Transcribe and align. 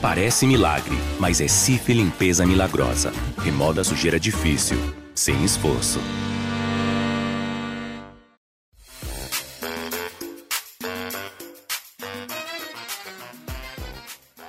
Parece 0.00 0.46
milagre, 0.46 0.96
mas 1.18 1.42
é 1.42 1.46
Cif 1.46 1.92
Limpeza 1.92 2.46
Milagrosa. 2.46 3.12
Remoda 3.36 3.84
sujeira 3.84 4.18
difícil, 4.18 4.78
sem 5.14 5.44
esforço. 5.44 6.00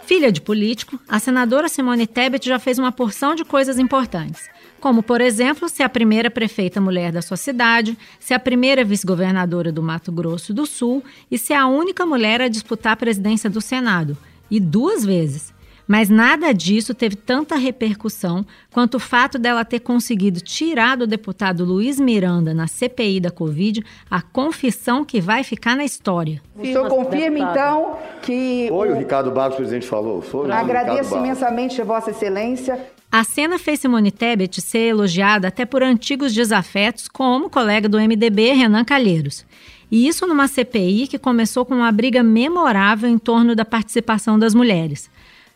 Filha 0.06 0.32
de 0.32 0.40
político, 0.40 0.98
a 1.06 1.19
senadora 1.19 1.68
Simone 1.68 2.08
Tebet 2.08 2.47
já 2.47 2.58
fez 2.58 2.79
uma 2.79 2.94
porção 2.94 3.36
de 3.36 3.44
coisas 3.44 3.78
importantes. 3.78 4.49
Como, 4.79 5.04
por 5.04 5.20
exemplo, 5.20 5.68
ser 5.68 5.83
a 5.83 5.90
primeira 5.90 6.31
prefeita 6.31 6.79
mulher 6.79 7.12
da 7.12 7.22
sua 7.22 7.36
cidade, 7.36 7.97
ser 8.22 8.36
a 8.36 8.40
primeira 8.40 8.86
vice-governadora 8.86 9.70
do 9.70 9.83
Mato 9.83 10.13
Grosso 10.13 10.54
do 10.54 10.65
Sul 10.65 11.04
e 11.29 11.38
ser 11.38 11.56
a 11.56 11.68
única 11.68 12.06
mulher 12.06 12.40
a 12.40 12.47
disputar 12.47 12.94
a 12.94 12.97
presidência 12.97 13.49
do 13.49 13.60
Senado 13.60 14.18
e 14.52 14.60
duas 14.60 15.04
vezes. 15.04 15.54
Mas 15.88 16.09
nada 16.09 16.54
disso 16.54 16.94
teve 16.94 17.18
tanta 17.18 17.58
repercussão 17.58 18.46
quanto 18.72 18.96
o 18.96 19.00
fato 19.00 19.38
dela 19.38 19.66
ter 19.66 19.82
conseguido 19.82 20.40
tirar 20.40 20.96
do 20.96 21.05
deputado 21.05 21.66
Luiz 21.66 22.00
Miranda 22.00 22.54
na 22.54 22.66
CPI 22.66 23.20
da 23.20 23.30
Covid 23.30 23.84
a 24.10 24.22
confissão 24.22 25.04
que 25.04 25.20
vai 25.20 25.44
ficar 25.44 25.76
na 25.76 25.84
história. 25.84 26.41
O 26.55 26.64
senhor 26.64 26.88
confirma, 26.88 27.40
então, 27.40 27.98
que. 28.22 28.68
Foi 28.70 28.90
o, 28.90 28.94
o 28.94 28.98
Ricardo 28.98 29.32
Barros, 29.32 29.55
o 29.55 29.58
presidente 29.58 29.86
falou. 29.86 30.22
Foi 30.22 30.50
Agradeço 30.50 31.18
imensamente, 31.18 31.82
Vossa 31.82 32.12
Excelência. 32.12 32.80
A 33.12 33.26
cena 33.26 33.60
fez 33.60 33.82
Simone 33.82 34.12
Tebet 34.12 34.62
ser 34.62 34.88
elogiada 34.91 35.49
até 35.49 35.66
por 35.66 35.84
antigos 35.84 36.34
desafetos, 36.34 37.10
como 37.10 37.48
o 37.48 37.49
colega 37.49 37.90
do 37.90 37.99
MDB, 37.99 38.54
Renan 38.54 38.86
Calheiros. 38.86 39.46
E 39.91 40.08
isso 40.08 40.26
numa 40.26 40.48
CPI 40.48 41.08
que 41.08 41.20
começou 41.20 41.66
com 41.66 41.76
uma 41.76 41.91
briga 41.91 42.23
memorável 42.23 43.09
em 43.09 43.18
torno 43.18 43.54
da 43.54 43.66
participação 43.66 44.40
das 44.40 44.55
mulheres. 44.55 45.09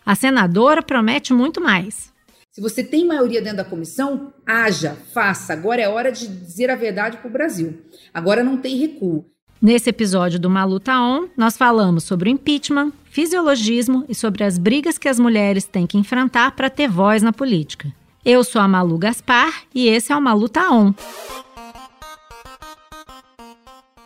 A 0.06 0.14
senadora 0.14 0.84
promete 0.84 1.34
muito 1.34 1.62
mais. 1.62 2.14
Se 2.52 2.62
você 2.62 2.84
tem 2.84 3.06
maioria 3.06 3.42
dentro 3.42 3.58
da 3.58 3.66
comissão, 3.66 4.34
haja, 4.46 4.98
faça. 5.14 5.54
Agora 5.54 5.82
é 5.82 5.90
hora 5.90 6.12
de 6.12 6.28
dizer 6.28 6.70
a 6.70 6.76
verdade 6.76 7.18
para 7.18 7.28
o 7.28 7.32
Brasil. 7.32 7.82
Agora 8.14 8.44
não 8.44 8.58
tem 8.58 8.78
recuo. 8.78 9.26
Nesse 9.62 9.90
episódio 9.90 10.40
do 10.40 10.50
Maluta 10.50 11.00
On, 11.00 11.28
nós 11.36 11.58
falamos 11.58 12.04
sobre 12.04 12.30
o 12.30 12.32
impeachment, 12.32 12.92
fisiologismo 13.10 14.06
e 14.08 14.14
sobre 14.14 14.44
as 14.44 14.58
brigas 14.58 14.98
que 14.98 15.10
as 15.10 15.20
mulheres 15.20 15.66
têm 15.66 15.88
que 15.88 15.98
enfrentar 15.98 16.52
para 16.52 16.70
ter 16.70 16.88
voz 16.88 17.24
na 17.24 17.34
política. 17.34 17.92
Eu 18.24 18.44
sou 18.44 18.62
a 18.62 18.68
Malu 18.68 18.98
Gaspar 18.98 19.64
e 19.74 19.88
esse 19.88 20.12
é 20.12 20.16
o 20.16 20.22
Maluta 20.22 20.72
On. 20.72 20.94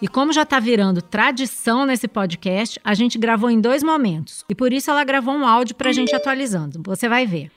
E 0.01 0.07
como 0.07 0.31
já 0.31 0.43
está 0.43 0.59
virando 0.59 1.01
tradição 1.01 1.85
nesse 1.85 2.07
podcast, 2.07 2.79
a 2.83 2.93
gente 2.93 3.17
gravou 3.17 3.49
em 3.49 3.59
dois 3.59 3.83
momentos. 3.83 4.45
E 4.47 4.55
por 4.55 4.71
isso 4.71 4.89
ela 4.89 5.03
gravou 5.03 5.33
um 5.33 5.45
áudio 5.45 5.75
para 5.75 5.89
a 5.89 5.93
gente 5.93 6.15
atualizando. 6.15 6.81
Você 6.85 7.09
vai 7.09 7.25
ver. 7.25 7.51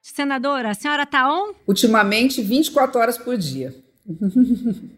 Senadora, 0.00 0.70
a 0.70 0.74
senhora 0.74 1.04
está 1.04 1.30
on? 1.32 1.52
Ultimamente, 1.66 2.42
24 2.42 2.98
horas 3.00 3.18
por 3.18 3.36
dia. 3.36 3.74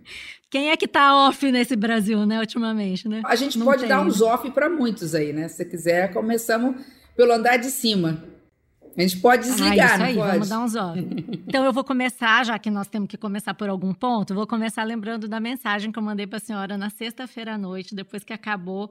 Quem 0.51 0.71
é 0.71 0.77
que 0.77 0.87
tá 0.87 1.27
off 1.27 1.51
nesse 1.51 1.75
Brasil, 1.75 2.25
né, 2.25 2.39
ultimamente, 2.39 3.09
né? 3.09 3.23
A 3.25 3.35
gente 3.35 3.59
Não 3.59 3.67
pode 3.67 3.81
tem. 3.81 3.89
dar 3.89 4.01
uns 4.01 4.21
off 4.21 4.49
para 4.53 4.71
muitos 4.71 5.15
aí, 5.15 5.33
né? 5.33 5.49
Se 5.49 5.65
quiser, 5.65 6.13
começamos 6.13 6.77
pelo 7.17 7.33
andar 7.33 7.57
de 7.57 7.71
cima. 7.71 8.23
A 8.97 9.01
gente 9.01 9.21
pode 9.21 9.43
desligar, 9.43 9.93
ah, 9.93 9.95
isso 9.95 10.05
aí, 10.05 10.15
pode? 10.15 10.33
Vamos 10.33 10.49
dar 10.49 10.61
uns 10.61 10.75
off. 10.77 10.99
então 11.49 11.65
eu 11.65 11.73
vou 11.73 11.85
começar, 11.85 12.45
já 12.45 12.59
que 12.59 12.71
nós 12.71 12.87
temos 12.87 13.09
que 13.09 13.17
começar 13.17 13.55
por 13.55 13.69
algum 13.69 13.93
ponto, 13.93 14.35
vou 14.35 14.47
começar 14.47 14.85
lembrando 14.85 15.27
da 15.29 15.41
mensagem 15.41 15.91
que 15.91 15.99
eu 15.99 16.03
mandei 16.03 16.27
para 16.27 16.39
a 16.39 16.41
senhora 16.41 16.79
na 16.79 16.91
sexta-feira 16.91 17.55
à 17.55 17.59
noite, 17.59 17.95
depois 17.95 18.23
que 18.23 18.33
acabou 18.33 18.91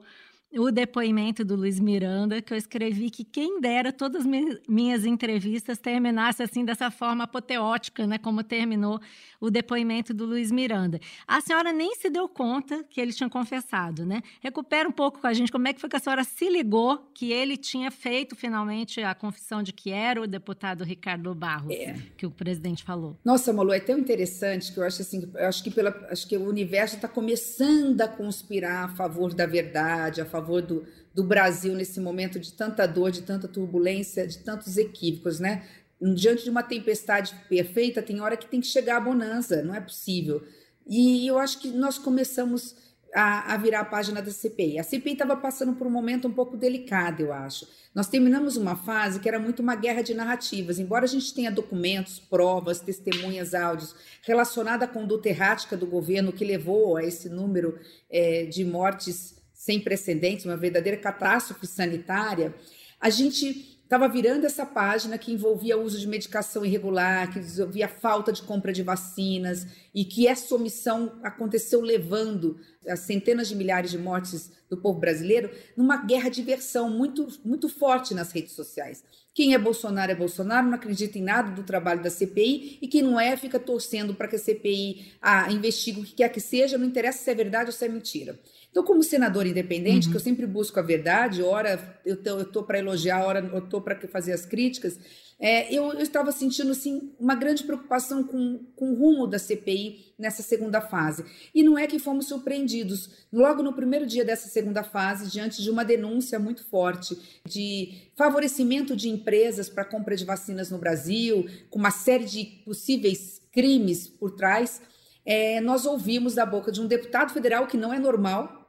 o 0.58 0.70
depoimento 0.70 1.44
do 1.44 1.56
Luiz 1.56 1.80
Miranda, 1.80 2.40
que 2.40 2.52
eu 2.52 2.56
escrevi 2.56 3.10
que 3.10 3.24
quem 3.24 3.60
dera 3.60 3.92
todas 3.92 4.24
as 4.24 4.60
minhas 4.68 5.04
entrevistas 5.04 5.78
terminassem 5.78 6.44
assim 6.44 6.64
dessa 6.64 6.90
forma 6.90 7.24
apoteótica, 7.24 8.06
né, 8.06 8.18
como 8.18 8.42
terminou 8.44 9.00
o 9.44 9.50
depoimento 9.50 10.14
do 10.14 10.24
Luiz 10.24 10.50
Miranda. 10.50 10.98
A 11.28 11.38
senhora 11.40 11.70
nem 11.70 11.94
se 11.96 12.08
deu 12.08 12.26
conta 12.26 12.82
que 12.88 12.98
ele 12.98 13.12
tinha 13.12 13.28
confessado, 13.28 14.06
né? 14.06 14.22
Recupera 14.40 14.88
um 14.88 14.92
pouco 14.92 15.20
com 15.20 15.26
a 15.26 15.34
gente 15.34 15.52
como 15.52 15.68
é 15.68 15.74
que 15.74 15.80
foi 15.80 15.90
que 15.90 15.96
a 15.96 15.98
senhora 15.98 16.24
se 16.24 16.48
ligou 16.48 17.10
que 17.12 17.30
ele 17.30 17.58
tinha 17.58 17.90
feito 17.90 18.34
finalmente 18.34 19.02
a 19.02 19.14
confissão 19.14 19.62
de 19.62 19.70
que 19.70 19.90
era 19.90 20.20
o 20.20 20.26
deputado 20.26 20.82
Ricardo 20.82 21.34
Barros, 21.34 21.74
é. 21.74 21.94
que 22.16 22.24
o 22.24 22.30
presidente 22.30 22.82
falou. 22.82 23.18
Nossa, 23.22 23.52
Malu, 23.52 23.72
é 23.72 23.80
tão 23.80 23.98
interessante 23.98 24.72
que 24.72 24.78
eu 24.78 24.84
acho 24.84 25.02
assim, 25.02 25.30
eu 25.34 25.46
acho 25.46 25.62
que 25.62 25.70
pela, 25.70 25.90
acho 26.10 26.26
que 26.26 26.36
o 26.38 26.48
universo 26.48 26.96
está 26.96 27.06
começando 27.06 28.00
a 28.00 28.08
conspirar 28.08 28.84
a 28.84 28.88
favor 28.88 29.34
da 29.34 29.44
verdade, 29.44 30.22
a 30.22 30.24
favor 30.24 30.62
do, 30.62 30.86
do 31.14 31.22
Brasil 31.22 31.74
nesse 31.74 32.00
momento 32.00 32.40
de 32.40 32.50
tanta 32.54 32.86
dor, 32.86 33.10
de 33.10 33.22
tanta 33.22 33.46
turbulência, 33.46 34.26
de 34.26 34.38
tantos 34.38 34.78
equívocos, 34.78 35.38
né? 35.38 35.64
Diante 36.12 36.44
de 36.44 36.50
uma 36.50 36.62
tempestade 36.62 37.34
perfeita, 37.48 38.02
tem 38.02 38.20
hora 38.20 38.36
que 38.36 38.46
tem 38.46 38.60
que 38.60 38.66
chegar 38.66 38.98
a 38.98 39.00
bonança, 39.00 39.62
não 39.62 39.74
é 39.74 39.80
possível. 39.80 40.42
E 40.86 41.26
eu 41.26 41.38
acho 41.38 41.60
que 41.60 41.68
nós 41.68 41.96
começamos 41.96 42.76
a, 43.14 43.54
a, 43.54 43.56
virar 43.56 43.80
a 43.80 43.84
página 43.84 44.20
da 44.20 44.30
CPI. 44.30 44.78
A 44.78 44.82
CPI 44.82 45.12
estava 45.12 45.36
passando 45.36 45.74
por 45.74 45.86
um 45.86 45.90
momento 45.90 46.26
um 46.26 46.32
pouco 46.32 46.56
delicado, 46.56 47.22
eu 47.22 47.32
acho. 47.32 47.66
Nós 47.94 48.08
terminamos 48.08 48.56
uma 48.56 48.74
fase 48.74 49.20
que 49.20 49.28
era 49.28 49.38
muito 49.38 49.62
uma 49.62 49.76
guerra 49.76 50.02
de 50.02 50.12
narrativas. 50.12 50.80
Embora 50.80 51.04
a 51.04 51.08
gente 51.08 51.32
tenha 51.32 51.50
documentos, 51.50 52.18
provas, 52.18 52.80
testemunhas, 52.80 53.54
áudios 53.54 53.94
relacionados 54.22 54.84
à 54.84 54.88
conduta 54.90 55.28
errática 55.28 55.76
do 55.76 55.86
governo 55.86 56.32
que 56.32 56.44
levou 56.44 56.96
a 56.96 57.04
esse 57.04 57.28
número 57.28 57.78
é, 58.10 58.44
de 58.46 58.64
mortes 58.64 59.36
sem 59.52 59.80
precedentes, 59.80 60.44
uma 60.44 60.56
verdadeira 60.56 60.98
catástrofe 60.98 61.66
sanitária, 61.66 62.52
a 63.00 63.08
gente 63.08 63.73
estava 63.84 64.08
virando 64.08 64.44
essa 64.44 64.64
página 64.64 65.16
que 65.16 65.32
envolvia 65.32 65.78
o 65.78 65.82
uso 65.82 66.00
de 66.00 66.08
medicação 66.08 66.64
irregular, 66.64 67.30
que 67.30 67.38
envolvia 67.38 67.86
falta 67.86 68.32
de 68.32 68.42
compra 68.42 68.72
de 68.72 68.82
vacinas 68.82 69.66
e 69.94 70.04
que 70.04 70.26
essa 70.26 70.54
omissão 70.54 71.20
aconteceu 71.22 71.80
levando 71.80 72.58
a 72.88 72.96
centenas 72.96 73.48
de 73.48 73.54
milhares 73.54 73.90
de 73.90 73.98
mortes 73.98 74.50
do 74.68 74.76
povo 74.76 74.98
brasileiro 74.98 75.50
numa 75.76 75.98
guerra 75.98 76.28
de 76.28 76.42
versão 76.42 76.90
muito, 76.90 77.28
muito 77.44 77.68
forte 77.68 78.14
nas 78.14 78.32
redes 78.32 78.52
sociais. 78.52 79.04
Quem 79.34 79.52
é 79.52 79.58
Bolsonaro 79.58 80.12
é 80.12 80.14
Bolsonaro, 80.14 80.66
não 80.66 80.74
acredita 80.74 81.18
em 81.18 81.22
nada 81.22 81.50
do 81.50 81.62
trabalho 81.64 82.02
da 82.02 82.10
CPI 82.10 82.78
e 82.80 82.88
quem 82.88 83.02
não 83.02 83.18
é 83.18 83.36
fica 83.36 83.58
torcendo 83.58 84.14
para 84.14 84.28
que 84.28 84.36
a 84.36 84.38
CPI 84.38 85.12
ah, 85.20 85.50
investigue 85.52 86.00
o 86.00 86.04
que 86.04 86.14
quer 86.14 86.28
que 86.30 86.40
seja, 86.40 86.78
não 86.78 86.86
interessa 86.86 87.18
se 87.18 87.30
é 87.30 87.34
verdade 87.34 87.66
ou 87.66 87.72
se 87.72 87.84
é 87.84 87.88
mentira. 87.88 88.38
Então, 88.74 88.82
como 88.82 89.04
senador 89.04 89.46
independente, 89.46 90.06
uhum. 90.06 90.10
que 90.10 90.16
eu 90.16 90.20
sempre 90.20 90.44
busco 90.48 90.80
a 90.80 90.82
verdade, 90.82 91.40
ora 91.44 91.96
eu 92.04 92.16
estou 92.42 92.64
para 92.64 92.80
elogiar, 92.80 93.24
ora 93.24 93.38
eu 93.38 93.58
estou 93.60 93.80
para 93.80 93.96
fazer 94.08 94.32
as 94.32 94.44
críticas, 94.44 94.98
é, 95.38 95.72
eu, 95.72 95.92
eu, 95.92 96.00
estava 96.00 96.32
sentindo 96.32 96.72
assim, 96.72 97.14
uma 97.20 97.36
grande 97.36 97.62
preocupação 97.62 98.24
com, 98.24 98.66
com 98.74 98.90
o 98.90 98.94
rumo 98.96 99.28
da 99.28 99.38
CPI 99.38 100.14
nessa 100.18 100.42
segunda 100.42 100.80
fase. 100.80 101.24
E 101.54 101.62
não 101.62 101.78
é 101.78 101.86
que 101.86 102.00
fomos 102.00 102.26
surpreendidos. 102.26 103.28
Logo 103.32 103.62
no 103.62 103.72
primeiro 103.72 104.06
dia 104.06 104.24
dessa 104.24 104.48
segunda 104.48 104.82
fase, 104.82 105.30
diante 105.30 105.62
de 105.62 105.70
uma 105.70 105.84
denúncia 105.84 106.40
muito 106.40 106.64
forte 106.64 107.16
de 107.46 108.10
favorecimento 108.16 108.96
de 108.96 109.08
empresas 109.08 109.68
para 109.68 109.84
compra 109.84 110.16
de 110.16 110.24
vacinas 110.24 110.68
no 110.68 110.78
Brasil, 110.78 111.46
com 111.70 111.78
uma 111.78 111.92
série 111.92 112.24
de 112.24 112.44
possíveis 112.64 113.40
crimes 113.52 114.08
por 114.08 114.32
trás, 114.32 114.82
é, 115.24 115.60
nós 115.60 115.86
ouvimos 115.86 116.34
da 116.34 116.44
boca 116.44 116.72
de 116.72 116.80
um 116.80 116.88
deputado 116.88 117.32
federal, 117.32 117.68
que 117.68 117.76
não 117.76 117.94
é 117.94 118.00
normal, 118.00 118.63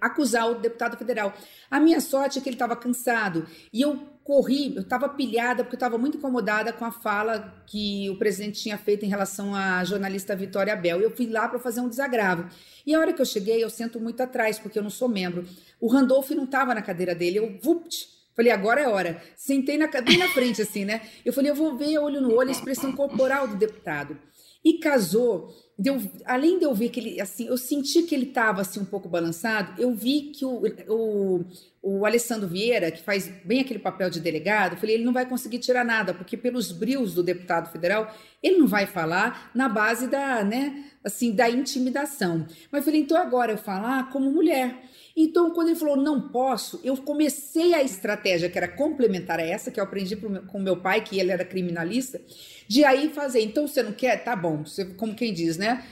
acusar 0.00 0.50
o 0.50 0.54
deputado 0.54 0.96
federal. 0.96 1.32
A 1.70 1.78
minha 1.78 2.00
sorte 2.00 2.38
é 2.38 2.42
que 2.42 2.48
ele 2.48 2.56
estava 2.56 2.76
cansado 2.76 3.46
e 3.72 3.80
eu 3.80 3.96
corri, 4.24 4.76
eu 4.76 4.82
estava 4.82 5.08
pilhada 5.08 5.64
porque 5.64 5.74
eu 5.74 5.78
estava 5.78 5.96
muito 5.96 6.18
incomodada 6.18 6.72
com 6.72 6.84
a 6.84 6.92
fala 6.92 7.62
que 7.66 8.10
o 8.10 8.18
presidente 8.18 8.62
tinha 8.62 8.76
feito 8.76 9.04
em 9.04 9.08
relação 9.08 9.54
à 9.54 9.82
jornalista 9.84 10.36
Vitória 10.36 10.76
Bel. 10.76 11.00
Eu 11.00 11.10
fui 11.10 11.26
lá 11.26 11.48
para 11.48 11.58
fazer 11.58 11.80
um 11.80 11.88
desagravo. 11.88 12.46
E 12.86 12.94
a 12.94 13.00
hora 13.00 13.12
que 13.12 13.22
eu 13.22 13.26
cheguei, 13.26 13.62
eu 13.62 13.70
sento 13.70 13.98
muito 13.98 14.22
atrás 14.22 14.58
porque 14.58 14.78
eu 14.78 14.82
não 14.82 14.90
sou 14.90 15.08
membro. 15.08 15.46
O 15.80 15.88
Randolph 15.88 16.30
não 16.30 16.44
estava 16.44 16.74
na 16.74 16.82
cadeira 16.82 17.14
dele. 17.14 17.38
Eu, 17.38 17.58
vupt, 17.62 18.18
Falei, 18.38 18.52
agora 18.52 18.80
é 18.80 18.86
hora. 18.88 19.20
Sentei 19.34 19.76
na, 19.76 19.88
bem 19.88 20.16
na 20.16 20.28
frente, 20.28 20.62
assim, 20.62 20.84
né? 20.84 21.02
Eu 21.24 21.32
falei, 21.32 21.50
eu 21.50 21.56
vou 21.56 21.76
ver 21.76 21.98
olho 21.98 22.20
no 22.20 22.32
olho 22.36 22.50
a 22.50 22.52
expressão 22.52 22.92
corporal 22.92 23.48
do 23.48 23.56
deputado. 23.56 24.16
E 24.64 24.74
casou 24.74 25.52
Deu, 25.78 26.02
além 26.24 26.58
de 26.58 26.64
eu 26.64 26.74
ver 26.74 26.88
que 26.88 26.98
ele, 26.98 27.20
assim, 27.20 27.46
eu 27.46 27.56
senti 27.56 28.02
que 28.02 28.12
ele 28.12 28.26
estava 28.26 28.62
assim 28.62 28.80
um 28.80 28.84
pouco 28.84 29.08
balançado, 29.08 29.80
eu 29.80 29.94
vi 29.94 30.32
que 30.34 30.44
o, 30.44 30.64
o, 30.88 31.44
o 31.80 32.04
Alessandro 32.04 32.48
Vieira, 32.48 32.90
que 32.90 33.00
faz 33.00 33.28
bem 33.44 33.60
aquele 33.60 33.78
papel 33.78 34.10
de 34.10 34.18
delegado, 34.18 34.72
eu 34.72 34.78
falei, 34.78 34.96
ele 34.96 35.04
não 35.04 35.12
vai 35.12 35.24
conseguir 35.24 35.60
tirar 35.60 35.84
nada, 35.84 36.12
porque 36.12 36.36
pelos 36.36 36.72
brios 36.72 37.14
do 37.14 37.22
deputado 37.22 37.70
federal, 37.70 38.12
ele 38.42 38.58
não 38.58 38.66
vai 38.66 38.86
falar 38.86 39.52
na 39.54 39.68
base 39.68 40.08
da, 40.08 40.42
né, 40.42 40.84
assim, 41.04 41.30
da 41.30 41.48
intimidação. 41.48 42.44
Mas 42.72 42.80
eu 42.80 42.84
falei, 42.84 43.00
então 43.00 43.16
agora 43.16 43.52
eu 43.52 43.58
falar 43.58 44.10
como 44.10 44.32
mulher. 44.32 44.82
Então, 45.20 45.50
quando 45.50 45.66
ele 45.66 45.76
falou 45.76 45.96
não 45.96 46.28
posso, 46.28 46.80
eu 46.84 46.96
comecei 46.96 47.74
a 47.74 47.82
estratégia 47.82 48.48
que 48.48 48.56
era 48.56 48.68
complementar 48.68 49.40
a 49.40 49.42
essa, 49.42 49.68
que 49.68 49.80
eu 49.80 49.82
aprendi 49.82 50.14
com 50.14 50.60
meu 50.60 50.76
pai, 50.76 51.00
que 51.00 51.18
ele 51.18 51.32
era 51.32 51.44
criminalista, 51.44 52.20
de 52.68 52.84
aí 52.84 53.10
fazer. 53.10 53.40
Então, 53.40 53.66
você 53.66 53.82
não 53.82 53.90
quer? 53.90 54.22
Tá 54.22 54.36
bom, 54.36 54.64
você, 54.64 54.84
como 54.84 55.16
quem 55.16 55.34
diz, 55.34 55.56
né? 55.56 55.84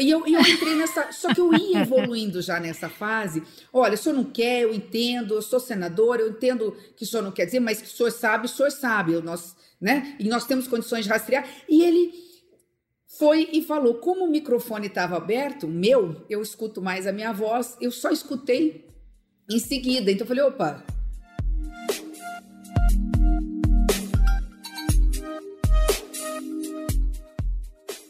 E 0.00 0.10
eu, 0.10 0.26
eu 0.26 0.40
entrei 0.40 0.74
nessa. 0.76 1.12
Só 1.12 1.34
que 1.34 1.40
eu 1.42 1.52
ia 1.52 1.82
evoluindo 1.82 2.40
já 2.40 2.58
nessa 2.58 2.88
fase. 2.88 3.42
Olha, 3.70 3.94
o 3.94 3.98
senhor 3.98 4.14
não 4.14 4.24
quer, 4.24 4.62
eu 4.62 4.72
entendo, 4.72 5.34
eu 5.34 5.42
sou 5.42 5.60
senador, 5.60 6.18
eu 6.18 6.30
entendo 6.30 6.74
que 6.96 7.02
o 7.02 7.06
senhor 7.06 7.22
não 7.22 7.32
quer 7.32 7.44
dizer, 7.44 7.60
mas 7.60 7.82
que 7.82 7.88
o 7.88 7.90
senhor 7.90 8.10
sabe, 8.10 8.46
o 8.46 8.48
senhor 8.48 8.70
sabe. 8.70 9.12
Nós, 9.20 9.54
né? 9.78 10.16
E 10.18 10.26
nós 10.26 10.46
temos 10.46 10.66
condições 10.66 11.04
de 11.04 11.10
rastrear. 11.10 11.46
E 11.68 11.82
ele 11.84 12.27
foi 13.18 13.48
e 13.52 13.62
falou: 13.62 13.94
como 13.94 14.24
o 14.24 14.30
microfone 14.30 14.86
estava 14.86 15.16
aberto, 15.16 15.66
meu, 15.66 16.24
eu 16.30 16.40
escuto 16.40 16.80
mais 16.80 17.06
a 17.06 17.12
minha 17.12 17.32
voz, 17.32 17.76
eu 17.80 17.90
só 17.90 18.10
escutei 18.10 18.86
em 19.50 19.58
seguida. 19.58 20.10
Então 20.10 20.24
eu 20.24 20.28
falei: 20.28 20.44
opa, 20.44 20.84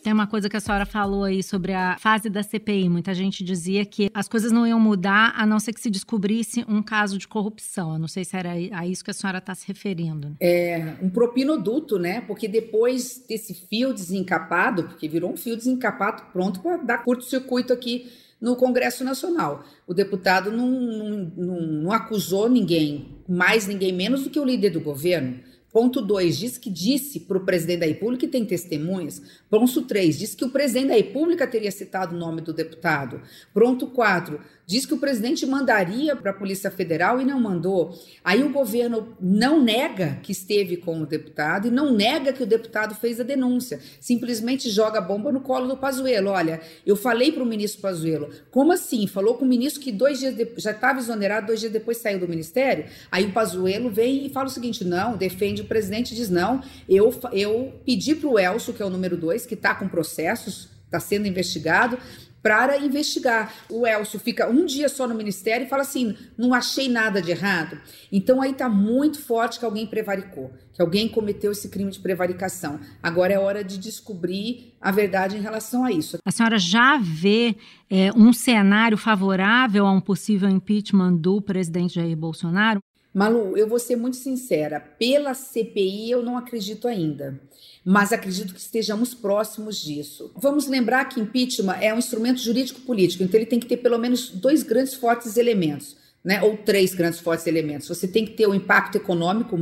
Tem 0.09 0.13
uma 0.15 0.27
coisa 0.27 0.49
que 0.49 0.57
a 0.57 0.61
senhora 0.61 0.87
falou 0.87 1.25
aí 1.25 1.43
sobre 1.43 1.75
a 1.75 1.99
fase 1.99 2.31
da 2.31 2.43
CPI. 2.43 2.89
Muita 2.89 3.13
gente 3.13 3.45
dizia 3.45 3.85
que 3.85 4.11
as 4.15 4.27
coisas 4.27 4.51
não 4.51 4.67
iam 4.67 4.81
mudar 4.81 5.35
a 5.37 5.45
não 5.45 5.61
ser 5.61 5.75
que 5.75 5.83
se 5.83 5.91
descobrisse 5.91 6.65
um 6.67 6.83
caso 6.83 7.19
de 7.19 7.29
corrupção. 7.29 7.93
Eu 7.93 7.99
não 7.99 8.09
sei 8.09 8.25
se 8.25 8.35
era 8.35 8.53
a 8.53 8.87
isso 8.87 9.05
que 9.05 9.11
a 9.11 9.13
senhora 9.13 9.37
está 9.37 9.55
se 9.55 9.69
referindo. 9.69 10.35
É 10.41 10.95
um 11.03 11.11
propinoduto, 11.11 11.99
né? 11.99 12.23
Porque 12.23 12.49
depois 12.49 13.23
desse 13.29 13.53
fio 13.53 13.93
desencapado, 13.93 14.85
porque 14.85 15.07
virou 15.07 15.31
um 15.31 15.37
fio 15.37 15.55
desencapado 15.55 16.23
pronto 16.33 16.61
para 16.61 16.79
dar 16.79 17.05
curto-circuito 17.05 17.71
aqui 17.71 18.11
no 18.41 18.57
Congresso 18.57 19.05
Nacional. 19.05 19.63
O 19.87 19.93
deputado 19.93 20.51
não, 20.51 20.71
não, 20.71 21.33
não, 21.37 21.61
não 21.61 21.93
acusou 21.93 22.49
ninguém, 22.49 23.19
mais 23.29 23.67
ninguém 23.67 23.93
menos 23.93 24.25
do 24.25 24.31
que 24.31 24.41
o 24.41 24.45
líder 24.45 24.71
do 24.71 24.81
governo. 24.81 25.39
Ponto 25.79 26.03
2, 26.03 26.37
diz 26.37 26.59
que 26.59 26.69
disse 26.69 27.21
para 27.21 27.39
o 27.39 27.45
presidente 27.45 27.79
da 27.79 27.87
República 27.87 28.25
e 28.25 28.29
tem 28.29 28.45
testemunhas. 28.45 29.23
Ponto 29.49 29.83
3, 29.83 30.19
diz 30.19 30.35
que 30.35 30.45
o 30.45 30.51
presidente 30.51 30.89
da 30.89 30.95
República 30.95 31.47
teria 31.47 31.71
citado 31.71 32.17
o 32.17 32.19
nome 32.19 32.41
do 32.41 32.53
deputado. 32.53 33.23
Ponto 33.55 33.87
4, 33.87 34.41
diz 34.69 34.85
que 34.85 34.93
o 34.93 34.99
presidente 34.99 35.47
mandaria 35.47 36.15
para 36.15 36.31
a 36.31 36.35
Polícia 36.35 36.71
Federal 36.71 37.19
e 37.23 37.25
não 37.25 37.41
mandou. 37.41 37.99
Aí 38.23 38.45
o 38.45 38.53
governo 38.53 39.17
não 39.19 39.63
nega 39.63 40.21
que 40.23 40.31
esteve 40.31 40.77
com 40.77 41.01
o 41.01 41.07
deputado 41.07 41.67
e 41.67 41.71
não 41.71 41.91
nega 41.91 42.35
que 42.35 42.43
o 42.43 42.47
deputado 42.47 42.95
fez 42.95 43.19
a 43.19 43.23
denúncia. 43.23 43.81
Simplesmente 43.99 44.69
joga 44.69 44.99
a 44.99 45.01
bomba 45.01 45.33
no 45.33 45.41
colo 45.41 45.67
do 45.67 45.79
Pazuello. 45.79 46.29
Olha, 46.29 46.61
eu 46.85 46.97
falei 46.97 47.33
para 47.33 47.43
o 47.43 47.47
ministro 47.47 47.81
Pazuello, 47.81 48.29
como 48.51 48.71
assim? 48.71 49.07
Falou 49.07 49.37
com 49.37 49.47
o 49.47 49.49
ministro 49.49 49.83
que 49.83 49.91
dois 49.91 50.19
dias 50.19 50.37
de... 50.37 50.47
já 50.59 50.73
estava 50.73 50.99
exonerado, 50.99 51.47
dois 51.47 51.61
dias 51.61 51.73
depois 51.73 51.97
saiu 51.97 52.21
do 52.21 52.29
ministério? 52.29 52.85
Aí 53.11 53.25
o 53.25 53.33
Pazuello 53.33 53.89
vem 53.89 54.27
e 54.27 54.29
fala 54.29 54.49
o 54.49 54.51
seguinte, 54.51 54.85
não, 54.85 55.17
defende 55.17 55.63
o 55.63 55.65
presidente, 55.65 56.15
diz 56.15 56.29
não, 56.29 56.63
eu, 56.87 57.19
eu 57.33 57.73
pedi 57.87 58.15
para 58.15 58.29
o 58.29 58.39
Elcio, 58.39 58.75
que 58.75 58.83
é 58.83 58.85
o 58.85 58.91
número 58.91 59.17
dois, 59.17 59.47
que 59.47 59.55
está 59.55 59.75
com 59.75 59.89
processos, 59.89 60.69
está 60.85 61.01
sendo 61.01 61.27
investigado, 61.27 61.99
para 62.43 62.79
investigar. 62.79 63.53
O 63.69 63.87
Elcio 63.87 64.19
fica 64.19 64.49
um 64.49 64.65
dia 64.65 64.89
só 64.89 65.07
no 65.07 65.15
ministério 65.15 65.67
e 65.67 65.69
fala 65.69 65.83
assim: 65.83 66.17
não 66.37 66.55
achei 66.55 66.89
nada 66.89 67.21
de 67.21 67.31
errado. 67.31 67.79
Então 68.11 68.41
aí 68.41 68.53
está 68.53 68.69
muito 68.69 69.21
forte 69.21 69.59
que 69.59 69.65
alguém 69.65 69.87
prevaricou, 69.87 70.53
que 70.73 70.81
alguém 70.81 71.09
cometeu 71.09 71.53
esse 71.53 71.69
crime 71.69 71.91
de 71.91 72.01
prevaricação. 72.01 72.81
Agora 73.03 73.33
é 73.33 73.39
hora 73.39 73.65
de 73.65 73.79
descobrir 73.79 74.75
a 74.81 74.91
verdade 74.91 75.37
em 75.37 75.41
relação 75.41 75.85
a 75.85 75.91
isso. 75.91 76.19
A 76.25 76.31
senhora 76.31 76.59
já 76.59 76.97
vê 76.99 77.57
é, 77.91 78.13
um 78.13 78.33
cenário 78.33 78.97
favorável 78.97 79.87
a 79.87 79.93
um 79.93 80.01
possível 80.01 80.49
impeachment 80.49 81.17
do 81.17 81.41
presidente 81.41 81.95
Jair 81.95 82.17
Bolsonaro? 82.17 82.81
Malu, 83.19 83.57
eu 83.57 83.67
vou 83.67 83.81
ser 83.81 83.97
muito 83.97 84.17
sincera, 84.17 84.79
pela 84.79 85.35
CPI 85.35 86.09
eu 86.09 86.23
não 86.23 86.39
acredito 86.39 86.87
ainda, 86.87 87.41
mas 87.85 88.13
acredito 88.13 88.55
que 88.55 88.61
estejamos 88.61 89.13
próximos 89.13 89.83
disso. 89.83 90.31
Vamos 90.37 90.69
lembrar 90.69 91.07
que 91.07 91.19
impeachment 91.19 91.79
é 91.81 91.93
um 91.93 91.99
instrumento 91.99 92.39
jurídico-político, 92.39 93.25
então 93.25 93.37
ele 93.37 93.47
tem 93.47 93.59
que 93.59 93.67
ter 93.67 93.79
pelo 93.79 93.99
menos 93.99 94.31
dois 94.31 94.63
grandes 94.63 94.95
fortes 94.95 95.37
elementos, 95.37 95.97
né? 96.23 96.41
ou 96.45 96.59
três 96.59 96.95
grandes 96.95 97.19
fortes 97.19 97.49
elementos. 97.49 97.89
Você 97.89 98.07
tem 98.07 98.25
que 98.25 98.35
ter 98.35 98.47
o 98.47 98.53
um 98.53 98.55
impacto 98.55 98.95
econômico 98.95 99.59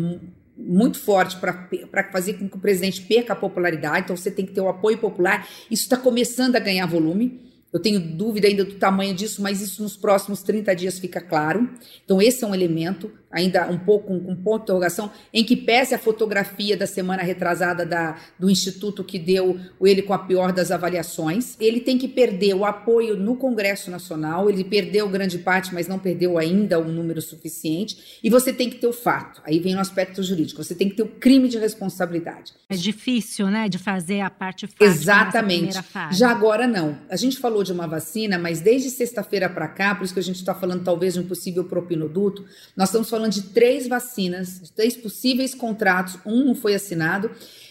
muito 0.54 0.98
forte 0.98 1.38
para 1.38 2.12
fazer 2.12 2.34
com 2.34 2.50
que 2.50 2.58
o 2.58 2.60
presidente 2.60 3.00
perca 3.00 3.32
a 3.32 3.36
popularidade, 3.36 4.00
então 4.04 4.18
você 4.18 4.30
tem 4.30 4.44
que 4.44 4.52
ter 4.52 4.60
o 4.60 4.68
apoio 4.68 4.98
popular. 4.98 5.48
Isso 5.70 5.84
está 5.84 5.96
começando 5.96 6.56
a 6.56 6.60
ganhar 6.60 6.84
volume. 6.84 7.46
Eu 7.76 7.80
tenho 7.80 8.00
dúvida 8.00 8.48
ainda 8.48 8.64
do 8.64 8.76
tamanho 8.76 9.14
disso, 9.14 9.42
mas 9.42 9.60
isso 9.60 9.82
nos 9.82 9.96
próximos 9.96 10.42
30 10.42 10.74
dias 10.74 10.98
fica 10.98 11.20
claro. 11.20 11.68
Então, 12.04 12.22
esse 12.22 12.42
é 12.42 12.46
um 12.46 12.54
elemento 12.54 13.12
ainda 13.36 13.68
um 13.68 13.78
pouco 13.78 14.06
com 14.06 14.14
um, 14.14 14.30
um 14.30 14.36
ponto 14.36 14.58
de 14.58 14.62
interrogação, 14.64 15.10
em 15.32 15.44
que 15.44 15.56
pese 15.56 15.94
a 15.94 15.98
fotografia 15.98 16.76
da 16.76 16.86
semana 16.86 17.22
retrasada 17.22 17.84
da, 17.84 18.16
do 18.38 18.48
Instituto 18.48 19.04
que 19.04 19.18
deu 19.18 19.60
ele 19.80 20.02
com 20.02 20.14
a 20.14 20.18
pior 20.18 20.52
das 20.52 20.70
avaliações. 20.70 21.56
Ele 21.60 21.80
tem 21.80 21.98
que 21.98 22.08
perder 22.08 22.54
o 22.54 22.64
apoio 22.64 23.16
no 23.16 23.36
Congresso 23.36 23.90
Nacional, 23.90 24.48
ele 24.48 24.64
perdeu 24.64 25.08
grande 25.08 25.38
parte, 25.38 25.74
mas 25.74 25.86
não 25.86 25.98
perdeu 25.98 26.38
ainda 26.38 26.78
um 26.78 26.90
número 26.90 27.20
suficiente, 27.20 28.18
e 28.22 28.30
você 28.30 28.52
tem 28.52 28.70
que 28.70 28.76
ter 28.76 28.86
o 28.86 28.92
fato. 28.92 29.42
Aí 29.44 29.58
vem 29.58 29.76
o 29.76 29.80
aspecto 29.80 30.22
jurídico, 30.22 30.62
você 30.62 30.74
tem 30.74 30.88
que 30.88 30.96
ter 30.96 31.02
o 31.02 31.08
crime 31.08 31.48
de 31.48 31.58
responsabilidade. 31.58 32.54
É 32.68 32.76
difícil, 32.76 33.48
né, 33.48 33.68
de 33.68 33.78
fazer 33.78 34.20
a 34.20 34.30
parte 34.30 34.66
fácil 34.66 34.86
Exatamente. 34.86 35.78
Já 36.12 36.30
agora 36.30 36.66
não. 36.66 36.98
A 37.10 37.16
gente 37.16 37.38
falou 37.38 37.62
de 37.62 37.72
uma 37.72 37.86
vacina, 37.86 38.38
mas 38.38 38.60
desde 38.60 38.90
sexta-feira 38.90 39.48
para 39.48 39.68
cá, 39.68 39.94
por 39.94 40.04
isso 40.04 40.14
que 40.14 40.20
a 40.20 40.22
gente 40.22 40.36
está 40.36 40.54
falando 40.54 40.82
talvez 40.82 41.14
de 41.14 41.20
um 41.20 41.26
possível 41.26 41.64
propinoduto, 41.64 42.44
nós 42.76 42.88
estamos 42.88 43.10
falando 43.10 43.25
de 43.28 43.42
três 43.42 43.86
vacinas, 43.86 44.60
de 44.60 44.72
três 44.72 44.96
possíveis 44.96 45.54
contratos, 45.54 46.18
um 46.24 46.54
foi 46.54 46.74
assinado, 46.74 47.30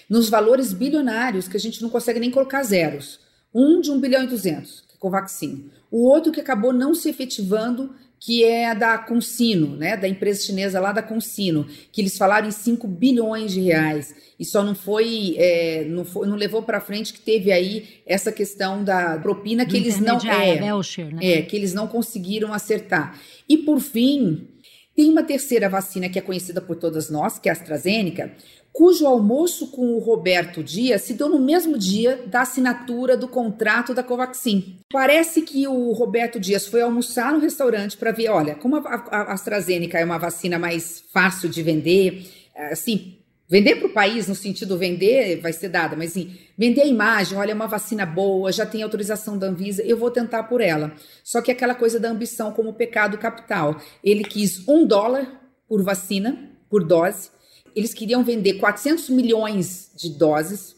nos 0.09 0.29
valores 0.29 0.73
bilionários 0.73 1.47
que 1.47 1.57
a 1.57 1.59
gente 1.59 1.81
não 1.81 1.89
consegue 1.89 2.19
nem 2.19 2.31
colocar 2.31 2.63
zeros. 2.63 3.19
Um 3.53 3.79
de 3.79 3.89
1 3.89 3.99
bilhão 3.99 4.23
e 4.23 4.27
200, 4.27 4.81
que 4.81 4.95
é 4.95 4.97
Covaxin. 4.99 5.69
O 5.89 6.05
outro 6.09 6.31
que 6.31 6.41
acabou 6.41 6.73
não 6.73 6.93
se 6.93 7.09
efetivando, 7.09 7.95
que 8.19 8.43
é 8.43 8.69
a 8.69 8.73
da 8.73 8.97
Consino, 8.97 9.75
né, 9.75 9.95
da 9.95 10.07
empresa 10.07 10.43
chinesa 10.43 10.79
lá 10.79 10.91
da 10.91 11.01
Consino, 11.01 11.65
que 11.91 12.01
eles 12.01 12.17
falaram 12.17 12.47
em 12.47 12.51
5 12.51 12.87
bilhões 12.87 13.51
de 13.51 13.61
reais 13.61 14.13
e 14.39 14.43
só 14.43 14.63
não 14.63 14.75
foi, 14.75 15.35
é, 15.37 15.85
não, 15.85 16.03
foi 16.03 16.27
não 16.27 16.35
levou 16.35 16.63
para 16.63 16.81
frente 16.81 17.13
que 17.13 17.21
teve 17.21 17.51
aí 17.51 18.01
essa 18.05 18.31
questão 18.31 18.83
da 18.83 19.17
propina 19.19 19.65
que 19.65 19.77
eles 19.77 19.99
não 19.99 20.17
é, 20.17 20.71
voucher, 20.71 21.13
né? 21.13 21.19
é 21.23 21.41
que 21.41 21.55
eles 21.55 21.73
não 21.73 21.87
conseguiram 21.87 22.53
acertar. 22.53 23.17
E 23.47 23.57
por 23.57 23.79
fim, 23.79 24.47
tem 24.95 25.09
uma 25.09 25.23
terceira 25.23 25.67
vacina 25.67 26.07
que 26.09 26.17
é 26.17 26.21
conhecida 26.21 26.61
por 26.61 26.75
todas 26.75 27.09
nós, 27.09 27.37
que 27.37 27.49
é 27.49 27.51
a 27.51 27.53
AstraZeneca, 27.53 28.31
cujo 28.71 29.05
almoço 29.05 29.67
com 29.67 29.95
o 29.95 29.99
Roberto 29.99 30.63
Dias 30.63 31.01
se 31.01 31.13
deu 31.13 31.29
no 31.29 31.39
mesmo 31.39 31.77
dia 31.77 32.23
da 32.27 32.41
assinatura 32.41 33.15
do 33.15 33.27
contrato 33.27 33.93
da 33.93 34.03
Covaxin. 34.03 34.79
Parece 34.91 35.41
que 35.41 35.67
o 35.67 35.91
Roberto 35.91 36.39
Dias 36.39 36.67
foi 36.67 36.81
almoçar 36.81 37.31
no 37.31 37.39
restaurante 37.39 37.95
para 37.95 38.11
ver, 38.11 38.29
olha, 38.29 38.55
como 38.55 38.75
a, 38.75 39.33
AstraZeneca 39.33 39.97
é 39.97 40.05
uma 40.05 40.17
vacina 40.17 40.59
mais 40.59 41.03
fácil 41.13 41.49
de 41.49 41.63
vender, 41.63 42.29
assim, 42.71 43.17
Vender 43.47 43.75
para 43.75 43.87
o 43.87 43.93
país, 43.93 44.27
no 44.27 44.33
sentido 44.33 44.77
vender, 44.77 45.39
vai 45.39 45.53
ser 45.53 45.69
dada, 45.69 45.95
mas 45.95 46.11
assim, 46.11 46.35
vender 46.57 46.81
a 46.81 46.87
imagem, 46.87 47.37
olha, 47.37 47.51
é 47.51 47.53
uma 47.53 47.67
vacina 47.67 48.03
boa, 48.03 48.51
já 48.51 48.65
tem 48.65 48.81
autorização 48.81 49.37
da 49.37 49.47
Anvisa, 49.47 49.83
eu 49.83 49.95
vou 49.95 50.09
tentar 50.09 50.43
por 50.43 50.61
ela. 50.61 50.93
Só 51.23 51.41
que 51.41 51.51
aquela 51.51 51.75
coisa 51.75 51.99
da 51.99 52.09
ambição 52.09 52.51
como 52.51 52.73
pecado 52.73 53.19
capital. 53.19 53.79
Ele 54.03 54.23
quis 54.23 54.67
um 54.67 54.87
dólar 54.87 55.41
por 55.67 55.83
vacina, 55.83 56.49
por 56.69 56.83
dose. 56.83 57.29
Eles 57.75 57.93
queriam 57.93 58.23
vender 58.23 58.55
400 58.55 59.09
milhões 59.09 59.91
de 59.95 60.09
doses, 60.17 60.75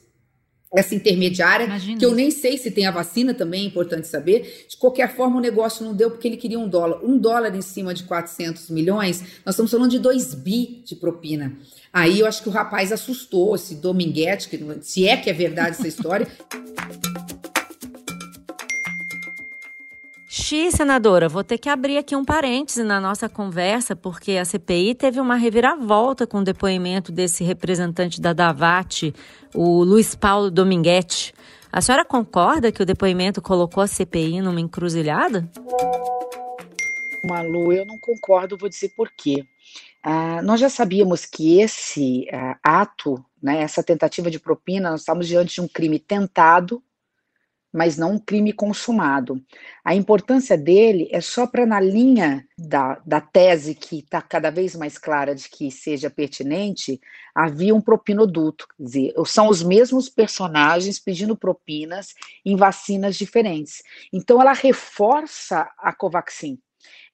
essa 0.75 0.93
intermediária, 0.93 1.65
Imagina. 1.65 1.97
que 1.97 2.05
eu 2.05 2.13
nem 2.13 2.29
sei 2.29 2.57
se 2.57 2.69
tem 2.71 2.85
a 2.85 2.91
vacina 2.91 3.33
também, 3.33 3.63
é 3.63 3.67
importante 3.67 4.07
saber. 4.07 4.65
De 4.67 4.75
qualquer 4.77 5.15
forma, 5.15 5.37
o 5.37 5.41
negócio 5.41 5.85
não 5.85 5.93
deu 5.93 6.11
porque 6.11 6.27
ele 6.27 6.37
queria 6.37 6.59
um 6.59 6.67
dólar. 6.67 7.03
Um 7.03 7.17
dólar 7.17 7.55
em 7.55 7.61
cima 7.61 7.93
de 7.93 8.03
400 8.03 8.69
milhões, 8.69 9.21
nós 9.45 9.55
estamos 9.55 9.71
falando 9.71 9.91
de 9.91 9.99
2 9.99 10.33
bi 10.35 10.81
de 10.85 10.95
propina. 10.95 11.53
Aí 11.91 12.19
eu 12.19 12.27
acho 12.27 12.43
que 12.43 12.49
o 12.49 12.51
rapaz 12.51 12.91
assustou, 12.91 13.55
esse 13.55 13.75
Dominguete, 13.75 14.49
que, 14.49 14.59
se 14.81 15.07
é 15.07 15.15
que 15.17 15.29
é 15.29 15.33
verdade 15.33 15.71
essa 15.71 15.87
história. 15.87 16.27
Xi, 20.39 20.71
senadora, 20.71 21.27
vou 21.27 21.43
ter 21.43 21.57
que 21.57 21.67
abrir 21.67 21.97
aqui 21.97 22.15
um 22.15 22.23
parêntese 22.23 22.83
na 22.83 23.01
nossa 23.01 23.27
conversa, 23.27 23.95
porque 23.95 24.33
a 24.33 24.45
CPI 24.45 24.93
teve 24.93 25.19
uma 25.19 25.35
reviravolta 25.35 26.27
com 26.27 26.37
o 26.37 26.43
depoimento 26.43 27.11
desse 27.11 27.43
representante 27.43 28.21
da 28.21 28.33
Davat, 28.33 29.11
o 29.55 29.83
Luiz 29.83 30.13
Paulo 30.13 30.51
Dominguete. 30.51 31.33
A 31.71 31.81
senhora 31.81 32.05
concorda 32.05 32.71
que 32.71 32.83
o 32.83 32.85
depoimento 32.85 33.41
colocou 33.41 33.81
a 33.81 33.87
CPI 33.87 34.39
numa 34.41 34.61
encruzilhada? 34.61 35.49
Malu, 37.25 37.73
eu 37.73 37.83
não 37.87 37.97
concordo, 37.97 38.55
vou 38.55 38.69
dizer 38.69 38.89
por 38.95 39.09
quê. 39.17 39.43
Ah, 40.03 40.39
nós 40.43 40.59
já 40.59 40.69
sabíamos 40.69 41.25
que 41.25 41.59
esse 41.59 42.27
ah, 42.31 42.57
ato, 42.63 43.25
né, 43.41 43.63
essa 43.63 43.81
tentativa 43.81 44.29
de 44.29 44.39
propina, 44.39 44.91
nós 44.91 45.01
estamos 45.01 45.27
diante 45.27 45.55
de 45.55 45.61
um 45.61 45.67
crime 45.67 45.97
tentado, 45.97 46.81
mas 47.71 47.97
não 47.97 48.13
um 48.13 48.19
crime 48.19 48.53
consumado. 48.53 49.41
A 49.83 49.93
importância 49.93 50.57
dele 50.57 51.07
é 51.11 51.21
só 51.21 51.45
para, 51.45 51.65
na 51.65 51.79
linha 51.79 52.45
da, 52.57 53.01
da 53.05 53.21
tese 53.21 53.75
que 53.75 53.99
está 53.99 54.21
cada 54.21 54.49
vez 54.49 54.75
mais 54.75 54.97
clara 54.97 55.35
de 55.35 55.49
que 55.49 55.69
seja 55.69 56.09
pertinente, 56.09 56.99
havia 57.35 57.75
um 57.75 57.81
propinoduto, 57.81 58.67
quer 58.75 58.83
dizer, 58.83 59.13
são 59.25 59.49
os 59.49 59.61
mesmos 59.61 60.09
personagens 60.09 60.99
pedindo 60.99 61.35
propinas 61.35 62.13
em 62.45 62.55
vacinas 62.55 63.15
diferentes. 63.15 63.83
Então, 64.11 64.41
ela 64.41 64.53
reforça 64.53 65.69
a 65.77 65.93
Covaxin. 65.93 66.59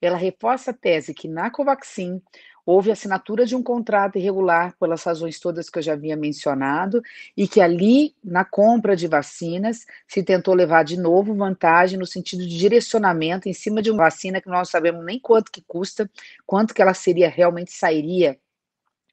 Ela 0.02 0.18
reforça 0.18 0.72
a 0.72 0.74
tese 0.74 1.14
que 1.14 1.28
na 1.28 1.50
Covaxin 1.50 2.22
houve 2.66 2.92
assinatura 2.92 3.46
de 3.46 3.56
um 3.56 3.64
contrato 3.64 4.18
irregular 4.18 4.76
pelas 4.80 5.04
razões 5.04 5.40
todas 5.40 5.70
que 5.70 5.80
eu 5.80 5.84
já 5.84 5.94
havia 5.94 6.16
mencionado 6.16 7.02
e 7.36 7.48
que 7.48 7.60
ali, 7.60 8.16
na 8.24 8.46
compra 8.46 8.96
de 8.96 9.08
vacinas, 9.08 9.86
se 10.08 10.24
tentou 10.24 10.54
levar 10.54 10.84
de 10.84 10.98
novo 10.98 11.34
vantagem 11.36 12.00
no 12.00 12.06
sentido 12.06 12.48
de 12.48 12.58
direcionamento 12.58 13.50
em 13.50 13.54
cima 13.54 13.82
de 13.82 13.92
uma 13.92 14.04
vacina 14.04 14.42
que 14.42 14.50
nós 14.50 14.70
sabemos 14.70 15.04
nem 15.06 15.20
quanto 15.20 15.52
que 15.52 15.64
custa, 15.68 16.10
quanto 16.46 16.74
que 16.74 16.82
ela 16.82 16.94
seria 16.94 17.30
realmente 17.30 17.72
sairia 17.72 18.38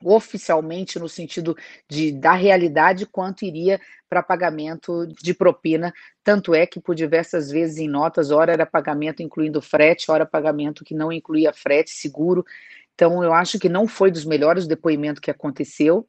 oficialmente 0.03 0.99
no 0.99 1.09
sentido 1.09 1.57
de 1.89 2.11
da 2.13 2.33
realidade 2.33 3.05
quanto 3.05 3.45
iria 3.45 3.81
para 4.09 4.23
pagamento 4.23 5.07
de 5.07 5.33
propina, 5.33 5.93
tanto 6.25 6.55
é 6.55 6.67
que 6.67 6.81
por 6.81 6.95
diversas 6.95 7.51
vezes 7.51 7.79
em 7.79 7.89
notas, 7.89 8.31
ora 8.31 8.53
era 8.53 8.67
pagamento 8.67 9.23
incluindo 9.23 9.63
frete, 9.63 10.11
ora 10.11 10.27
pagamento 10.27 10.85
que 10.85 10.95
não 10.95 11.13
incluía 11.13 11.53
frete, 11.53 11.91
seguro, 11.91 12.45
então, 13.01 13.25
eu 13.25 13.33
acho 13.33 13.59
que 13.59 13.67
não 13.67 13.89
foi 13.89 14.11
dos 14.11 14.27
melhores 14.27 14.67
depoimentos 14.67 15.21
que 15.21 15.31
aconteceu, 15.31 16.07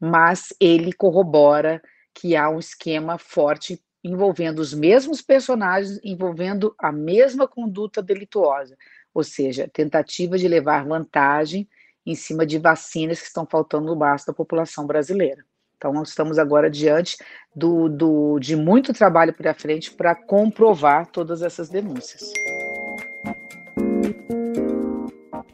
mas 0.00 0.48
ele 0.58 0.90
corrobora 0.90 1.82
que 2.14 2.34
há 2.34 2.48
um 2.48 2.58
esquema 2.58 3.18
forte 3.18 3.78
envolvendo 4.02 4.60
os 4.60 4.72
mesmos 4.72 5.20
personagens, 5.20 6.00
envolvendo 6.02 6.74
a 6.78 6.90
mesma 6.90 7.46
conduta 7.46 8.02
delituosa, 8.02 8.78
ou 9.12 9.22
seja, 9.22 9.68
tentativa 9.70 10.38
de 10.38 10.48
levar 10.48 10.86
vantagem 10.86 11.68
em 12.06 12.14
cima 12.14 12.46
de 12.46 12.58
vacinas 12.58 13.20
que 13.20 13.26
estão 13.26 13.44
faltando 13.44 13.88
no 13.88 13.94
braço 13.94 14.26
da 14.26 14.32
população 14.32 14.86
brasileira. 14.86 15.44
Então, 15.76 15.92
nós 15.92 16.08
estamos 16.08 16.38
agora 16.38 16.70
diante 16.70 17.18
do, 17.54 17.90
do, 17.90 18.38
de 18.38 18.56
muito 18.56 18.94
trabalho 18.94 19.34
para 19.34 19.52
frente 19.52 19.90
para 19.90 20.14
comprovar 20.14 21.08
todas 21.08 21.42
essas 21.42 21.68
denúncias. 21.68 22.32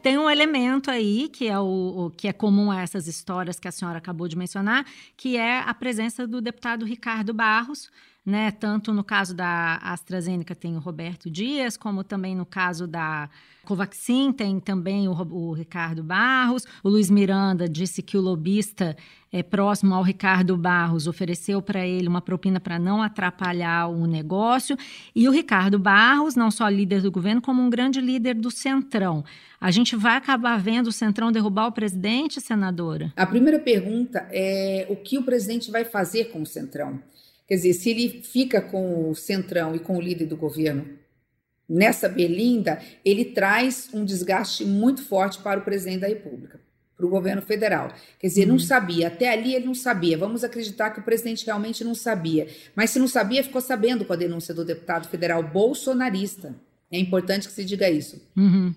Tem 0.01 0.17
um 0.17 0.29
elemento 0.29 0.89
aí 0.89 1.27
que 1.29 1.47
é 1.47 1.59
o, 1.59 2.05
o, 2.05 2.09
que 2.11 2.27
é 2.27 2.33
comum 2.33 2.71
a 2.71 2.81
essas 2.81 3.07
histórias 3.07 3.59
que 3.59 3.67
a 3.67 3.71
senhora 3.71 3.97
acabou 3.97 4.27
de 4.27 4.37
mencionar, 4.37 4.85
que 5.17 5.35
é 5.35 5.59
a 5.59 5.73
presença 5.73 6.25
do 6.25 6.41
deputado 6.41 6.85
Ricardo 6.85 7.33
Barros, 7.33 7.91
né? 8.29 8.51
Tanto 8.51 8.93
no 8.93 9.03
caso 9.03 9.35
da 9.35 9.77
AstraZeneca 9.77 10.55
tem 10.55 10.75
o 10.77 10.79
Roberto 10.79 11.29
Dias, 11.29 11.75
como 11.75 12.03
também 12.03 12.35
no 12.35 12.45
caso 12.45 12.87
da 12.87 13.29
Covaxin 13.65 14.31
tem 14.31 14.59
também 14.59 15.07
o, 15.07 15.11
o 15.11 15.53
Ricardo 15.53 16.01
Barros. 16.01 16.65
O 16.83 16.89
Luiz 16.89 17.09
Miranda 17.09 17.67
disse 17.67 18.01
que 18.01 18.17
o 18.17 18.21
lobista 18.21 18.95
é, 19.31 19.43
próximo 19.43 19.93
ao 19.93 20.01
Ricardo 20.01 20.57
Barros 20.57 21.07
ofereceu 21.07 21.61
para 21.61 21.85
ele 21.85 22.07
uma 22.07 22.21
propina 22.21 22.59
para 22.59 22.79
não 22.79 23.01
atrapalhar 23.01 23.87
o 23.87 24.07
negócio. 24.07 24.75
E 25.15 25.27
o 25.27 25.31
Ricardo 25.31 25.77
Barros, 25.77 26.35
não 26.35 26.49
só 26.49 26.67
líder 26.67 27.01
do 27.01 27.11
governo, 27.11 27.41
como 27.41 27.61
um 27.61 27.69
grande 27.69 28.01
líder 28.01 28.35
do 28.35 28.49
Centrão. 28.49 29.23
A 29.61 29.71
gente 29.71 29.95
vai 29.95 30.15
acabar 30.15 30.57
vendo 30.57 30.87
o 30.87 30.91
Centrão 30.91 31.31
derrubar 31.31 31.67
o 31.67 31.71
presidente, 31.71 32.41
senadora? 32.41 33.13
A 33.15 33.25
primeira 33.25 33.59
pergunta 33.59 34.27
é 34.31 34.87
o 34.89 34.95
que 34.95 35.17
o 35.17 35.23
presidente 35.23 35.69
vai 35.69 35.85
fazer 35.85 36.25
com 36.25 36.41
o 36.41 36.45
Centrão? 36.45 36.99
Quer 37.49 37.55
dizer, 37.55 37.73
se 37.73 37.89
ele 37.89 38.21
fica 38.21 38.61
com 38.61 39.09
o 39.09 39.15
Centrão 39.15 39.75
e 39.75 39.79
com 39.79 39.97
o 39.97 40.01
líder 40.01 40.27
do 40.27 40.37
governo 40.37 40.85
nessa 41.67 42.07
berlinda, 42.07 42.79
ele 43.03 43.25
traz 43.25 43.89
um 43.91 44.05
desgaste 44.05 44.63
muito 44.63 45.03
forte 45.03 45.39
para 45.39 45.59
o 45.59 45.63
presidente 45.63 46.01
da 46.01 46.07
República, 46.07 46.59
para 46.95 47.07
o 47.07 47.09
governo 47.09 47.41
federal. 47.41 47.91
Quer 48.19 48.27
dizer, 48.27 48.43
uhum. 48.43 48.53
não 48.53 48.59
sabia, 48.59 49.07
até 49.07 49.33
ali 49.33 49.55
ele 49.55 49.65
não 49.65 49.73
sabia. 49.73 50.15
Vamos 50.15 50.43
acreditar 50.43 50.91
que 50.91 50.99
o 50.99 51.03
presidente 51.03 51.43
realmente 51.43 51.83
não 51.83 51.95
sabia. 51.95 52.47
Mas 52.75 52.91
se 52.91 52.99
não 52.99 53.07
sabia, 53.07 53.43
ficou 53.43 53.61
sabendo 53.61 54.05
com 54.05 54.13
a 54.13 54.15
denúncia 54.15 54.53
do 54.53 54.63
deputado 54.63 55.07
federal 55.07 55.41
bolsonarista. 55.41 56.55
É 56.91 56.99
importante 56.99 57.47
que 57.47 57.53
se 57.53 57.65
diga 57.65 57.89
isso. 57.89 58.21
Uhum. 58.37 58.75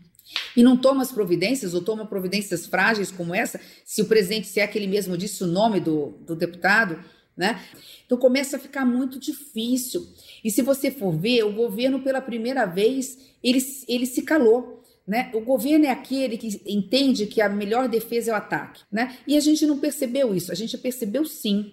E 0.57 0.63
não 0.63 0.79
toma 0.79 1.03
as 1.03 1.13
providências, 1.13 1.75
ou 1.75 1.83
toma 1.83 2.07
providências 2.07 2.67
frágeis 2.67 3.11
como 3.11 3.35
essa, 3.35 3.61
se 3.85 4.01
o 4.01 4.07
presidente, 4.07 4.47
se 4.47 4.61
é 4.61 4.65
aquele 4.65 4.87
mesmo 4.87 5.17
disse 5.17 5.45
o 5.45 5.47
nome 5.47 5.79
do, 5.79 6.15
do 6.27 6.35
deputado, 6.35 6.99
né? 7.43 7.61
Então 8.07 8.17
começa 8.17 8.57
a 8.57 8.61
ficar 8.61 8.87
muito 8.87 9.19
difícil. 9.19 10.07
E 10.45 10.51
se 10.51 10.63
você 10.63 10.93
for 10.93 11.11
ver, 11.11 11.43
o 11.43 11.53
governo 11.53 12.01
pela 12.01 12.21
primeira 12.21 12.65
vez 12.65 13.19
ele, 13.43 13.59
ele 13.89 14.07
se 14.07 14.23
calou. 14.23 14.81
Né? 15.05 15.33
O 15.35 15.41
governo 15.41 15.85
é 15.85 15.91
aquele 15.91 16.39
que 16.39 16.61
entende 16.65 17.27
que 17.27 17.41
a 17.41 17.49
melhor 17.49 17.89
defesa 17.89 18.31
é 18.31 18.35
o 18.35 18.37
ataque. 18.37 18.83
Né? 18.93 19.17
E 19.27 19.37
a 19.37 19.41
gente 19.41 19.67
não 19.67 19.79
percebeu 19.79 20.33
isso. 20.37 20.53
A 20.53 20.55
gente 20.55 20.79
percebeu 20.79 21.25
sim, 21.25 21.73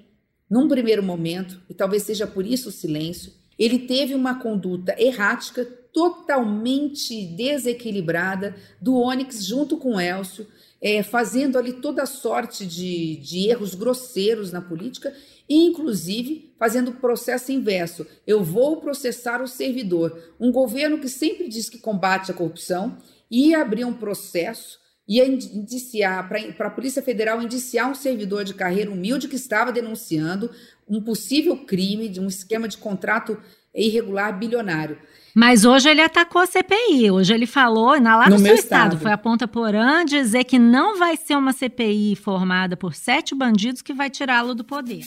num 0.49 0.67
primeiro 0.67 1.03
momento, 1.03 1.61
e 1.69 1.73
talvez 1.75 2.01
seja 2.01 2.25
por 2.25 2.43
isso 2.43 2.69
o 2.69 2.71
silêncio. 2.71 3.31
Ele 3.57 3.77
teve 3.77 4.15
uma 4.15 4.39
conduta 4.39 4.95
errática, 4.97 5.63
totalmente 5.93 7.27
desequilibrada, 7.35 8.55
do 8.81 8.95
Onyx 8.95 9.45
junto 9.45 9.77
com 9.77 9.95
o 9.95 10.01
Elcio, 10.01 10.47
é, 10.81 11.03
fazendo 11.03 11.57
ali 11.57 11.73
toda 11.73 12.05
sorte 12.05 12.65
de, 12.65 13.17
de 13.17 13.49
erros 13.49 13.75
grosseiros 13.75 14.51
na 14.51 14.61
política 14.61 15.13
inclusive 15.49 16.53
fazendo 16.59 16.91
o 16.91 16.95
processo 16.95 17.51
inverso. 17.51 18.05
Eu 18.27 18.43
vou 18.43 18.77
processar 18.77 19.41
o 19.41 19.47
servidor. 19.47 20.35
Um 20.39 20.51
governo 20.51 20.99
que 20.99 21.09
sempre 21.09 21.49
diz 21.49 21.69
que 21.69 21.79
combate 21.79 22.29
a 22.29 22.35
corrupção 22.35 22.97
ia 23.31 23.61
abrir 23.61 23.85
um 23.85 23.93
processo, 23.93 24.79
ia 25.07 25.25
indiciar 25.25 26.29
para 26.29 26.67
a 26.67 26.71
Polícia 26.71 27.01
Federal 27.01 27.41
indiciar 27.41 27.89
um 27.89 27.95
servidor 27.95 28.43
de 28.43 28.53
carreira 28.53 28.91
humilde 28.91 29.27
que 29.27 29.35
estava 29.35 29.71
denunciando 29.71 30.51
um 30.87 31.01
possível 31.01 31.57
crime 31.65 32.07
de 32.07 32.19
um 32.19 32.27
esquema 32.27 32.67
de 32.67 32.77
contrato 32.77 33.41
irregular 33.73 34.37
bilionário. 34.37 34.99
Mas 35.33 35.65
hoje 35.65 35.89
ele 35.89 36.01
atacou 36.01 36.41
a 36.41 36.45
CPI. 36.45 37.11
Hoje 37.11 37.33
ele 37.33 37.45
falou, 37.45 37.99
na, 37.99 38.15
lá 38.15 38.29
no, 38.29 38.37
no 38.37 38.39
seu 38.39 38.55
estado, 38.55 38.93
estado, 38.93 38.99
foi 38.99 39.11
a 39.11 39.17
ponta 39.17 39.47
porã 39.47 40.03
dizer 40.03 40.43
que 40.43 40.57
não 40.57 40.97
vai 40.97 41.15
ser 41.15 41.35
uma 41.35 41.53
CPI 41.53 42.15
formada 42.15 42.75
por 42.75 42.93
sete 42.93 43.35
bandidos 43.35 43.81
que 43.81 43.93
vai 43.93 44.09
tirá-lo 44.09 44.55
do 44.55 44.63
poder. 44.63 45.03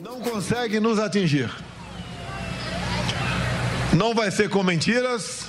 Não 0.00 0.20
consegue 0.20 0.80
nos 0.80 0.98
atingir. 0.98 1.50
Não 3.94 4.14
vai 4.14 4.30
ser 4.30 4.50
com 4.50 4.62
mentiras 4.62 5.46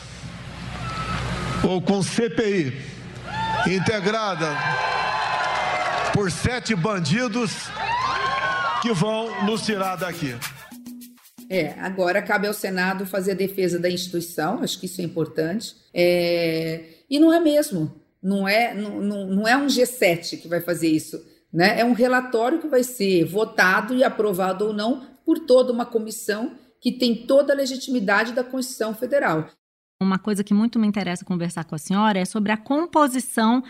ou 1.64 1.82
com 1.82 2.02
CPI 2.04 2.74
integrada 3.68 4.56
por 6.14 6.32
sete 6.32 6.76
bandidos 6.76 7.52
que 8.82 8.94
vão 8.94 9.44
nos 9.44 9.66
tirar 9.66 9.96
daqui. 9.96 10.36
É, 11.50 11.80
agora 11.80 12.22
cabe 12.22 12.48
ao 12.48 12.54
Senado 12.54 13.06
fazer 13.06 13.32
a 13.32 13.36
defesa 13.36 13.80
da 13.80 13.90
instituição, 13.90 14.60
acho 14.62 14.80
que 14.80 14.86
isso 14.86 15.02
é 15.02 15.04
importante. 15.04 15.76
É, 15.94 16.84
e 17.10 17.20
não 17.20 17.32
é 17.32 17.40
mesmo, 17.40 17.94
não 18.22 18.48
é, 18.48 18.74
não, 18.74 19.28
não 19.28 19.48
é 19.48 19.56
um 19.56 19.68
G7 19.68 20.42
que 20.42 20.48
vai 20.48 20.62
fazer 20.62 20.88
isso. 20.88 21.24
Né? 21.54 21.80
É 21.80 21.86
um 21.86 21.94
relatório 21.94 22.60
que 22.60 22.68
vai 22.68 22.84
ser 22.84 23.24
votado 23.26 23.96
e 23.96 24.04
aprovado 24.04 24.66
ou 24.66 24.74
não 24.74 25.06
por 25.26 25.40
toda 25.40 25.72
uma 25.72 25.86
comissão 25.86 26.54
que 26.82 26.92
tem 26.92 27.26
toda 27.26 27.54
a 27.54 27.56
legitimidade 27.56 28.34
da 28.34 28.44
Constituição 28.44 28.94
Federal. 28.94 29.50
Uma 30.02 30.20
coisa 30.20 30.44
que 30.44 30.54
muito 30.54 30.78
me 30.78 30.86
interessa 30.86 31.24
conversar 31.24 31.64
com 31.64 31.74
a 31.74 31.80
senhora 31.80 32.20
é 32.20 32.26
sobre 32.26 32.52
a 32.52 32.58
composição 32.58 33.64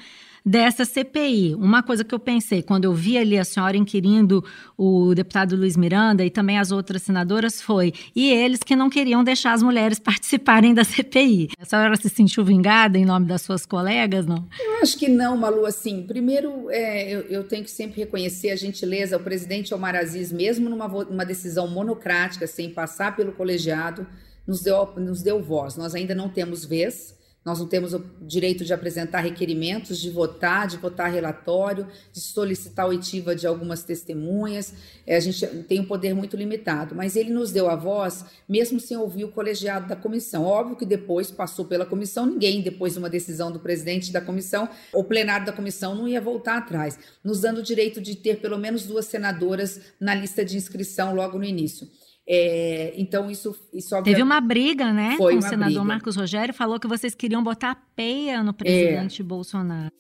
dessa 0.46 0.86
CPI. 0.86 1.56
Uma 1.56 1.82
coisa 1.82 2.04
que 2.04 2.14
eu 2.14 2.20
pensei, 2.20 2.62
quando 2.62 2.86
eu 2.86 2.94
vi 2.94 3.18
ali 3.18 3.38
a 3.38 3.44
senhora 3.44 3.76
inquirindo 3.76 4.46
o 4.78 5.16
deputado 5.16 5.56
Luiz 5.56 5.76
Miranda 5.76 6.24
e 6.24 6.30
também 6.30 6.60
as 6.60 6.72
outras 6.72 7.02
senadoras, 7.02 7.62
foi: 7.62 7.94
e 8.16 8.32
eles 8.32 8.60
que 8.60 8.76
não 8.76 8.90
queriam 8.90 9.24
deixar 9.24 9.54
as 9.54 9.64
mulheres 9.64 9.98
participarem 10.00 10.74
da 10.74 10.84
CPI. 10.84 11.50
A 11.60 11.66
senhora 11.66 11.96
se 11.96 12.10
sentiu 12.10 12.46
vingada 12.46 12.98
em 12.98 13.06
nome 13.06 13.26
das 13.26 13.42
suas 13.42 13.66
colegas, 13.66 14.28
não? 14.28 14.48
Eu 14.60 14.82
acho 14.82 14.98
que 14.98 15.08
não, 15.08 15.36
Malu. 15.36 15.66
Assim, 15.66 16.04
primeiro, 16.04 16.70
é, 16.70 17.12
eu, 17.12 17.22
eu, 17.22 17.44
tenho 17.44 17.64
que 17.64 17.72
sempre 17.72 18.02
reconhecer 18.02 18.52
a 18.52 18.56
gentileza. 18.56 19.18
O 19.18 19.20
presidente 19.20 19.74
Omar 19.74 19.96
Aziz, 19.96 20.32
mesmo 20.32 20.70
numa 20.70 20.86
uma 20.86 21.26
decisão 21.26 21.68
monocrática, 21.68 22.46
sem 22.46 22.70
passar 22.70 23.16
pelo 23.16 23.32
colegiado, 23.32 24.06
nos 24.46 24.62
deu, 24.62 24.94
nos 24.98 25.24
deu 25.24 25.42
voz. 25.42 25.76
Nós 25.76 25.96
ainda 25.96 26.14
não 26.14 26.30
temos 26.30 26.64
vez 26.64 27.15
nós 27.46 27.60
não 27.60 27.68
temos 27.68 27.94
o 27.94 28.04
direito 28.24 28.66
de 28.66 28.74
apresentar 28.74 29.20
requerimentos, 29.20 30.02
de 30.02 30.10
votar, 30.10 30.68
de 30.68 30.78
votar 30.78 31.12
relatório, 31.12 31.88
de 32.12 32.20
solicitar 32.20 32.88
oitiva 32.88 33.36
de 33.36 33.46
algumas 33.46 33.84
testemunhas. 33.84 34.74
É, 35.06 35.16
a 35.16 35.20
gente 35.20 35.46
tem 35.64 35.80
um 35.80 35.86
poder 35.86 36.16
muito 36.16 36.36
limitado, 36.36 36.96
mas 36.96 37.16
ele 37.16 37.30
nos 37.30 37.52
deu 37.52 37.70
a 37.70 37.76
voz, 37.76 38.26
mesmo 38.50 38.80
sem 38.80 38.98
ouvir 38.98 39.26
o 39.26 39.32
colegiado 39.32 39.88
da 39.88 39.96
comissão. 39.96 40.44
Óbvio 40.44 40.76
que 40.76 40.88
depois 40.88 41.30
passou 41.30 41.66
pela 41.66 41.86
comissão, 41.86 42.26
ninguém, 42.26 42.64
depois 42.64 42.94
de 42.94 43.00
uma 43.00 43.12
decisão 43.12 43.52
do 43.52 43.60
presidente 43.60 44.12
da 44.12 44.22
comissão, 44.22 44.68
o 44.92 45.04
plenário 45.04 45.46
da 45.46 45.54
comissão 45.54 45.94
não 45.94 46.08
ia 46.08 46.20
voltar 46.20 46.58
atrás, 46.58 46.98
nos 47.24 47.42
dando 47.42 47.60
o 47.60 47.64
direito 47.64 48.02
de 48.02 48.16
ter 48.16 48.38
pelo 48.38 48.58
menos 48.58 48.88
duas 48.88 49.06
senadoras 49.06 49.80
na 50.00 50.16
lista 50.16 50.44
de 50.44 50.58
inscrição 50.58 51.14
logo 51.14 51.38
no 51.38 51.46
início. 51.46 51.88
É, 52.28 52.94
então, 52.98 53.30
isso, 53.30 53.56
isso 53.72 54.02
Teve 54.02 54.24
uma 54.24 54.42
briga, 54.42 54.92
né? 54.92 55.16
Foi 55.18 55.34
com 55.34 55.40
o 55.40 55.42
senador 55.42 55.68
briga. 55.68 55.84
Marcos 55.84 56.16
Rogério, 56.16 56.54
falou 56.54 56.80
que 56.80 56.88
vocês 56.88 57.14
queriam 57.14 57.44
botar 57.44 57.78
peia 57.96 58.44
no 58.44 58.54
presidente 58.54 59.22
Bolsonaro. 59.22 59.92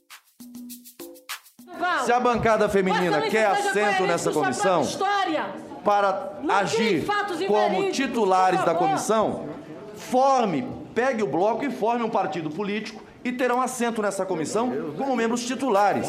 Se 2.03 2.11
a 2.11 2.19
bancada 2.19 2.67
feminina 2.69 3.21
quer 3.29 3.45
assento 3.47 4.03
nessa 4.03 4.31
comissão 4.31 4.83
para 5.83 6.39
agir 6.49 7.05
como 7.47 7.91
titulares 7.91 8.63
da 8.63 8.73
comissão, 8.73 9.49
forme, 9.95 10.67
pegue 10.95 11.21
o 11.21 11.27
bloco 11.27 11.63
e 11.63 11.69
forme 11.69 12.03
um 12.03 12.09
partido 12.09 12.49
político 12.49 13.03
e 13.23 13.31
terão 13.31 13.61
assento 13.61 14.01
nessa 14.01 14.25
comissão 14.25 14.93
como 14.97 15.15
membros 15.15 15.45
titulares. 15.45 16.07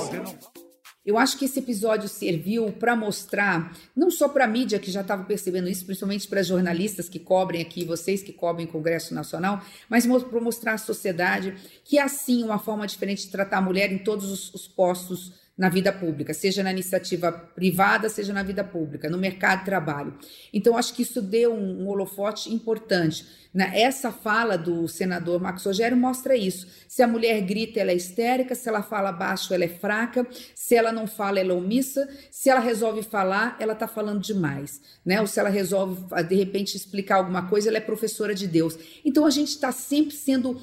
Eu 1.07 1.17
acho 1.17 1.39
que 1.39 1.45
esse 1.45 1.61
episódio 1.61 2.09
serviu 2.09 2.73
para 2.73 2.97
mostrar, 2.97 3.73
não 3.95 4.11
só 4.11 4.29
para 4.29 4.45
a 4.45 4.49
mídia 4.49 4.81
que 4.81 4.91
já 4.91 5.03
estava 5.03 5.23
percebendo 5.23 5.69
isso, 5.69 5.87
principalmente 5.87 6.27
para 6.27 6.43
jornalistas 6.43 7.09
que 7.09 7.21
cobrem 7.21 7.63
aqui, 7.63 7.85
vocês 7.85 8.25
que 8.25 8.33
cobrem 8.33 8.67
o 8.67 8.69
Congresso 8.69 9.15
Nacional, 9.15 9.63
mas 9.89 10.05
para 10.05 10.41
mostrar 10.41 10.73
à 10.73 10.79
sociedade 10.79 11.55
que 11.85 11.97
há 11.97 12.09
sim 12.09 12.43
uma 12.43 12.59
forma 12.59 12.89
diferente 12.89 13.25
de 13.25 13.31
tratar 13.31 13.59
a 13.59 13.63
mulher 13.63 13.93
em 13.93 13.99
todos 13.99 14.33
os, 14.33 14.53
os 14.53 14.67
postos 14.67 15.46
na 15.57 15.71
vida 15.71 15.91
pública, 15.91 16.35
seja 16.35 16.63
na 16.63 16.71
iniciativa 16.71 17.33
privada, 17.33 18.11
seja 18.11 18.33
na 18.33 18.43
vida 18.43 18.63
pública, 18.63 19.09
no 19.09 19.17
mercado 19.17 19.61
de 19.61 19.65
trabalho. 19.65 20.15
Então, 20.53 20.77
acho 20.77 20.93
que 20.93 21.01
isso 21.01 21.23
deu 21.23 21.55
um, 21.55 21.85
um 21.85 21.89
holofote 21.89 22.53
importante. 22.53 23.25
Né? 23.55 23.73
Essa 23.75 24.13
fala 24.13 24.59
do 24.59 24.87
senador 24.87 25.41
Marcos 25.41 25.65
Rogério 25.65 25.97
mostra 25.97 26.37
isso. 26.37 26.67
Se 26.87 27.03
a 27.03 27.09
mulher 27.09 27.41
grita, 27.41 27.81
ela 27.81 27.91
é 27.91 27.95
histérica, 27.95 28.55
se 28.55 28.69
ela 28.69 28.83
fala 28.83 29.11
baixo, 29.11 29.55
ela 29.55 29.65
é 29.65 29.69
fraca, 29.69 30.27
se 30.55 30.75
ela 30.75 30.93
não 30.93 31.07
fala, 31.07 31.41
ela 31.41 31.53
é 31.53 31.57
omissa, 31.57 32.07
se 32.31 32.51
ela 32.51 32.61
resolve 32.61 33.03
falar, 33.03 33.57
ela 33.59 33.73
está 33.73 33.89
falando 33.89 34.21
demais. 34.21 34.83
Né? 35.07 35.23
Ou 35.23 35.27
se 35.27 35.41
ela 35.41 35.49
resolve, 35.49 36.05
de 36.29 36.35
repente, 36.35 36.77
explicar 36.77 37.17
alguma 37.17 37.49
coisa, 37.49 37.71
ela 37.71 37.79
é 37.79 37.81
professora 37.81 38.35
de 38.35 38.47
Deus. 38.47 38.79
Então, 39.03 39.25
a 39.25 39.31
gente 39.31 39.49
está 39.49 39.73
sempre 39.73 40.15
sendo 40.15 40.61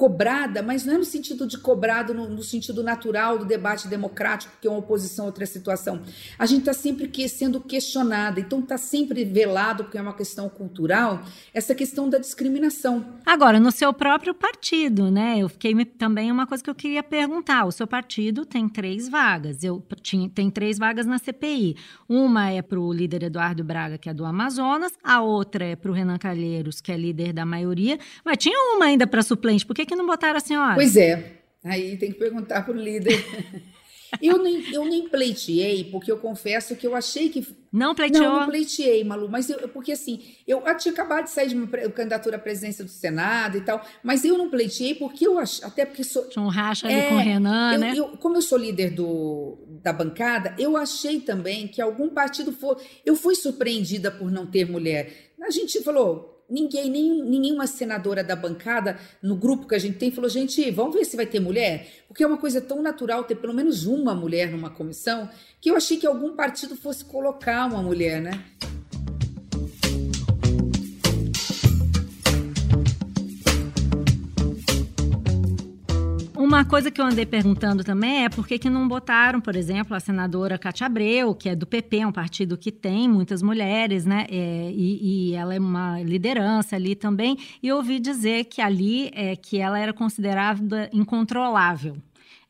cobrada, 0.00 0.62
mas 0.62 0.86
não 0.86 0.94
é 0.94 0.96
no 0.96 1.04
sentido 1.04 1.46
de 1.46 1.58
cobrado, 1.58 2.14
no, 2.14 2.26
no 2.26 2.42
sentido 2.42 2.82
natural 2.82 3.36
do 3.36 3.44
debate 3.44 3.86
democrático, 3.86 4.50
que 4.58 4.66
é 4.66 4.70
uma 4.70 4.78
oposição 4.78 5.26
a 5.26 5.28
outra 5.28 5.44
situação. 5.44 6.00
A 6.38 6.46
gente 6.46 6.60
está 6.60 6.72
sempre 6.72 7.06
que, 7.06 7.28
sendo 7.28 7.60
questionada, 7.60 8.40
então 8.40 8.60
está 8.60 8.78
sempre 8.78 9.26
velado, 9.26 9.84
porque 9.84 9.98
é 9.98 10.00
uma 10.00 10.14
questão 10.14 10.48
cultural, 10.48 11.22
essa 11.52 11.74
questão 11.74 12.08
da 12.08 12.16
discriminação. 12.16 13.04
Agora, 13.26 13.60
no 13.60 13.70
seu 13.70 13.92
próprio 13.92 14.32
partido, 14.32 15.10
né? 15.10 15.36
Eu 15.38 15.50
fiquei 15.50 15.84
também 15.84 16.32
uma 16.32 16.46
coisa 16.46 16.64
que 16.64 16.70
eu 16.70 16.74
queria 16.74 17.02
perguntar. 17.02 17.66
O 17.66 17.70
seu 17.70 17.86
partido 17.86 18.46
tem 18.46 18.70
três 18.70 19.06
vagas. 19.06 19.62
Eu 19.62 19.84
tinha, 20.00 20.30
tem 20.30 20.48
três 20.48 20.78
vagas 20.78 21.04
na 21.04 21.18
CPI. 21.18 21.76
Uma 22.08 22.48
é 22.48 22.62
para 22.62 22.80
o 22.80 22.90
líder 22.90 23.24
Eduardo 23.24 23.62
Braga, 23.62 23.98
que 23.98 24.08
é 24.08 24.14
do 24.14 24.24
Amazonas, 24.24 24.94
a 25.04 25.20
outra 25.20 25.62
é 25.62 25.76
para 25.76 25.90
o 25.90 25.94
Renan 25.94 26.16
Calheiros, 26.16 26.80
que 26.80 26.90
é 26.90 26.96
líder 26.96 27.34
da 27.34 27.44
maioria, 27.44 27.98
mas 28.24 28.38
tinha 28.38 28.56
uma 28.74 28.86
ainda 28.86 29.06
para 29.06 29.22
suplente. 29.22 29.66
Por 29.66 29.76
que, 29.76 29.89
que 29.90 29.96
não 29.96 30.06
botaram 30.06 30.36
a 30.36 30.40
senhora? 30.40 30.74
Pois 30.74 30.96
é. 30.96 31.40
Aí 31.64 31.96
tem 31.96 32.12
que 32.12 32.18
perguntar 32.18 32.62
para 32.62 32.72
o 32.72 32.76
líder. 32.76 33.12
Eu 34.20 34.42
nem, 34.42 34.74
eu 34.74 34.84
nem 34.84 35.08
pleiteei, 35.08 35.84
porque 35.84 36.10
eu 36.10 36.18
confesso 36.18 36.74
que 36.74 36.84
eu 36.84 36.96
achei 36.96 37.28
que. 37.28 37.46
Não 37.72 37.94
pleiteou? 37.94 38.24
Não, 38.24 38.40
não 38.40 38.48
pleiteei, 38.48 39.04
Malu, 39.04 39.28
mas 39.28 39.48
eu, 39.48 39.68
porque 39.68 39.92
assim, 39.92 40.20
eu, 40.48 40.62
tinha 40.76 40.92
acabado 40.92 41.24
de 41.24 41.30
sair 41.30 41.48
de 41.50 41.54
uma 41.54 41.68
candidatura 41.68 42.34
à 42.36 42.38
presidência 42.38 42.84
do 42.84 42.90
Senado 42.90 43.56
e 43.56 43.60
tal, 43.60 43.80
mas 44.02 44.24
eu 44.24 44.36
não 44.36 44.50
pleiteei 44.50 44.96
porque 44.96 45.28
eu 45.28 45.38
acho, 45.38 45.64
até 45.64 45.84
porque 45.84 46.02
sou. 46.02 46.28
Tinha 46.28 46.44
um 46.44 46.48
racha 46.48 46.88
ali 46.88 46.96
é, 46.96 47.08
com 47.08 47.14
o 47.14 47.18
Renan, 47.18 47.72
eu, 47.74 47.78
né? 47.78 47.92
Eu, 47.94 48.08
como 48.16 48.36
eu 48.36 48.42
sou 48.42 48.58
líder 48.58 48.90
do, 48.90 49.58
da 49.80 49.92
bancada, 49.92 50.56
eu 50.58 50.76
achei 50.76 51.20
também 51.20 51.68
que 51.68 51.80
algum 51.80 52.08
partido 52.08 52.52
for. 52.52 52.82
Eu 53.06 53.14
fui 53.14 53.36
surpreendida 53.36 54.10
por 54.10 54.28
não 54.28 54.44
ter 54.44 54.68
mulher. 54.68 55.30
A 55.40 55.50
gente 55.50 55.80
falou, 55.84 56.39
ninguém, 56.50 56.90
nem, 56.90 57.22
nenhuma 57.22 57.66
senadora 57.66 58.24
da 58.24 58.34
bancada, 58.34 58.98
no 59.22 59.36
grupo 59.36 59.68
que 59.68 59.74
a 59.74 59.78
gente 59.78 59.98
tem, 59.98 60.10
falou: 60.10 60.28
gente, 60.28 60.70
vamos 60.70 60.94
ver 60.94 61.04
se 61.04 61.16
vai 61.16 61.26
ter 61.26 61.40
mulher? 61.40 61.86
Porque 62.08 62.24
é 62.24 62.26
uma 62.26 62.38
coisa 62.38 62.60
tão 62.60 62.82
natural 62.82 63.24
ter 63.24 63.36
pelo 63.36 63.54
menos 63.54 63.86
uma 63.86 64.14
mulher 64.14 64.50
numa 64.50 64.70
comissão, 64.70 65.28
que 65.60 65.70
eu 65.70 65.76
achei 65.76 65.96
que 65.96 66.06
algum 66.06 66.34
partido 66.34 66.76
fosse 66.76 67.04
colocar 67.04 67.66
uma 67.66 67.82
mulher, 67.82 68.20
né? 68.20 68.44
Uma 76.60 76.66
coisa 76.66 76.90
que 76.90 77.00
eu 77.00 77.06
andei 77.06 77.24
perguntando 77.24 77.82
também 77.82 78.24
é 78.24 78.28
por 78.28 78.46
que, 78.46 78.58
que 78.58 78.68
não 78.68 78.86
botaram, 78.86 79.40
por 79.40 79.56
exemplo, 79.56 79.96
a 79.96 79.98
senadora 79.98 80.58
Cátia 80.58 80.84
Abreu, 80.86 81.34
que 81.34 81.48
é 81.48 81.56
do 81.56 81.66
PP, 81.66 82.04
um 82.04 82.12
partido 82.12 82.54
que 82.58 82.70
tem 82.70 83.08
muitas 83.08 83.40
mulheres, 83.40 84.04
né? 84.04 84.26
É, 84.30 84.70
e, 84.70 85.30
e, 85.30 85.34
ela 85.34 85.54
é 85.54 85.58
uma 85.58 86.02
liderança 86.02 86.76
ali 86.76 86.94
também. 86.94 87.38
E 87.62 87.68
eu 87.68 87.76
ouvi 87.76 87.98
dizer 87.98 88.44
que 88.44 88.60
ali 88.60 89.10
é 89.14 89.34
que 89.36 89.58
ela 89.58 89.78
era 89.78 89.94
considerada 89.94 90.90
incontrolável. 90.92 91.96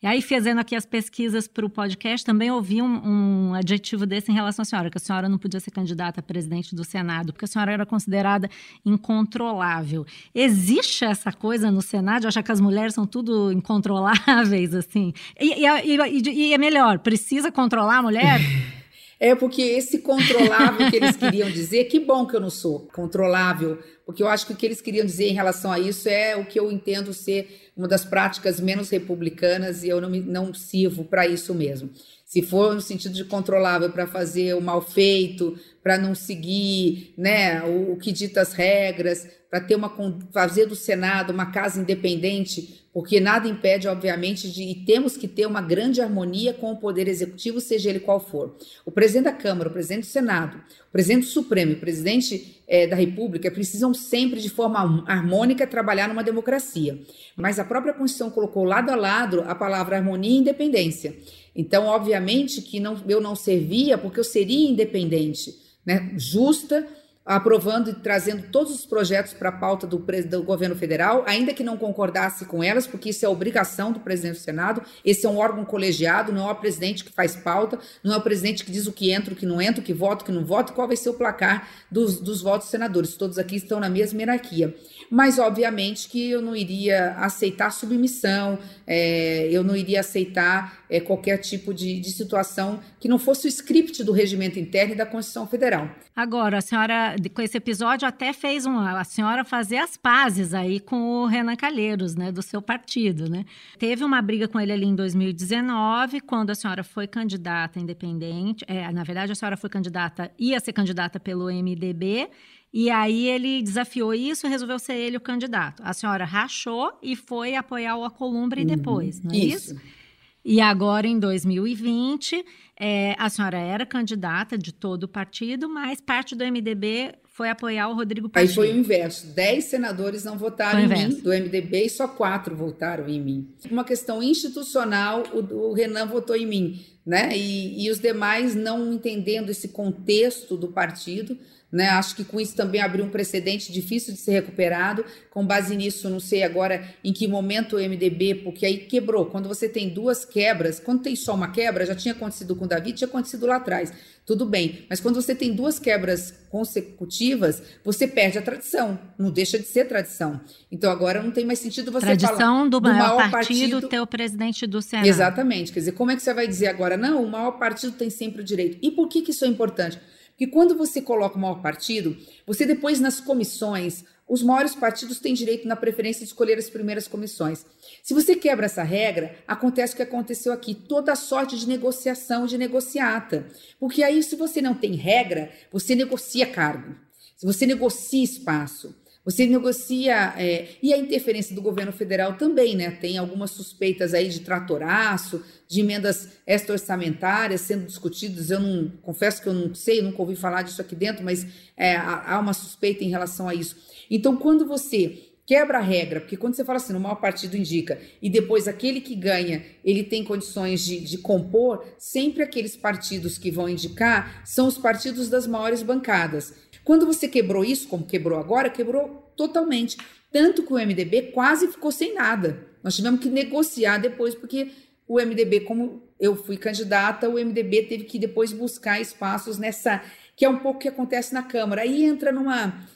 E 0.02 0.06
aí, 0.06 0.22
fazendo 0.22 0.60
aqui 0.60 0.74
as 0.74 0.86
pesquisas 0.86 1.46
para 1.46 1.66
o 1.66 1.68
podcast, 1.68 2.24
também 2.24 2.50
ouvi 2.50 2.80
um, 2.80 3.50
um, 3.50 3.54
adjetivo 3.54 4.06
desse 4.06 4.32
em 4.32 4.34
relação 4.34 4.62
à 4.62 4.64
senhora, 4.64 4.90
que 4.90 4.96
a 4.96 5.00
senhora 5.00 5.28
não 5.28 5.36
podia 5.36 5.60
ser 5.60 5.70
candidata 5.70 6.20
a 6.20 6.22
presidente 6.22 6.74
do 6.74 6.84
Senado, 6.84 7.34
porque 7.34 7.44
a 7.44 7.48
senhora 7.48 7.72
era 7.72 7.84
considerada 7.84 8.48
incontrolável. 8.82 10.06
Existe 10.34 11.04
essa 11.04 11.30
coisa 11.30 11.70
no 11.70 11.82
Senado 11.82 12.22
de 12.22 12.28
achar 12.28 12.42
que 12.42 12.50
as 12.50 12.62
mulheres 12.62 12.94
são 12.94 13.06
tudo 13.06 13.52
incontroláveis, 13.52 14.74
assim? 14.74 15.12
E, 15.38 15.66
e, 15.66 15.96
e, 15.96 16.48
e 16.48 16.54
é 16.54 16.58
melhor, 16.58 17.00
precisa 17.00 17.52
controlar 17.52 17.98
a 17.98 18.02
mulher? 18.02 18.40
É 19.22 19.34
porque 19.34 19.60
esse 19.60 19.98
controlável 19.98 20.90
que 20.90 20.96
eles 20.96 21.14
queriam 21.14 21.50
dizer, 21.50 21.84
que 21.84 22.00
bom 22.00 22.26
que 22.26 22.34
eu 22.34 22.40
não 22.40 22.48
sou 22.48 22.88
controlável, 22.94 23.78
porque 24.06 24.22
eu 24.22 24.28
acho 24.28 24.46
que 24.46 24.54
o 24.54 24.56
que 24.56 24.64
eles 24.64 24.80
queriam 24.80 25.04
dizer 25.04 25.28
em 25.28 25.34
relação 25.34 25.70
a 25.70 25.78
isso 25.78 26.08
é 26.08 26.34
o 26.34 26.46
que 26.46 26.58
eu 26.58 26.72
entendo 26.72 27.12
ser 27.12 27.70
uma 27.76 27.86
das 27.86 28.02
práticas 28.02 28.58
menos 28.58 28.88
republicanas 28.88 29.84
e 29.84 29.90
eu 29.90 30.00
não, 30.00 30.08
me, 30.08 30.20
não 30.20 30.54
sirvo 30.54 31.04
para 31.04 31.26
isso 31.26 31.54
mesmo. 31.54 31.90
Se 32.30 32.42
for 32.42 32.72
no 32.72 32.80
sentido 32.80 33.12
de 33.12 33.24
controlável 33.24 33.90
para 33.90 34.06
fazer 34.06 34.54
o 34.54 34.60
mal 34.60 34.80
feito, 34.80 35.58
para 35.82 35.98
não 35.98 36.14
seguir 36.14 37.12
né, 37.18 37.60
o, 37.64 37.94
o 37.94 37.96
que 37.96 38.12
dita 38.12 38.40
as 38.40 38.52
regras, 38.52 39.26
para 39.50 39.60
ter 39.60 39.74
uma 39.74 39.92
fazer 40.32 40.66
do 40.66 40.76
Senado 40.76 41.32
uma 41.32 41.46
casa 41.46 41.80
independente, 41.80 42.86
porque 42.92 43.18
nada 43.18 43.48
impede, 43.48 43.88
obviamente, 43.88 44.48
de 44.48 44.62
e 44.62 44.84
temos 44.84 45.16
que 45.16 45.26
ter 45.26 45.44
uma 45.44 45.60
grande 45.60 46.00
harmonia 46.00 46.54
com 46.54 46.70
o 46.70 46.76
poder 46.76 47.08
executivo, 47.08 47.60
seja 47.60 47.90
ele 47.90 47.98
qual 47.98 48.20
for. 48.20 48.56
O 48.86 48.92
presidente 48.92 49.24
da 49.24 49.32
Câmara, 49.32 49.68
o 49.68 49.72
presidente 49.72 50.02
do 50.02 50.06
Senado, 50.06 50.56
o 50.88 50.92
presidente 50.92 51.22
do 51.22 51.30
Supremo, 51.30 51.72
o 51.72 51.80
presidente 51.80 52.62
é, 52.68 52.86
da 52.86 52.94
República 52.94 53.50
precisam 53.50 53.92
sempre, 53.92 54.40
de 54.40 54.48
forma 54.48 55.04
harmônica, 55.08 55.66
trabalhar 55.66 56.06
numa 56.06 56.22
democracia. 56.22 57.00
Mas 57.36 57.58
a 57.58 57.64
própria 57.64 57.92
Constituição 57.92 58.30
colocou 58.30 58.62
lado 58.62 58.90
a 58.90 58.94
lado 58.94 59.42
a 59.48 59.54
palavra 59.54 59.96
harmonia 59.96 60.30
e 60.30 60.38
independência. 60.38 61.16
Então, 61.54 61.86
obviamente 61.86 62.62
que 62.62 62.78
não, 62.78 62.96
eu 63.08 63.20
não 63.20 63.34
servia 63.34 63.98
porque 63.98 64.20
eu 64.20 64.24
seria 64.24 64.70
independente, 64.70 65.54
né? 65.84 66.12
justa, 66.16 66.86
aprovando 67.24 67.90
e 67.90 67.94
trazendo 67.94 68.50
todos 68.50 68.74
os 68.74 68.86
projetos 68.86 69.32
para 69.32 69.50
a 69.50 69.52
pauta 69.52 69.86
do, 69.86 69.98
do, 69.98 70.42
governo 70.42 70.74
federal, 70.74 71.22
ainda 71.26 71.52
que 71.52 71.62
não 71.62 71.76
concordasse 71.76 72.44
com 72.44 72.64
elas, 72.64 72.86
porque 72.86 73.10
isso 73.10 73.24
é 73.24 73.28
obrigação 73.28 73.92
do 73.92 74.00
presidente 74.00 74.38
do 74.38 74.42
Senado. 74.42 74.82
Esse 75.04 75.26
é 75.26 75.28
um 75.28 75.38
órgão 75.38 75.64
colegiado, 75.64 76.32
não 76.32 76.48
é 76.48 76.52
o 76.52 76.56
presidente 76.56 77.04
que 77.04 77.12
faz 77.12 77.36
pauta, 77.36 77.78
não 78.02 78.14
é 78.14 78.16
o 78.16 78.22
presidente 78.22 78.64
que 78.64 78.72
diz 78.72 78.86
o 78.86 78.92
que 78.92 79.12
entra, 79.12 79.32
o 79.32 79.36
que 79.36 79.46
não 79.46 79.60
entra, 79.60 79.80
o 79.80 79.84
que 79.84 79.92
vota, 79.92 80.22
o 80.22 80.26
que 80.26 80.32
não 80.32 80.44
vota, 80.44 80.72
qual 80.72 80.88
vai 80.88 80.96
ser 80.96 81.10
o 81.10 81.14
placar 81.14 81.68
dos, 81.90 82.18
dos 82.18 82.42
votos 82.42 82.68
senadores. 82.68 83.14
Todos 83.14 83.38
aqui 83.38 83.56
estão 83.56 83.78
na 83.78 83.88
mesma 83.88 84.20
hierarquia. 84.20 84.74
Mas, 85.10 85.38
obviamente, 85.38 86.08
que 86.08 86.30
eu 86.30 86.40
não 86.40 86.56
iria 86.56 87.12
aceitar 87.16 87.70
submissão, 87.70 88.58
é, 88.86 89.48
eu 89.52 89.62
não 89.62 89.76
iria 89.76 90.00
aceitar 90.00 90.79
é, 90.90 91.00
qualquer 91.00 91.38
tipo 91.38 91.72
de, 91.72 92.00
de 92.00 92.10
situação 92.10 92.80
que 92.98 93.08
não 93.08 93.18
fosse 93.18 93.46
o 93.46 93.48
script 93.48 94.02
do 94.02 94.12
regimento 94.12 94.58
interno 94.58 94.94
e 94.94 94.96
da 94.96 95.06
Constituição 95.06 95.46
Federal. 95.46 95.88
Agora, 96.14 96.58
a 96.58 96.60
senhora, 96.60 97.14
com 97.32 97.40
esse 97.40 97.56
episódio, 97.56 98.06
até 98.06 98.32
fez 98.32 98.66
uma, 98.66 99.00
a 99.00 99.04
senhora 99.04 99.44
fazer 99.44 99.78
as 99.78 99.96
pazes 99.96 100.52
aí 100.52 100.80
com 100.80 101.22
o 101.22 101.26
Renan 101.26 101.56
Calheiros, 101.56 102.16
né, 102.16 102.32
do 102.32 102.42
seu 102.42 102.60
partido, 102.60 103.30
né? 103.30 103.44
Teve 103.78 104.04
uma 104.04 104.20
briga 104.20 104.48
com 104.48 104.60
ele 104.60 104.72
ali 104.72 104.86
em 104.86 104.94
2019, 104.94 106.20
quando 106.20 106.50
a 106.50 106.54
senhora 106.54 106.82
foi 106.82 107.06
candidata 107.06 107.78
independente. 107.78 108.64
É, 108.66 108.90
na 108.92 109.04
verdade, 109.04 109.32
a 109.32 109.34
senhora 109.34 109.56
foi 109.56 109.70
candidata, 109.70 110.30
ia 110.38 110.58
ser 110.58 110.72
candidata 110.72 111.20
pelo 111.20 111.46
MDB, 111.46 112.28
e 112.72 112.88
aí 112.90 113.26
ele 113.26 113.62
desafiou 113.62 114.14
isso 114.14 114.46
e 114.46 114.50
resolveu 114.50 114.78
ser 114.78 114.94
ele 114.94 115.16
o 115.16 115.20
candidato. 115.20 115.82
A 115.84 115.92
senhora 115.92 116.24
rachou 116.24 116.92
e 117.02 117.16
foi 117.16 117.56
apoiar 117.56 117.96
o 117.96 118.04
Acolumbre 118.04 118.60
uhum. 118.60 118.66
depois, 118.66 119.20
não 119.22 119.32
é 119.32 119.38
isso? 119.38 119.74
isso? 119.74 119.99
E 120.44 120.60
agora, 120.60 121.06
em 121.06 121.18
2020, 121.18 122.44
é, 122.78 123.14
a 123.18 123.28
senhora 123.28 123.58
era 123.58 123.84
candidata 123.84 124.56
de 124.56 124.72
todo 124.72 125.04
o 125.04 125.08
partido, 125.08 125.68
mas 125.68 126.00
parte 126.00 126.34
do 126.34 126.44
MDB 126.44 127.14
foi 127.24 127.50
apoiar 127.50 127.88
o 127.88 127.94
Rodrigo 127.94 128.28
Pacheco. 128.28 128.48
Aí 128.48 128.54
foi 128.54 128.74
o 128.74 128.78
inverso. 128.78 129.26
Dez 129.34 129.64
senadores 129.64 130.24
não 130.24 130.38
votaram 130.38 130.80
em 130.80 130.88
mim 130.88 131.08
do 131.20 131.30
MDB 131.30 131.84
e 131.84 131.90
só 131.90 132.08
quatro 132.08 132.56
votaram 132.56 133.08
em 133.08 133.20
mim. 133.20 133.54
Uma 133.70 133.84
questão 133.84 134.22
institucional, 134.22 135.24
o, 135.32 135.70
o 135.70 135.72
Renan 135.74 136.06
votou 136.06 136.34
em 136.34 136.46
mim. 136.46 136.84
Né? 137.04 137.36
E, 137.36 137.84
e 137.84 137.90
os 137.90 137.98
demais 137.98 138.54
não 138.54 138.92
entendendo 138.92 139.50
esse 139.50 139.68
contexto 139.68 140.56
do 140.56 140.68
partido. 140.68 141.36
Né? 141.72 141.88
Acho 141.88 142.16
que 142.16 142.24
com 142.24 142.40
isso 142.40 142.56
também 142.56 142.80
abriu 142.80 143.04
um 143.04 143.10
precedente 143.10 143.72
difícil 143.72 144.12
de 144.12 144.18
ser 144.18 144.32
recuperado. 144.32 145.04
Com 145.30 145.46
base 145.46 145.76
nisso, 145.76 146.10
não 146.10 146.18
sei 146.18 146.42
agora 146.42 146.84
em 147.04 147.12
que 147.12 147.28
momento 147.28 147.76
o 147.76 147.78
MDB, 147.78 148.36
porque 148.36 148.66
aí 148.66 148.78
quebrou. 148.78 149.26
Quando 149.26 149.48
você 149.48 149.68
tem 149.68 149.88
duas 149.88 150.24
quebras, 150.24 150.80
quando 150.80 151.02
tem 151.02 151.14
só 151.14 151.34
uma 151.34 151.52
quebra, 151.52 151.86
já 151.86 151.94
tinha 151.94 152.12
acontecido 152.12 152.56
com 152.56 152.64
o 152.64 152.68
Davi, 152.68 152.92
tinha 152.92 153.06
acontecido 153.06 153.46
lá 153.46 153.56
atrás. 153.56 153.92
Tudo 154.26 154.44
bem. 154.44 154.86
Mas 154.88 155.00
quando 155.00 155.20
você 155.20 155.34
tem 155.34 155.52
duas 155.52 155.78
quebras 155.78 156.34
consecutivas, 156.50 157.62
você 157.84 158.06
perde 158.06 158.38
a 158.38 158.42
tradição. 158.42 158.98
Não 159.18 159.30
deixa 159.30 159.58
de 159.58 159.64
ser 159.64 159.86
tradição. 159.86 160.40
Então 160.70 160.90
agora 160.90 161.22
não 161.22 161.30
tem 161.30 161.44
mais 161.44 161.58
sentido 161.58 161.90
você 161.90 162.06
tradição 162.06 162.28
falar. 162.28 162.38
Tradição 162.38 162.68
do, 162.68 162.80
maior, 162.80 163.16
maior 163.16 163.30
partido, 163.30 163.70
partido 163.72 163.88
ter 163.88 164.00
o 164.00 164.06
presidente 164.06 164.66
do 164.66 164.82
Senado. 164.82 165.06
Exatamente. 165.06 165.72
Quer 165.72 165.80
dizer, 165.80 165.92
como 165.92 166.10
é 166.10 166.16
que 166.16 166.22
você 166.22 166.34
vai 166.34 166.46
dizer 166.46 166.68
agora? 166.68 166.89
Não, 166.96 167.22
o 167.22 167.30
maior 167.30 167.52
partido 167.52 167.92
tem 167.92 168.10
sempre 168.10 168.42
o 168.42 168.44
direito. 168.44 168.78
E 168.82 168.90
por 168.90 169.08
que, 169.08 169.22
que 169.22 169.30
isso 169.30 169.44
é 169.44 169.48
importante? 169.48 169.98
que 170.40 170.46
quando 170.46 170.74
você 170.74 171.02
coloca 171.02 171.36
o 171.36 171.38
maior 171.38 171.60
partido, 171.60 172.16
você 172.46 172.64
depois 172.64 172.98
nas 172.98 173.20
comissões, 173.20 174.06
os 174.26 174.42
maiores 174.42 174.74
partidos 174.74 175.18
têm 175.18 175.34
direito 175.34 175.68
na 175.68 175.76
preferência 175.76 176.20
de 176.20 176.28
escolher 176.28 176.56
as 176.56 176.70
primeiras 176.70 177.06
comissões. 177.06 177.66
Se 178.02 178.14
você 178.14 178.34
quebra 178.34 178.64
essa 178.64 178.82
regra, 178.82 179.36
acontece 179.46 179.92
o 179.92 179.96
que 179.96 180.02
aconteceu 180.02 180.50
aqui, 180.50 180.74
toda 180.74 181.14
sorte 181.14 181.58
de 181.58 181.68
negociação, 181.68 182.46
de 182.46 182.56
negociata. 182.56 183.48
Porque 183.78 184.02
aí, 184.02 184.22
se 184.22 184.34
você 184.34 184.62
não 184.62 184.72
tem 184.72 184.94
regra, 184.94 185.52
você 185.70 185.94
negocia 185.94 186.46
cargo, 186.46 186.96
se 187.36 187.44
você 187.44 187.66
negocia 187.66 188.24
espaço. 188.24 188.98
Você 189.30 189.46
negocia. 189.46 190.34
É, 190.36 190.68
e 190.82 190.92
a 190.92 190.98
interferência 190.98 191.54
do 191.54 191.62
governo 191.62 191.92
federal 191.92 192.34
também, 192.34 192.76
né? 192.76 192.90
Tem 192.90 193.16
algumas 193.16 193.52
suspeitas 193.52 194.12
aí 194.12 194.28
de 194.28 194.40
tratoraço, 194.40 195.42
de 195.68 195.80
emendas 195.80 196.30
extra-orçamentárias 196.46 197.60
sendo 197.60 197.86
discutidas. 197.86 198.50
Eu 198.50 198.60
não 198.60 198.90
confesso 199.02 199.40
que 199.40 199.48
eu 199.48 199.54
não 199.54 199.74
sei, 199.74 200.02
nunca 200.02 200.20
ouvi 200.20 200.34
falar 200.34 200.62
disso 200.62 200.80
aqui 200.80 200.96
dentro, 200.96 201.24
mas 201.24 201.46
é, 201.76 201.96
há 201.96 202.38
uma 202.40 202.52
suspeita 202.52 203.04
em 203.04 203.08
relação 203.08 203.48
a 203.48 203.54
isso. 203.54 203.76
Então, 204.10 204.36
quando 204.36 204.66
você 204.66 205.29
quebra 205.50 205.78
a 205.78 205.82
regra, 205.82 206.20
porque 206.20 206.36
quando 206.36 206.54
você 206.54 206.64
fala 206.64 206.76
assim, 206.76 206.92
no 206.92 207.00
maior 207.00 207.16
partido 207.16 207.56
indica, 207.56 208.00
e 208.22 208.30
depois 208.30 208.68
aquele 208.68 209.00
que 209.00 209.16
ganha, 209.16 209.64
ele 209.84 210.04
tem 210.04 210.22
condições 210.22 210.84
de, 210.84 211.00
de 211.00 211.18
compor, 211.18 211.84
sempre 211.98 212.44
aqueles 212.44 212.76
partidos 212.76 213.36
que 213.36 213.50
vão 213.50 213.68
indicar 213.68 214.42
são 214.44 214.68
os 214.68 214.78
partidos 214.78 215.28
das 215.28 215.48
maiores 215.48 215.82
bancadas. 215.82 216.54
Quando 216.84 217.04
você 217.04 217.26
quebrou 217.26 217.64
isso, 217.64 217.88
como 217.88 218.06
quebrou 218.06 218.38
agora, 218.38 218.70
quebrou 218.70 219.32
totalmente. 219.36 219.96
Tanto 220.30 220.62
que 220.62 220.72
o 220.72 220.76
MDB 220.76 221.32
quase 221.32 221.66
ficou 221.66 221.90
sem 221.90 222.14
nada. 222.14 222.68
Nós 222.80 222.94
tivemos 222.94 223.18
que 223.18 223.28
negociar 223.28 223.98
depois, 223.98 224.36
porque 224.36 224.70
o 225.08 225.16
MDB, 225.16 225.62
como 225.62 226.00
eu 226.20 226.36
fui 226.36 226.56
candidata, 226.56 227.28
o 227.28 227.32
MDB 227.32 227.86
teve 227.88 228.04
que 228.04 228.20
depois 228.20 228.52
buscar 228.52 229.00
espaços 229.00 229.58
nessa. 229.58 230.00
que 230.36 230.44
é 230.44 230.48
um 230.48 230.60
pouco 230.60 230.78
o 230.78 230.80
que 230.80 230.86
acontece 230.86 231.34
na 231.34 231.42
Câmara. 231.42 231.82
Aí 231.82 232.04
entra 232.04 232.30
numa. 232.30 232.86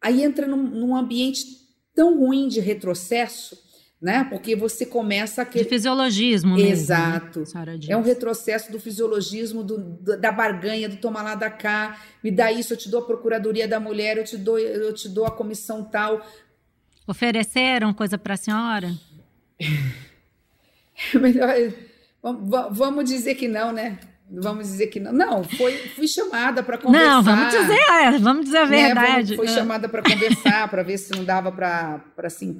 Aí 0.00 0.24
entra 0.24 0.48
num, 0.48 0.56
num 0.56 0.96
ambiente 0.96 1.59
tão 1.94 2.18
ruim 2.18 2.48
de 2.48 2.60
retrocesso 2.60 3.70
né? 4.00 4.24
Porque 4.24 4.56
você 4.56 4.86
começa 4.86 5.42
a 5.42 5.44
De 5.44 5.64
fisiologismo 5.64 6.54
mesmo. 6.54 6.66
Né, 6.66 6.72
Exato. 6.72 7.40
Né? 7.54 7.78
É 7.88 7.96
um 7.96 8.02
retrocesso 8.02 8.72
do 8.72 8.80
fisiologismo, 8.80 9.62
do, 9.62 9.78
da 10.16 10.32
barganha, 10.32 10.88
do 10.88 10.96
tomar 10.96 11.22
lá 11.22 11.34
da 11.34 11.50
cá, 11.50 12.00
me 12.24 12.30
dá 12.30 12.50
isso, 12.50 12.72
eu 12.72 12.78
te 12.78 12.88
dou 12.88 13.00
a 13.00 13.06
Procuradoria 13.06 13.68
da 13.68 13.78
Mulher, 13.78 14.16
eu 14.16 14.24
te 14.24 14.38
dou, 14.38 14.58
eu 14.58 14.94
te 14.94 15.08
dou 15.08 15.26
a 15.26 15.30
comissão 15.30 15.84
tal. 15.84 16.24
Ofereceram 17.06 17.92
coisa 17.92 18.16
para 18.16 18.34
a 18.34 18.38
senhora? 18.38 18.94
Melhor, 21.14 21.54
vamos 22.70 23.04
dizer 23.04 23.34
que 23.34 23.48
não, 23.48 23.70
né? 23.70 23.98
Vamos 24.32 24.68
dizer 24.68 24.86
que 24.86 25.00
não. 25.00 25.12
Não, 25.12 25.42
foi, 25.42 25.72
fui 25.96 26.06
chamada 26.06 26.62
para 26.62 26.78
conversar. 26.78 27.08
Não, 27.08 27.22
vamos 27.22 27.50
dizer, 27.50 27.80
é, 27.90 28.18
vamos 28.18 28.44
dizer 28.44 28.58
a 28.58 28.66
né? 28.66 28.86
verdade. 28.86 29.30
Né? 29.32 29.36
Foi 29.36 29.48
chamada 29.48 29.88
para 29.88 30.02
conversar, 30.02 30.68
para 30.70 30.82
ver 30.84 30.98
se 30.98 31.10
não 31.12 31.24
dava 31.24 31.50
para 31.50 32.00
assim, 32.22 32.56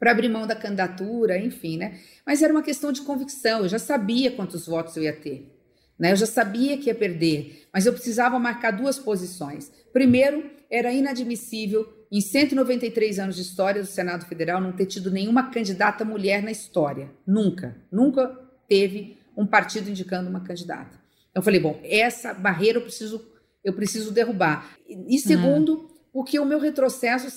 abrir 0.00 0.28
mão 0.28 0.46
da 0.46 0.54
candidatura, 0.54 1.36
enfim, 1.36 1.78
né? 1.78 1.98
Mas 2.24 2.42
era 2.42 2.52
uma 2.52 2.62
questão 2.62 2.92
de 2.92 3.00
convicção, 3.00 3.62
eu 3.62 3.68
já 3.68 3.78
sabia 3.78 4.30
quantos 4.30 4.66
votos 4.66 4.96
eu 4.96 5.02
ia 5.02 5.12
ter, 5.12 5.52
né? 5.98 6.12
Eu 6.12 6.16
já 6.16 6.26
sabia 6.26 6.78
que 6.78 6.86
ia 6.86 6.94
perder, 6.94 7.66
mas 7.74 7.84
eu 7.84 7.92
precisava 7.92 8.38
marcar 8.38 8.70
duas 8.70 9.00
posições. 9.00 9.72
Primeiro, 9.92 10.48
era 10.70 10.92
inadmissível, 10.92 11.92
em 12.10 12.20
193 12.20 13.18
anos 13.18 13.36
de 13.36 13.42
história 13.42 13.82
do 13.82 13.86
Senado 13.88 14.26
Federal, 14.26 14.60
não 14.60 14.72
ter 14.72 14.86
tido 14.86 15.10
nenhuma 15.10 15.50
candidata 15.50 16.04
mulher 16.04 16.42
na 16.42 16.52
história. 16.52 17.10
Nunca, 17.26 17.76
nunca 17.90 18.28
teve 18.68 19.18
um 19.36 19.46
partido 19.46 19.90
indicando 19.90 20.28
uma 20.28 20.40
candidata. 20.40 21.00
Eu 21.34 21.42
falei, 21.42 21.60
bom, 21.60 21.80
essa 21.84 22.34
barreira 22.34 22.78
eu 22.78 22.82
preciso, 22.82 23.24
eu 23.64 23.72
preciso 23.72 24.12
derrubar. 24.12 24.76
E 24.86 25.18
segundo, 25.18 25.74
uhum. 25.74 25.88
porque 26.12 26.38
o 26.38 26.44
meu 26.44 26.58
retrocesso 26.58 27.28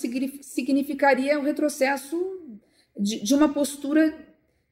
significaria 0.41 1.39
um 1.39 1.43
retrocesso 1.43 2.17
de, 2.97 3.23
de 3.23 3.33
uma 3.33 3.49
postura 3.53 4.13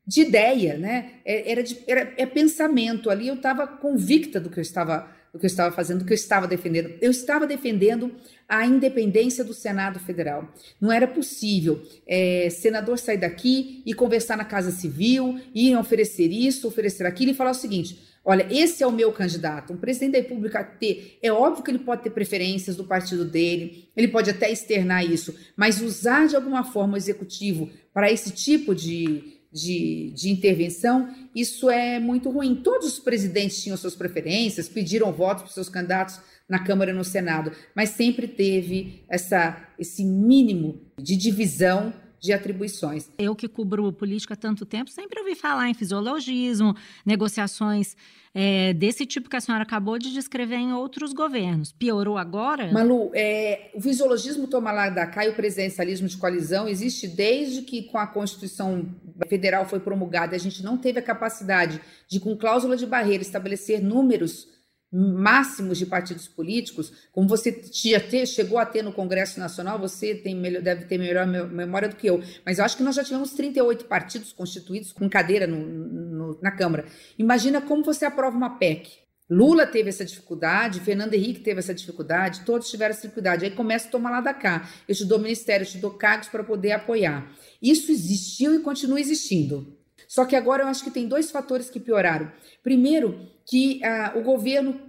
de 0.05 0.21
ideia, 0.21 0.77
né? 0.77 1.13
É, 1.23 1.51
era, 1.51 1.63
de, 1.63 1.79
era 1.87 2.13
é 2.17 2.25
pensamento. 2.25 3.09
Ali 3.09 3.27
eu 3.27 3.35
estava 3.35 3.65
convicta 3.65 4.39
do 4.39 4.49
que 4.49 4.59
eu 4.59 4.61
estava, 4.61 5.09
do 5.33 5.39
que 5.39 5.45
eu 5.45 5.49
estava 5.49 5.75
fazendo, 5.75 5.99
do 5.99 6.05
que 6.05 6.13
eu 6.13 6.15
estava 6.15 6.47
defendendo. 6.47 6.93
Eu 7.01 7.09
estava 7.09 7.47
defendendo 7.47 8.11
a 8.47 8.65
independência 8.67 9.43
do 9.43 9.53
Senado 9.53 9.99
Federal. 9.99 10.53
Não 10.79 10.91
era 10.91 11.07
possível 11.07 11.81
é, 12.07 12.49
senador 12.51 12.99
sair 12.99 13.17
daqui 13.17 13.81
e 13.83 13.93
conversar 13.93 14.37
na 14.37 14.45
Casa 14.45 14.69
Civil, 14.69 15.39
e 15.55 15.75
oferecer 15.75 16.31
isso, 16.31 16.67
oferecer 16.67 17.05
aquilo 17.07 17.31
e 17.31 17.33
falar 17.33 17.51
o 17.51 17.55
seguinte: 17.55 18.13
Olha, 18.25 18.47
esse 18.49 18.81
é 18.81 18.87
o 18.87 18.91
meu 18.91 19.11
candidato. 19.11 19.73
Um 19.73 19.77
presidente 19.77 20.13
da 20.13 20.19
República 20.19 20.63
ter, 20.63 21.17
é 21.21 21.31
óbvio 21.31 21.63
que 21.63 21.71
ele 21.71 21.79
pode 21.79 22.03
ter 22.03 22.09
preferências 22.11 22.75
do 22.77 22.85
partido 22.85 23.25
dele, 23.25 23.89
ele 23.97 24.07
pode 24.07 24.29
até 24.29 24.49
externar 24.49 25.03
isso, 25.03 25.35
mas 25.57 25.81
usar 25.81 26.27
de 26.27 26.35
alguma 26.35 26.63
forma 26.63 26.93
o 26.93 26.97
executivo 26.97 27.69
para 27.93 28.09
esse 28.09 28.31
tipo 28.31 28.73
de, 28.73 29.32
de, 29.53 30.11
de, 30.15 30.29
intervenção, 30.31 31.13
isso 31.35 31.69
é 31.69 31.99
muito 31.99 32.29
ruim. 32.29 32.55
Todos 32.55 32.87
os 32.87 32.99
presidentes 32.99 33.61
tinham 33.61 33.77
suas 33.77 33.95
preferências, 33.95 34.67
pediram 34.67 35.11
votos 35.13 35.43
para 35.43 35.53
seus 35.53 35.69
candidatos 35.69 36.19
na 36.49 36.59
Câmara 36.59 36.91
e 36.91 36.93
no 36.93 37.03
Senado, 37.03 37.51
mas 37.75 37.91
sempre 37.91 38.27
teve 38.27 39.03
essa, 39.07 39.65
esse 39.79 40.03
mínimo 40.03 40.81
de 40.97 41.15
divisão 41.15 41.93
de 42.23 42.31
atribuições. 42.31 43.09
Eu 43.17 43.35
que 43.35 43.49
cubro 43.49 43.91
política 43.91 44.33
há 44.33 44.37
tanto 44.37 44.65
tempo, 44.65 44.89
sempre 44.89 45.19
ouvi 45.19 45.35
falar 45.35 45.67
em 45.67 45.73
fisiologismo, 45.73 46.73
negociações 47.05 47.97
é, 48.33 48.73
desse 48.73 49.05
tipo 49.05 49.29
que 49.29 49.35
a 49.35 49.41
senhora 49.41 49.63
acabou 49.63 49.99
de 49.99 50.13
descrever 50.13 50.55
em 50.55 50.71
outros 50.71 51.11
governos. 51.11 51.73
Piorou 51.73 52.17
agora? 52.17 52.71
Malu, 52.71 53.11
é, 53.13 53.71
o 53.75 53.81
fisiologismo 53.81 54.47
toma 54.47 54.71
lá 54.71 54.89
da 54.89 55.05
cá 55.05 55.25
e 55.25 55.31
o 55.31 55.35
presidencialismo 55.35 56.07
de 56.07 56.15
coalizão 56.15 56.65
existe 56.65 57.09
desde 57.09 57.61
que 57.63 57.83
com 57.83 57.97
a 57.97 58.07
Constituição 58.07 58.87
Federal 59.27 59.65
foi 59.65 59.81
promulgada, 59.81 60.33
a 60.33 60.39
gente 60.39 60.63
não 60.63 60.77
teve 60.77 60.99
a 60.99 61.03
capacidade 61.03 61.81
de, 62.07 62.21
com 62.21 62.37
cláusula 62.37 62.77
de 62.77 62.85
barreira, 62.85 63.21
estabelecer 63.21 63.83
números 63.83 64.47
máximos 64.93 65.79
de 65.79 65.87
partidos 65.87 66.27
políticos, 66.27 66.93
como 67.11 67.27
você 67.27 67.51
tinha 67.51 67.99
ter, 67.99 68.27
chegou 68.27 68.59
a 68.59 68.65
ter 68.65 68.83
no 68.83 68.93
Congresso 68.93 69.39
Nacional, 69.39 69.79
você 69.79 70.13
tem 70.13 70.35
melhor, 70.35 70.61
deve 70.61 70.85
ter 70.85 70.99
melhor 70.99 71.25
memória 71.25 71.89
do 71.89 71.95
que 71.95 72.05
eu, 72.05 72.21
mas 72.45 72.59
eu 72.59 72.65
acho 72.65 72.77
que 72.77 72.83
nós 72.83 72.95
já 72.95 73.03
tivemos 73.03 73.31
38 73.31 73.85
partidos 73.85 74.31
constituídos 74.31 74.91
com 74.91 75.09
cadeira 75.09 75.47
no, 75.47 75.57
no, 75.57 76.39
na 76.41 76.51
Câmara. 76.51 76.85
Imagina 77.17 77.59
como 77.59 77.83
você 77.83 78.05
aprova 78.05 78.37
uma 78.37 78.57
PEC. 78.59 79.03
Lula 79.29 79.65
teve 79.65 79.89
essa 79.89 80.05
dificuldade, 80.05 80.81
Fernando 80.81 81.15
Henrique 81.15 81.39
teve 81.39 81.59
essa 81.59 81.73
dificuldade, 81.73 82.41
todos 82.45 82.69
tiveram 82.69 82.91
essa 82.91 83.01
dificuldade. 83.01 83.45
Aí 83.45 83.51
começa 83.51 83.87
a 83.87 83.91
tomar 83.91 84.11
lá 84.11 84.21
da 84.21 84.33
cá. 84.33 84.69
Eu 84.87 84.93
te 84.93 85.05
dou 85.05 85.17
ministério, 85.17 85.65
eu 85.65 85.69
te 85.69 85.77
dou 85.79 85.91
cargos 85.91 86.27
para 86.27 86.43
poder 86.43 86.73
apoiar. 86.73 87.31
Isso 87.61 87.91
existiu 87.91 88.53
e 88.53 88.59
continua 88.59 88.99
existindo. 88.99 89.75
Só 90.13 90.25
que 90.25 90.35
agora 90.35 90.61
eu 90.61 90.67
acho 90.67 90.83
que 90.83 90.91
tem 90.91 91.07
dois 91.07 91.31
fatores 91.31 91.71
que 91.71 91.79
pioraram. 91.79 92.31
Primeiro, 92.61 93.27
que 93.47 93.83
ah, 93.83 94.13
o 94.15 94.21
governo 94.21 94.79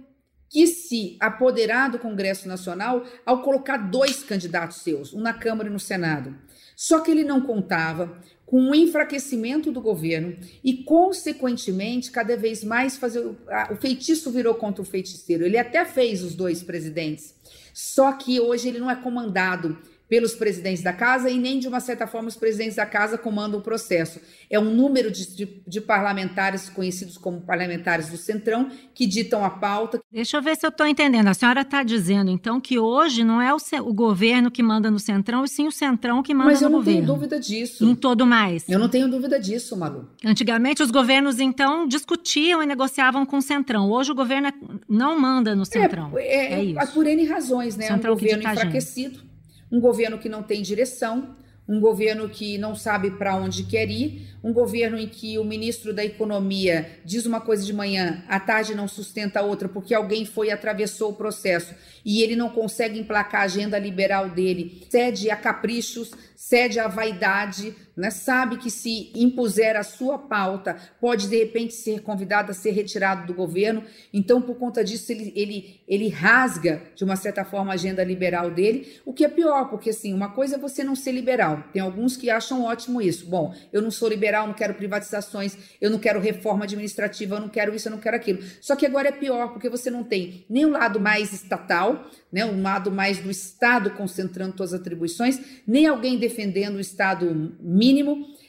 quis 0.47 0.87
se 0.87 1.17
apoderar 1.19 1.89
do 1.89 1.97
Congresso 1.97 2.47
Nacional 2.47 3.03
ao 3.25 3.41
colocar 3.41 3.77
dois 3.77 4.21
candidatos 4.21 4.83
seus, 4.83 5.15
um 5.15 5.21
na 5.21 5.33
Câmara 5.33 5.67
e 5.67 5.71
no 5.71 5.79
Senado. 5.79 6.35
Só 6.75 6.99
que 6.99 7.09
ele 7.09 7.23
não 7.23 7.41
contava 7.41 8.21
com 8.45 8.69
o 8.69 8.75
enfraquecimento 8.75 9.71
do 9.71 9.81
governo 9.81 10.37
e, 10.63 10.83
consequentemente, 10.83 12.11
cada 12.11 12.37
vez 12.37 12.63
mais 12.63 12.95
fazer. 12.95 13.25
O 13.71 13.75
feitiço 13.81 14.29
virou 14.29 14.53
contra 14.53 14.83
o 14.83 14.85
feiticeiro. 14.85 15.43
Ele 15.43 15.57
até 15.57 15.85
fez 15.85 16.21
os 16.21 16.35
dois 16.35 16.61
presidentes, 16.61 17.33
só 17.73 18.11
que 18.11 18.39
hoje 18.39 18.67
ele 18.67 18.77
não 18.77 18.91
é 18.91 18.95
comandado 18.95 19.75
pelos 20.15 20.33
presidentes 20.33 20.81
da 20.81 20.93
casa 20.93 21.29
e 21.29 21.37
nem, 21.37 21.59
de 21.59 21.67
uma 21.67 21.81
certa 21.81 22.07
forma, 22.07 22.29
os 22.29 22.37
presidentes 22.37 22.77
da 22.77 22.85
casa 22.85 23.17
comandam 23.17 23.59
o 23.59 23.61
processo. 23.61 24.21
É 24.49 24.57
um 24.57 24.73
número 24.73 25.11
de, 25.11 25.35
de, 25.35 25.61
de 25.67 25.81
parlamentares 25.81 26.69
conhecidos 26.69 27.17
como 27.17 27.41
parlamentares 27.41 28.07
do 28.07 28.15
Centrão 28.15 28.71
que 28.93 29.05
ditam 29.05 29.43
a 29.43 29.49
pauta. 29.49 29.99
Deixa 30.09 30.37
eu 30.37 30.41
ver 30.41 30.55
se 30.55 30.65
eu 30.65 30.69
estou 30.69 30.87
entendendo. 30.87 31.27
A 31.27 31.33
senhora 31.33 31.63
está 31.63 31.83
dizendo, 31.83 32.31
então, 32.31 32.61
que 32.61 32.79
hoje 32.79 33.25
não 33.25 33.41
é 33.41 33.53
o, 33.53 33.57
o, 33.83 33.93
governo 33.93 34.49
que 34.49 34.63
manda 34.63 34.89
no 34.89 34.99
Centrão, 34.99 35.43
e 35.43 35.49
sim 35.49 35.67
o 35.67 35.71
Centrão 35.71 36.23
que 36.23 36.33
manda 36.33 36.49
no 36.49 36.53
governo. 36.53 36.77
Mas 36.77 36.87
eu 36.87 36.93
não 36.93 37.01
tenho 37.01 37.05
dúvida 37.05 37.37
disso. 37.37 37.85
Em 37.85 37.93
todo 37.93 38.25
mais. 38.25 38.63
Eu 38.69 38.79
não 38.79 38.87
tenho 38.87 39.09
dúvida 39.09 39.37
disso, 39.37 39.75
Malu. 39.75 40.07
Antigamente, 40.23 40.81
os 40.81 40.91
governos, 40.91 41.41
então, 41.41 41.85
discutiam 41.85 42.63
e 42.63 42.65
negociavam 42.65 43.25
com 43.25 43.39
o 43.39 43.41
Centrão. 43.41 43.91
Hoje, 43.91 44.13
o 44.13 44.15
governo 44.15 44.47
é, 44.47 44.53
não 44.87 45.19
manda 45.19 45.53
no 45.53 45.65
Centrão. 45.65 46.13
É, 46.15 46.53
é, 46.53 46.53
é 46.53 46.63
isso. 46.63 46.93
Por 46.93 47.05
N 47.05 47.25
razões, 47.25 47.75
né? 47.75 47.87
Centrão 47.87 48.13
um 48.13 48.15
governo 48.15 48.49
enfraquecido, 48.49 49.24
um 49.71 49.79
governo 49.79 50.17
que 50.17 50.29
não 50.29 50.43
tem 50.43 50.61
direção, 50.61 51.35
um 51.67 51.79
governo 51.79 52.29
que 52.29 52.57
não 52.57 52.75
sabe 52.75 53.11
para 53.11 53.35
onde 53.35 53.63
quer 53.63 53.89
ir, 53.89 54.27
um 54.43 54.53
governo 54.53 54.97
em 54.97 55.07
que 55.07 55.39
o 55.39 55.43
ministro 55.43 55.93
da 55.93 56.05
Economia 56.05 56.99
diz 57.03 57.25
uma 57.25 57.41
coisa 57.41 57.65
de 57.65 57.73
manhã, 57.73 58.23
à 58.27 58.39
tarde 58.39 58.75
não 58.75 58.87
sustenta 58.87 59.41
outra, 59.41 59.67
porque 59.67 59.93
alguém 59.93 60.25
foi 60.25 60.47
e 60.47 60.51
atravessou 60.51 61.11
o 61.11 61.15
processo 61.15 61.73
e 62.05 62.21
ele 62.21 62.35
não 62.35 62.49
consegue 62.49 62.99
emplacar 62.99 63.41
a 63.41 63.45
agenda 63.45 63.79
liberal 63.79 64.29
dele, 64.29 64.85
cede 64.89 65.31
a 65.31 65.35
caprichos, 65.35 66.11
cede 66.35 66.79
à 66.79 66.87
vaidade, 66.87 67.73
né? 67.95 68.09
sabe 68.09 68.57
que 68.57 68.69
se 68.69 69.11
impuser 69.15 69.75
a 69.75 69.83
sua 69.83 70.17
pauta, 70.17 70.75
pode 70.99 71.27
de 71.27 71.37
repente 71.37 71.73
ser 71.73 72.01
convidado 72.01 72.51
a 72.51 72.53
ser 72.53 72.71
retirado 72.71 73.25
do 73.25 73.33
governo. 73.33 73.83
Então, 74.13 74.41
por 74.41 74.55
conta 74.55 74.83
disso, 74.83 75.11
ele, 75.11 75.31
ele, 75.35 75.81
ele 75.87 76.09
rasga, 76.09 76.81
de 76.95 77.03
uma 77.03 77.15
certa 77.15 77.45
forma, 77.45 77.71
a 77.71 77.75
agenda 77.75 78.03
liberal 78.03 78.51
dele, 78.51 78.99
o 79.05 79.13
que 79.13 79.23
é 79.23 79.29
pior, 79.29 79.69
porque 79.69 79.89
assim, 79.89 80.13
uma 80.13 80.31
coisa 80.31 80.55
é 80.55 80.59
você 80.59 80.83
não 80.83 80.95
ser 80.95 81.11
liberal. 81.11 81.63
Tem 81.71 81.81
alguns 81.81 82.17
que 82.17 82.29
acham 82.29 82.63
ótimo 82.63 83.01
isso. 83.01 83.25
Bom, 83.27 83.53
eu 83.71 83.81
não 83.81 83.91
sou 83.91 84.09
liberal, 84.09 84.47
não 84.47 84.53
quero 84.53 84.73
privatizações, 84.73 85.57
eu 85.79 85.89
não 85.89 85.99
quero 85.99 86.19
reforma 86.19 86.65
administrativa, 86.65 87.35
eu 87.35 87.41
não 87.41 87.49
quero 87.49 87.73
isso, 87.73 87.87
eu 87.87 87.91
não 87.91 87.99
quero 87.99 88.15
aquilo. 88.15 88.41
Só 88.61 88.75
que 88.75 88.85
agora 88.85 89.09
é 89.09 89.11
pior, 89.11 89.53
porque 89.53 89.69
você 89.69 89.89
não 89.89 90.03
tem 90.03 90.45
nem 90.49 90.65
o 90.65 90.71
lado 90.71 90.99
mais 90.99 91.33
estatal, 91.33 92.09
né, 92.31 92.45
um 92.45 92.61
lado 92.61 92.91
mais 92.91 93.19
do 93.19 93.31
Estado 93.31 93.91
concentrando 93.91 94.57
suas 94.57 94.73
atribuições, 94.73 95.39
nem 95.65 95.87
alguém 95.87 96.17
defendendo 96.17 96.75
o 96.75 96.81
Estado 96.81 97.55
mínimo, 97.61 97.84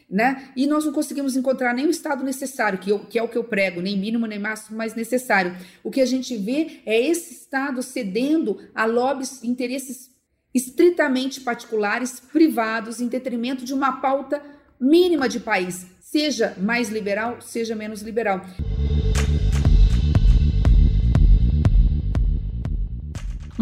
né? 0.09 0.53
E 0.57 0.66
nós 0.66 0.85
não 0.85 0.92
conseguimos 0.92 1.37
encontrar 1.37 1.75
nem 1.75 1.87
o 1.87 1.90
Estado 1.90 2.22
necessário, 2.22 2.79
que, 2.79 2.90
eu, 2.90 3.01
que 3.01 3.18
é 3.18 3.22
o 3.22 3.29
que 3.29 3.37
eu 3.37 3.44
prego, 3.44 3.81
nem 3.81 3.99
mínimo, 3.99 4.27
nem 4.27 4.38
máximo, 4.38 4.77
mas 4.79 4.94
necessário. 4.94 5.57
O 5.83 5.90
que 5.90 6.01
a 6.01 6.07
gente 6.07 6.37
vê 6.37 6.81
é 6.87 7.01
esse 7.01 7.35
Estado 7.35 7.83
cedendo 7.83 8.59
a 8.75 8.85
lobbies, 8.85 9.42
interesses 9.42 10.11
estritamente 10.55 11.40
particulares, 11.40 12.20
privados, 12.20 13.01
em 13.01 13.09
detrimento 13.09 13.64
de 13.64 13.75
uma 13.75 14.01
pauta 14.01 14.42
mínima 14.81 15.29
de 15.29 15.40
país, 15.40 15.87
seja 16.01 16.55
mais 16.59 16.88
liberal, 16.88 17.40
seja 17.40 17.75
menos 17.75 18.01
liberal. 18.01 18.40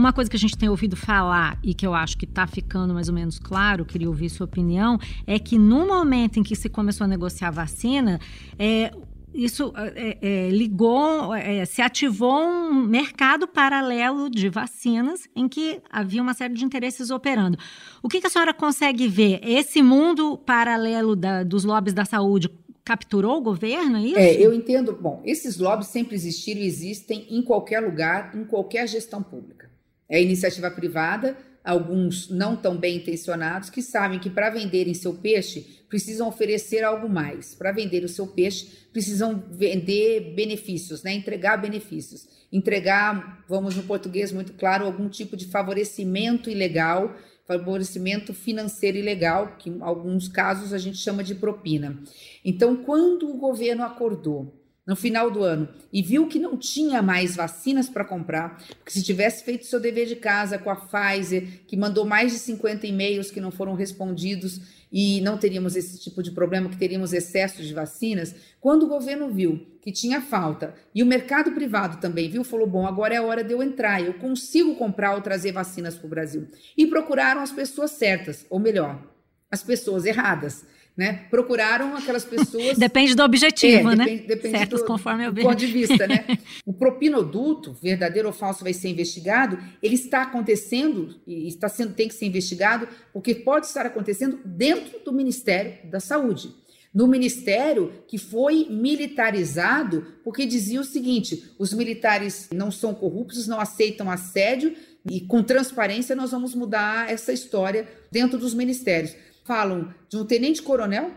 Uma 0.05 0.13
coisa 0.13 0.29
que 0.29 0.37
a 0.37 0.39
gente 0.39 0.59
tem 0.59 0.69
ouvido 0.69 0.97
falar 0.97 1.59
e 1.63 1.73
que 1.73 1.87
eu 1.87 1.95
acho 1.95 2.19
que 2.19 2.27
está 2.27 2.47
ficando 2.47 2.93
mais 2.93 3.09
ou 3.09 3.15
menos 3.15 3.39
claro, 3.39 3.87
queria 3.87 4.07
ouvir 4.07 4.29
sua 4.29 4.45
opinião, 4.45 4.99
é 5.27 5.39
que 5.39 5.59
no 5.59 5.87
momento 5.87 6.39
em 6.39 6.43
que 6.43 6.55
se 6.55 6.69
começou 6.69 7.07
a 7.07 7.09
negociar 7.09 7.49
a 7.49 7.51
vacina, 7.51 8.21
é, 8.59 8.93
isso 9.33 9.73
é, 9.75 10.19
é, 10.21 10.51
ligou, 10.51 11.35
é, 11.35 11.65
se 11.65 11.81
ativou 11.81 12.39
um 12.39 12.85
mercado 12.87 13.49
paralelo 13.49 14.29
de 14.29 14.51
vacinas 14.51 15.27
em 15.35 15.49
que 15.49 15.81
havia 15.91 16.21
uma 16.21 16.35
série 16.35 16.53
de 16.53 16.67
interesses 16.67 17.09
operando. 17.09 17.57
O 18.03 18.09
que, 18.11 18.21
que 18.21 18.27
a 18.27 18.31
senhora 18.31 18.53
consegue 18.53 19.09
ver? 19.09 19.41
Esse 19.43 19.83
mundo 19.83 20.37
paralelo 20.37 21.17
da, 21.17 21.43
dos 21.43 21.65
lobbies 21.65 21.95
da 21.95 22.05
saúde 22.05 22.51
capturou 22.85 23.39
o 23.39 23.41
governo, 23.41 23.97
é 23.97 24.03
isso? 24.03 24.19
É, 24.19 24.35
eu 24.35 24.53
entendo. 24.53 24.93
Bom, 24.93 25.23
esses 25.25 25.57
lobbies 25.57 25.89
sempre 25.89 26.15
existiram 26.15 26.61
e 26.61 26.67
existem 26.67 27.27
em 27.31 27.41
qualquer 27.41 27.81
lugar, 27.81 28.37
em 28.37 28.45
qualquer 28.45 28.87
gestão 28.87 29.23
pública. 29.23 29.64
É 30.09 30.23
iniciativa 30.23 30.71
privada, 30.71 31.37
alguns 31.65 32.29
não 32.29 32.55
tão 32.55 32.77
bem 32.77 32.99
intencionados, 32.99 33.71
que 33.71 33.81
sabem 33.81 34.19
que 34.19 34.29
para 34.29 34.51
venderem 34.51 34.93
seu 34.93 35.15
peixe 35.15 35.83
precisam 35.89 36.29
oferecer 36.29 36.85
algo 36.85 37.09
mais. 37.09 37.55
Para 37.55 37.73
vender 37.73 38.05
o 38.05 38.09
seu 38.09 38.27
peixe, 38.27 38.67
precisam 38.93 39.43
vender 39.51 40.35
benefícios, 40.35 41.03
né? 41.03 41.15
entregar 41.15 41.57
benefícios. 41.57 42.29
Entregar, 42.53 43.45
vamos 43.49 43.75
no 43.75 43.83
português 43.85 44.31
muito 44.31 44.53
claro, 44.53 44.85
algum 44.85 45.09
tipo 45.09 45.37
de 45.37 45.47
favorecimento 45.47 46.51
ilegal, 46.51 47.17
favorecimento 47.47 48.35
financeiro 48.35 48.99
ilegal, 48.99 49.57
que 49.59 49.71
em 49.71 49.81
alguns 49.81 50.29
casos 50.29 50.73
a 50.73 50.79
gente 50.79 50.99
chama 50.99 51.25
de 51.25 51.35
propina. 51.35 51.99
Então, 52.45 52.77
quando 52.77 53.31
o 53.31 53.39
governo 53.39 53.83
acordou 53.83 54.64
no 54.87 54.95
final 54.95 55.31
do 55.31 55.43
ano 55.43 55.69
e 55.93 56.03
viu 56.03 56.27
que 56.27 56.39
não 56.39 56.57
tinha 56.57 57.01
mais 57.01 57.35
vacinas 57.35 57.89
para 57.89 58.05
comprar, 58.05 58.59
porque 58.77 58.91
se 58.91 59.03
tivesse 59.03 59.45
feito 59.45 59.65
seu 59.65 59.81
dever 59.81 60.07
de 60.07 60.17
casa 60.17 60.59
com 60.59 60.71
a 60.71 60.77
Pfizer, 60.77 61.63
que 61.67 61.77
mandou 61.77 62.05
mais 62.05 62.33
de 62.33 62.39
50 62.39 62.87
e-mails 62.87 63.31
que 63.31 63.41
não 63.41 63.51
foram 63.51 63.75
respondidos 63.75 64.85
e 64.93 65.21
não 65.23 65.37
teríamos 65.37 65.75
esse 65.75 65.99
tipo 65.99 66.23
de 66.23 66.31
problema, 66.31 66.69
que 66.69 66.77
teríamos 66.77 67.13
excesso 67.13 67.63
de 67.63 67.75
vacinas, 67.75 68.35
quando 68.61 68.85
o 68.85 68.89
governo 68.89 69.29
viu 69.29 69.67
que 69.81 69.91
tinha 69.91 70.21
falta 70.21 70.75
e 70.95 71.03
o 71.03 71.07
mercado 71.07 71.53
privado 71.53 72.01
também 72.01 72.31
viu, 72.31 72.45
falou: 72.45 72.67
bom, 72.67 72.87
agora 72.87 73.15
é 73.15 73.17
a 73.17 73.23
hora 73.23 73.43
de 73.43 73.53
eu 73.53 73.63
entrar, 73.63 74.01
eu 74.03 74.15
consigo 74.15 74.77
comprar 74.77 75.15
ou 75.15 75.21
trazer 75.21 75.53
vacinas 75.53 75.97
para 75.97 76.07
o 76.07 76.11
Brasil. 76.11 76.47
E 76.77 76.87
procuraram 76.87 77.41
as 77.41 77.51
pessoas 77.51 77.93
certas, 77.93 78.47
ou 78.49 78.61
melhor, 78.61 79.03
as 79.51 79.63
pessoas 79.63 80.05
erradas 80.05 80.65
né? 80.97 81.25
Procuraram 81.31 81.97
aquelas 81.97 82.25
pessoas. 82.25 82.79
depende 82.79 83.15
do 83.15 83.23
objetivo, 83.23 83.91
é, 83.91 83.97
né? 83.97 84.05
Depende, 84.05 84.27
depende 84.27 84.59
Certos 84.59 84.81
do, 84.81 84.87
conforme 84.87 85.31
do 85.31 85.43
ponto 85.43 85.57
de 85.57 85.67
vista, 85.67 86.07
né? 86.07 86.25
o 86.65 86.73
propinoduto, 86.73 87.73
verdadeiro 87.73 88.29
ou 88.29 88.35
falso, 88.35 88.63
vai 88.63 88.73
ser 88.73 88.89
investigado. 88.89 89.59
Ele 89.83 89.95
está 89.95 90.23
acontecendo 90.23 91.17
e 91.27 91.49
está 91.49 91.69
sendo 91.69 91.95
tem 91.95 92.09
que 92.09 92.15
ser 92.15 92.27
investigado 92.27 92.89
porque 93.13 93.35
pode 93.35 93.67
estar 93.67 93.85
acontecendo 93.87 94.39
dentro 94.45 95.01
do 95.05 95.13
Ministério 95.13 95.91
da 95.91 95.99
Saúde. 95.99 96.55
No 96.95 97.09
ministério 97.09 97.93
que 98.07 98.17
foi 98.17 98.69
militarizado, 98.71 100.07
porque 100.23 100.47
dizia 100.47 100.81
o 100.81 100.85
seguinte: 100.85 101.51
os 101.59 101.73
militares 101.73 102.49
não 102.53 102.71
são 102.71 102.95
corruptos, 102.95 103.49
não 103.49 103.59
aceitam 103.59 104.09
assédio, 104.09 104.77
e 105.11 105.21
com 105.21 105.43
transparência 105.43 106.15
nós 106.15 106.31
vamos 106.31 106.55
mudar 106.55 107.11
essa 107.11 107.33
história 107.33 107.89
dentro 108.13 108.39
dos 108.39 108.55
ministérios 108.55 109.17
falam 109.45 109.95
de 110.09 110.17
um 110.17 110.25
tenente-coronel, 110.25 111.13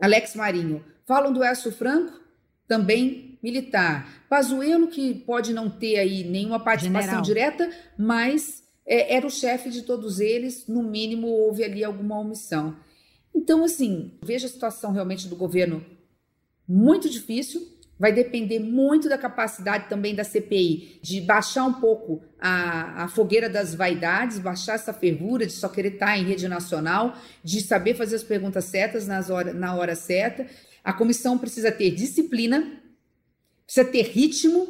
Alex 0.00 0.34
Marinho, 0.34 0.84
falam 1.06 1.32
do 1.32 1.42
Elcio 1.42 1.72
Franco, 1.72 2.20
também 2.68 3.38
militar. 3.42 4.24
Pazuello, 4.28 4.88
que 4.88 5.14
pode 5.14 5.52
não 5.54 5.70
ter 5.70 5.98
aí 5.98 6.24
nenhuma 6.24 6.58
participação 6.58 7.24
General. 7.24 7.56
direta, 7.56 7.70
mas 7.96 8.64
é, 8.84 9.14
era 9.14 9.26
o 9.26 9.30
chefe 9.30 9.70
de 9.70 9.82
todos 9.82 10.20
eles, 10.20 10.66
no 10.66 10.82
mínimo 10.82 11.28
houve 11.28 11.62
ali 11.64 11.84
alguma 11.84 12.18
omissão. 12.18 12.76
Então, 13.34 13.64
assim, 13.64 14.12
veja 14.22 14.46
a 14.46 14.50
situação 14.50 14.92
realmente 14.92 15.28
do 15.28 15.36
governo 15.36 15.84
muito 16.68 17.08
difícil, 17.08 17.75
Vai 17.98 18.12
depender 18.12 18.58
muito 18.58 19.08
da 19.08 19.16
capacidade 19.16 19.88
também 19.88 20.14
da 20.14 20.22
CPI 20.22 21.00
de 21.00 21.20
baixar 21.22 21.64
um 21.64 21.72
pouco 21.74 22.22
a, 22.38 23.04
a 23.04 23.08
fogueira 23.08 23.48
das 23.48 23.74
vaidades, 23.74 24.38
baixar 24.38 24.74
essa 24.74 24.92
fervura 24.92 25.46
de 25.46 25.52
só 25.52 25.68
querer 25.68 25.94
estar 25.94 26.18
em 26.18 26.24
rede 26.24 26.46
nacional, 26.46 27.16
de 27.42 27.62
saber 27.62 27.94
fazer 27.94 28.16
as 28.16 28.22
perguntas 28.22 28.66
certas 28.66 29.06
nas 29.06 29.30
hora, 29.30 29.54
na 29.54 29.74
hora 29.74 29.94
certa. 29.94 30.46
A 30.84 30.92
comissão 30.92 31.38
precisa 31.38 31.72
ter 31.72 31.90
disciplina, 31.92 32.80
precisa 33.64 33.86
ter 33.86 34.02
ritmo 34.02 34.68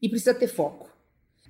e 0.00 0.08
precisa 0.08 0.34
ter 0.34 0.48
foco. 0.48 0.90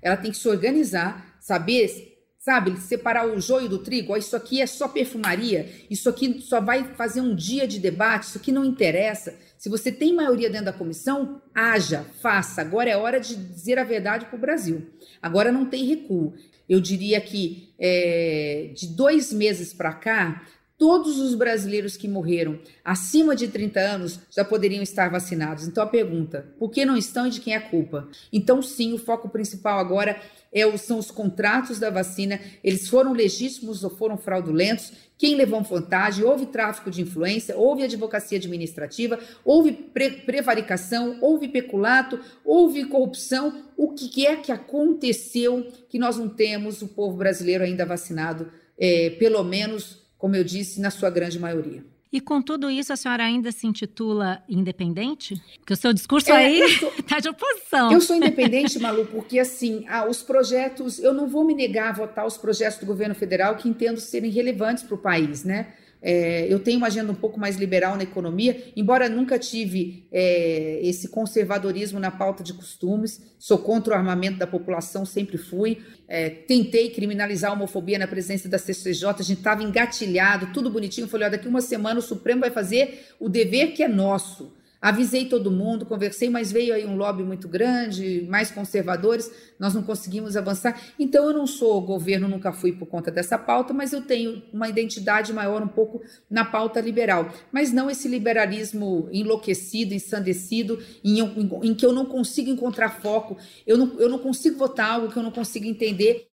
Ela 0.00 0.16
tem 0.16 0.30
que 0.30 0.36
se 0.36 0.48
organizar, 0.48 1.36
saber 1.40 2.16
sabe, 2.46 2.80
separar 2.80 3.26
o 3.26 3.40
joio 3.40 3.68
do 3.68 3.78
trigo, 3.80 4.16
isso 4.16 4.36
aqui 4.36 4.62
é 4.62 4.68
só 4.68 4.86
perfumaria, 4.86 5.68
isso 5.90 6.08
aqui 6.08 6.40
só 6.40 6.60
vai 6.60 6.94
fazer 6.94 7.20
um 7.20 7.34
dia 7.34 7.66
de 7.66 7.80
debate, 7.80 8.28
isso 8.28 8.38
aqui 8.38 8.52
não 8.52 8.64
interessa. 8.64 9.34
Se 9.58 9.68
você 9.68 9.90
tem 9.90 10.14
maioria 10.14 10.50
dentro 10.50 10.66
da 10.66 10.72
comissão, 10.72 11.40
haja, 11.54 12.04
faça. 12.20 12.60
Agora 12.60 12.90
é 12.90 12.96
hora 12.96 13.18
de 13.18 13.34
dizer 13.34 13.78
a 13.78 13.84
verdade 13.84 14.26
para 14.26 14.36
o 14.36 14.40
Brasil. 14.40 14.86
Agora 15.20 15.50
não 15.50 15.66
tem 15.66 15.84
recuo. 15.84 16.34
Eu 16.68 16.80
diria 16.80 17.20
que 17.20 17.72
é, 17.78 18.70
de 18.74 18.88
dois 18.88 19.32
meses 19.32 19.72
para 19.72 19.92
cá, 19.92 20.42
todos 20.78 21.18
os 21.18 21.34
brasileiros 21.34 21.96
que 21.96 22.08
morreram 22.08 22.58
acima 22.84 23.34
de 23.34 23.48
30 23.48 23.80
anos 23.80 24.20
já 24.30 24.44
poderiam 24.44 24.82
estar 24.82 25.10
vacinados. 25.10 25.66
Então 25.66 25.82
a 25.82 25.86
pergunta, 25.86 26.54
por 26.58 26.70
que 26.70 26.84
não 26.84 26.96
estão 26.96 27.26
e 27.26 27.30
de 27.30 27.40
quem 27.40 27.54
é 27.54 27.56
a 27.56 27.68
culpa? 27.68 28.08
Então 28.32 28.60
sim, 28.60 28.92
o 28.92 28.98
foco 28.98 29.28
principal 29.28 29.78
agora 29.78 30.20
é, 30.52 30.76
são 30.76 30.98
os 30.98 31.10
contratos 31.10 31.78
da 31.78 31.90
vacina, 31.90 32.40
eles 32.62 32.88
foram 32.88 33.12
legítimos 33.12 33.84
ou 33.84 33.90
foram 33.90 34.16
fraudulentos, 34.16 34.92
quem 35.18 35.34
levou 35.34 35.62
vantagem, 35.62 36.24
houve 36.24 36.46
tráfico 36.46 36.90
de 36.90 37.00
influência, 37.00 37.56
houve 37.56 37.82
advocacia 37.82 38.36
administrativa, 38.38 39.18
houve 39.44 39.72
pre 39.72 40.10
prevaricação, 40.10 41.18
houve 41.22 41.48
peculato, 41.48 42.20
houve 42.44 42.84
corrupção. 42.84 43.64
O 43.76 43.92
que 43.92 44.26
é 44.26 44.36
que 44.36 44.52
aconteceu 44.52 45.66
que 45.88 45.98
nós 45.98 46.18
não 46.18 46.28
temos 46.28 46.82
o 46.82 46.88
povo 46.88 47.16
brasileiro 47.16 47.64
ainda 47.64 47.86
vacinado 47.86 48.52
é, 48.78 49.10
pelo 49.10 49.42
menos, 49.42 50.05
como 50.18 50.36
eu 50.36 50.44
disse, 50.44 50.80
na 50.80 50.90
sua 50.90 51.10
grande 51.10 51.38
maioria. 51.38 51.84
E 52.12 52.20
com 52.20 52.40
tudo 52.40 52.70
isso, 52.70 52.92
a 52.92 52.96
senhora 52.96 53.24
ainda 53.24 53.50
se 53.52 53.66
intitula 53.66 54.42
independente? 54.48 55.34
Porque 55.58 55.72
o 55.72 55.76
seu 55.76 55.92
discurso 55.92 56.30
é, 56.30 56.36
aí 56.36 56.60
está 56.98 57.18
de 57.20 57.28
oposição. 57.28 57.92
Eu 57.92 58.00
sou 58.00 58.16
independente, 58.16 58.78
Malu, 58.78 59.06
porque 59.06 59.38
assim, 59.38 59.84
ah, 59.88 60.08
os 60.08 60.22
projetos, 60.22 60.98
eu 60.98 61.12
não 61.12 61.26
vou 61.26 61.44
me 61.44 61.54
negar 61.54 61.90
a 61.90 61.92
votar 61.92 62.26
os 62.26 62.36
projetos 62.36 62.78
do 62.78 62.86
governo 62.86 63.14
federal 63.14 63.56
que 63.56 63.68
entendo 63.68 64.00
serem 64.00 64.30
relevantes 64.30 64.84
para 64.84 64.94
o 64.94 64.98
país, 64.98 65.44
né? 65.44 65.74
É, 66.08 66.46
eu 66.48 66.60
tenho 66.60 66.78
uma 66.78 66.86
agenda 66.86 67.10
um 67.10 67.16
pouco 67.16 67.40
mais 67.40 67.56
liberal 67.56 67.96
na 67.96 68.04
economia, 68.04 68.72
embora 68.76 69.08
nunca 69.08 69.40
tive 69.40 70.06
é, 70.12 70.78
esse 70.80 71.08
conservadorismo 71.08 71.98
na 71.98 72.12
pauta 72.12 72.44
de 72.44 72.54
costumes, 72.54 73.20
sou 73.40 73.58
contra 73.58 73.92
o 73.92 73.96
armamento 73.96 74.38
da 74.38 74.46
população, 74.46 75.04
sempre 75.04 75.36
fui. 75.36 75.78
É, 76.06 76.30
tentei 76.30 76.90
criminalizar 76.90 77.50
a 77.50 77.54
homofobia 77.54 77.98
na 77.98 78.06
presença 78.06 78.48
da 78.48 78.56
CCJ, 78.56 79.08
a 79.18 79.22
gente 79.24 79.38
estava 79.38 79.64
engatilhado, 79.64 80.52
tudo 80.52 80.70
bonitinho. 80.70 81.08
Falei: 81.08 81.26
ó, 81.26 81.30
daqui 81.32 81.48
uma 81.48 81.60
semana 81.60 81.98
o 81.98 82.02
Supremo 82.02 82.42
vai 82.42 82.52
fazer 82.52 83.08
o 83.18 83.28
dever 83.28 83.72
que 83.72 83.82
é 83.82 83.88
nosso. 83.88 84.55
Avisei 84.80 85.24
todo 85.24 85.50
mundo, 85.50 85.86
conversei, 85.86 86.28
mas 86.28 86.52
veio 86.52 86.74
aí 86.74 86.84
um 86.84 86.96
lobby 86.96 87.22
muito 87.22 87.48
grande, 87.48 88.26
mais 88.28 88.50
conservadores, 88.50 89.30
nós 89.58 89.74
não 89.74 89.82
conseguimos 89.82 90.36
avançar. 90.36 90.80
Então, 90.98 91.24
eu 91.24 91.32
não 91.32 91.46
sou 91.46 91.80
governo, 91.80 92.28
nunca 92.28 92.52
fui 92.52 92.72
por 92.72 92.86
conta 92.86 93.10
dessa 93.10 93.38
pauta, 93.38 93.72
mas 93.72 93.92
eu 93.92 94.02
tenho 94.02 94.42
uma 94.52 94.68
identidade 94.68 95.32
maior 95.32 95.62
um 95.62 95.68
pouco 95.68 96.02
na 96.30 96.44
pauta 96.44 96.80
liberal. 96.80 97.32
Mas 97.50 97.72
não 97.72 97.90
esse 97.90 98.06
liberalismo 98.06 99.08
enlouquecido, 99.10 99.94
ensandecido, 99.94 100.78
em, 101.02 101.20
em, 101.20 101.50
em 101.62 101.74
que 101.74 101.86
eu 101.86 101.92
não 101.92 102.04
consigo 102.04 102.50
encontrar 102.50 102.90
foco, 103.00 103.36
eu 103.66 103.78
não, 103.78 103.98
eu 103.98 104.08
não 104.08 104.18
consigo 104.18 104.58
votar 104.58 104.92
algo 104.92 105.10
que 105.10 105.18
eu 105.18 105.22
não 105.22 105.32
consigo 105.32 105.66
entender. 105.66 106.28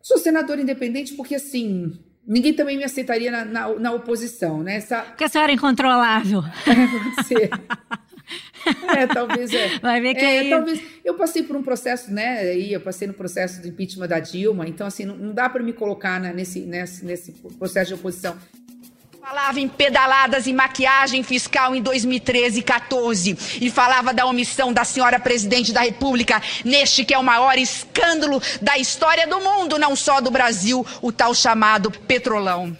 Sou 0.00 0.18
senador 0.18 0.58
independente 0.58 1.14
porque, 1.14 1.34
assim, 1.34 1.98
ninguém 2.26 2.54
também 2.54 2.76
me 2.76 2.84
aceitaria 2.84 3.30
na, 3.30 3.44
na, 3.44 3.74
na 3.74 3.92
oposição, 3.92 4.62
né? 4.62 4.76
Essa... 4.76 5.02
Porque 5.02 5.24
a 5.24 5.28
senhora 5.28 5.52
é 5.52 5.54
incontrolável. 5.54 6.42
É, 6.66 6.86
pode 6.86 7.26
ser. 7.26 7.50
É, 8.96 9.06
talvez 9.06 9.52
é. 9.52 9.78
Vai 9.78 10.00
ver 10.00 10.14
que 10.14 10.24
é, 10.24 10.38
aí... 10.40 10.50
talvez 10.50 10.80
eu 11.04 11.14
passei 11.14 11.42
por 11.42 11.54
um 11.54 11.62
processo, 11.62 12.10
né? 12.10 12.38
Aí 12.38 12.72
eu 12.72 12.80
passei 12.80 13.06
no 13.06 13.12
processo 13.12 13.60
de 13.60 13.68
impeachment 13.68 14.08
da 14.08 14.18
Dilma, 14.18 14.66
então 14.66 14.86
assim 14.86 15.04
não, 15.04 15.16
não 15.16 15.34
dá 15.34 15.48
para 15.48 15.62
me 15.62 15.74
colocar 15.74 16.18
né, 16.18 16.32
nesse, 16.32 16.60
nesse 16.60 17.04
nesse 17.04 17.32
processo 17.58 17.88
de 17.88 17.94
oposição. 17.94 18.34
Falava 19.26 19.58
em 19.58 19.66
pedaladas 19.66 20.46
e 20.46 20.52
maquiagem 20.52 21.22
fiscal 21.22 21.74
em 21.74 21.80
2013 21.80 22.58
e 22.60 22.62
14 22.62 23.58
e 23.58 23.70
falava 23.70 24.12
da 24.12 24.26
omissão 24.26 24.70
da 24.70 24.84
senhora 24.84 25.18
presidente 25.18 25.72
da 25.72 25.80
República 25.80 26.42
neste 26.62 27.06
que 27.06 27.14
é 27.14 27.18
o 27.18 27.24
maior 27.24 27.56
escândalo 27.56 28.38
da 28.60 28.76
história 28.76 29.26
do 29.26 29.40
mundo, 29.40 29.78
não 29.78 29.96
só 29.96 30.20
do 30.20 30.30
Brasil, 30.30 30.86
o 31.00 31.10
tal 31.10 31.34
chamado 31.34 31.90
petrolão. 31.90 32.76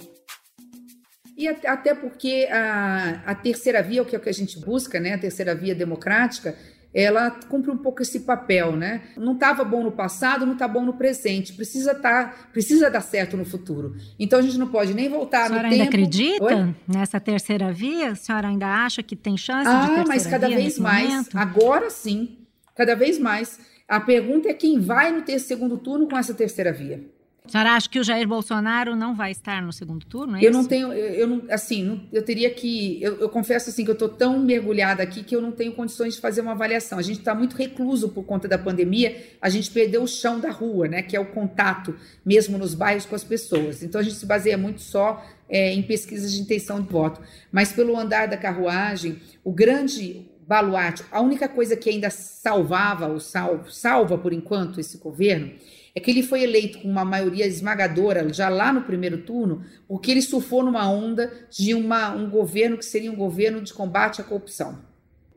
E 1.35 1.49
até 1.49 1.95
porque 1.95 2.47
a, 2.53 3.23
a 3.25 3.35
terceira 3.35 3.83
via, 3.83 4.03
o 4.03 4.05
que, 4.05 4.15
é 4.15 4.19
o 4.19 4.23
que 4.23 4.29
a 4.29 4.35
gente 4.35 4.61
busca, 4.61 5.01
né, 5.01 5.15
a 5.15 5.19
terceira 5.19 5.55
via 5.55 5.75
democrática, 5.75 6.55
ela 6.95 7.31
cumpre 7.31 7.73
um 7.73 7.77
pouco 7.77 8.03
esse 8.03 8.21
papel, 8.21 8.77
né? 8.77 9.03
Não 9.17 9.33
estava 9.33 9.65
bom 9.65 9.83
no 9.83 9.91
passado, 9.91 10.47
não 10.47 10.53
está 10.53 10.69
bom 10.69 10.85
no 10.85 10.93
presente. 10.93 11.53
Precisa 11.53 11.93
tá, 11.93 12.33
precisa 12.53 12.89
dar 12.89 13.01
certo 13.01 13.37
no 13.37 13.45
futuro. 13.45 13.97
Então 14.19 14.39
a 14.39 14.43
gente 14.43 14.57
não 14.57 14.69
pode 14.69 14.95
nem 14.95 15.09
voltar 15.09 15.51
no 15.51 15.57
tempo. 15.57 15.67
A 15.67 15.69
senhora 15.69 15.69
ainda 15.69 15.85
acredita 15.85 16.45
Oi? 16.45 16.75
nessa 16.87 17.19
terceira 17.19 17.73
via? 17.73 18.13
A 18.13 18.15
senhora 18.15 18.47
ainda 18.47 18.69
acha 18.69 19.03
que 19.03 19.17
tem 19.17 19.37
chance 19.37 19.69
ah, 19.69 19.81
de 19.81 19.87
terceira 19.87 20.03
Ah, 20.03 20.07
mas 20.07 20.27
cada 20.27 20.47
via 20.47 20.57
vez 20.57 20.79
mais. 20.79 21.09
Momento? 21.09 21.37
Agora 21.37 21.91
sim, 21.91 22.39
cada 22.77 22.95
vez 22.95 23.19
mais. 23.19 23.59
A 23.89 23.99
pergunta 23.99 24.49
é 24.49 24.55
quem 24.55 24.79
vai 24.79 25.11
no 25.11 25.23
ter 25.23 25.41
segundo 25.41 25.77
turno 25.77 26.09
com 26.09 26.17
essa 26.17 26.33
terceira 26.33 26.73
via. 26.73 27.03
A 27.47 27.51
senhora 27.51 27.73
acha 27.73 27.91
que 27.91 27.99
o 27.99 28.05
Jair 28.05 28.27
Bolsonaro 28.27 28.97
não 28.97 29.15
vai 29.15 29.31
estar 29.31 29.61
no 29.61 29.71
segundo 29.71 30.07
turno? 30.07 30.35
É 30.35 30.39
eu 30.39 30.51
isso? 30.51 30.59
não 30.59 30.65
tenho, 30.65 30.91
eu 30.95 31.27
não, 31.27 31.43
assim, 31.51 31.83
não, 31.83 32.01
eu 32.11 32.23
teria 32.23 32.49
que, 32.49 32.99
eu, 33.03 33.17
eu, 33.17 33.29
confesso 33.29 33.69
assim 33.69 33.85
que 33.85 33.91
eu 33.91 33.95
estou 33.95 34.09
tão 34.09 34.39
mergulhada 34.39 35.03
aqui 35.03 35.23
que 35.23 35.37
eu 35.37 35.43
não 35.43 35.53
tenho 35.53 35.73
condições 35.73 36.15
de 36.15 36.23
fazer 36.23 36.41
uma 36.41 36.53
avaliação. 36.53 36.99
A 36.99 37.03
gente 37.03 37.19
está 37.19 37.35
muito 37.35 37.55
recluso 37.55 38.09
por 38.09 38.25
conta 38.25 38.49
da 38.49 38.57
pandemia, 38.57 39.37
a 39.43 39.51
gente 39.51 39.71
perdeu 39.71 40.03
o 40.03 40.09
chão 40.09 40.41
da 40.41 40.51
rua, 40.51 40.89
né, 40.89 41.03
que 41.03 41.15
é 41.15 41.21
o 41.21 41.27
contato 41.27 41.95
mesmo 42.25 42.57
nos 42.57 42.75
bairros 42.75 43.05
com 43.05 43.15
as 43.15 43.23
pessoas. 43.23 43.83
Então 43.83 44.01
a 44.01 44.05
gente 44.05 44.17
se 44.17 44.25
baseia 44.25 44.57
muito 44.57 44.81
só 44.81 45.23
é, 45.47 45.71
em 45.71 45.83
pesquisas 45.83 46.33
de 46.33 46.41
intenção 46.41 46.81
de 46.81 46.89
voto. 46.89 47.21
Mas 47.53 47.73
pelo 47.73 47.95
andar 47.95 48.27
da 48.27 48.39
carruagem, 48.39 49.21
o 49.45 49.53
grande 49.53 50.31
baluarte, 50.49 51.05
a 51.13 51.21
única 51.21 51.47
coisa 51.47 51.77
que 51.77 51.91
ainda 51.91 52.09
salvava, 52.09 53.07
ou 53.07 53.21
salva, 53.21 53.71
salva 53.71 54.17
por 54.17 54.33
enquanto 54.33 54.81
esse 54.81 54.97
governo 54.97 55.53
é 55.95 56.01
que 56.01 56.11
ele 56.11 56.23
foi 56.23 56.43
eleito 56.43 56.81
com 56.81 56.89
uma 56.89 57.05
maioria 57.05 57.47
esmagadora 57.47 58.33
já 58.33 58.49
lá 58.49 58.73
no 58.73 58.83
primeiro 58.83 59.19
turno, 59.19 59.65
porque 59.87 60.11
ele 60.11 60.23
surfou 60.23 60.65
numa 60.65 60.91
onda 60.91 61.33
de 61.51 61.73
uma, 61.73 62.11
um 62.15 62.29
governo 62.29 62.77
que 62.77 62.85
seria 62.85 63.13
um 63.13 63.17
governo 63.17 63.61
de 63.63 63.73
combate 63.73 64.21
à 64.21 64.25
corrupção. 64.25 64.79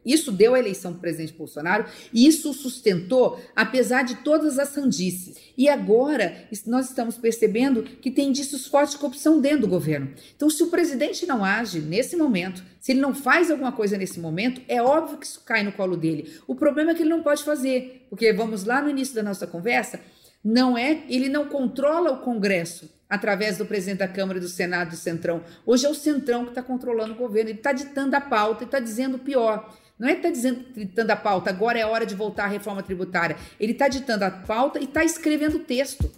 Isso 0.08 0.32
deu 0.32 0.56
a 0.56 0.60
eleição 0.60 0.94
para 0.94 1.02
presidente 1.02 1.34
Bolsonaro 1.34 1.86
e 2.14 2.26
isso 2.26 2.54
sustentou, 2.54 3.38
apesar 3.54 4.04
de 4.04 4.16
todas 4.16 4.58
as 4.58 4.70
sandices. 4.70 5.36
E 5.58 5.68
agora 5.68 6.48
nós 6.66 6.88
estamos 6.88 7.18
percebendo 7.18 7.84
que 7.84 8.10
tem 8.10 8.30
indícios 8.30 8.68
fortes 8.68 8.94
de 8.94 9.00
corrupção 9.00 9.42
dentro 9.42 9.62
do 9.62 9.68
governo. 9.68 10.14
Então, 10.34 10.50
se 10.50 10.64
o 10.64 10.68
presidente 10.68 11.26
não 11.26 11.44
age 11.44 11.82
nesse 11.82 12.16
momento, 12.16 12.64
se 12.80 12.94
ele 12.94 13.02
não 13.02 13.14
faz 13.14 13.52
alguma 13.52 13.74
coisa 13.74 13.98
nesse 13.98 14.18
momento, 14.18 14.62
é 14.70 14.82
óbvio 14.82 15.18
que 15.18 15.26
isso 15.26 15.42
cai 15.46 15.62
no 15.62 15.74
colo 15.74 15.98
dele. 15.98 16.32
O 16.48 16.56
problema 16.56 16.92
é 16.92 16.94
que 16.96 17.02
ele 17.02 17.10
não 17.10 17.22
pode 17.22 17.44
fazer, 17.44 18.06
porque 18.10 18.32
vamos 18.32 18.64
lá 18.64 18.82
no 18.82 18.90
início 18.90 19.14
da 19.14 19.22
nossa 19.22 19.46
conversa, 19.46 20.00
não 20.48 20.78
é, 20.78 21.04
ele 21.10 21.28
não 21.28 21.46
controla 21.48 22.14
o 22.14 22.22
Congresso 22.22 22.90
através 23.10 23.58
do 23.58 23.66
presidente 23.66 24.00
da 24.00 24.08
Câmara, 24.08 24.40
do 24.40 24.48
Senado, 24.48 24.92
do 24.92 24.96
Centrão. 24.96 25.44
Hoje 25.66 25.86
é 25.86 25.90
o 25.90 25.94
Centrão 25.94 26.46
que 26.46 26.52
está 26.52 26.64
controlando 26.64 27.12
o 27.12 27.18
governo. 27.18 27.50
Ele 27.50 27.58
está 27.58 27.74
ditando 27.74 28.16
a 28.16 28.22
pauta 28.22 28.64
e 28.64 28.66
está 28.66 28.80
dizendo 28.80 29.20
pior. 29.20 29.76
Não 30.00 30.08
é 30.08 30.16
que 30.16 30.26
está 30.26 30.50
ditando 30.74 31.12
a 31.12 31.18
pauta, 31.18 31.50
agora 31.50 31.78
é 31.78 31.86
hora 31.86 32.06
de 32.06 32.16
voltar 32.16 32.46
à 32.46 32.48
reforma 32.48 32.82
tributária. 32.82 33.36
Ele 33.60 33.74
está 33.74 33.90
ditando 33.90 34.24
a 34.24 34.32
pauta 34.32 34.80
e 34.80 34.86
está 34.86 35.04
escrevendo 35.04 35.58
o 35.58 35.60
texto. 35.60 36.10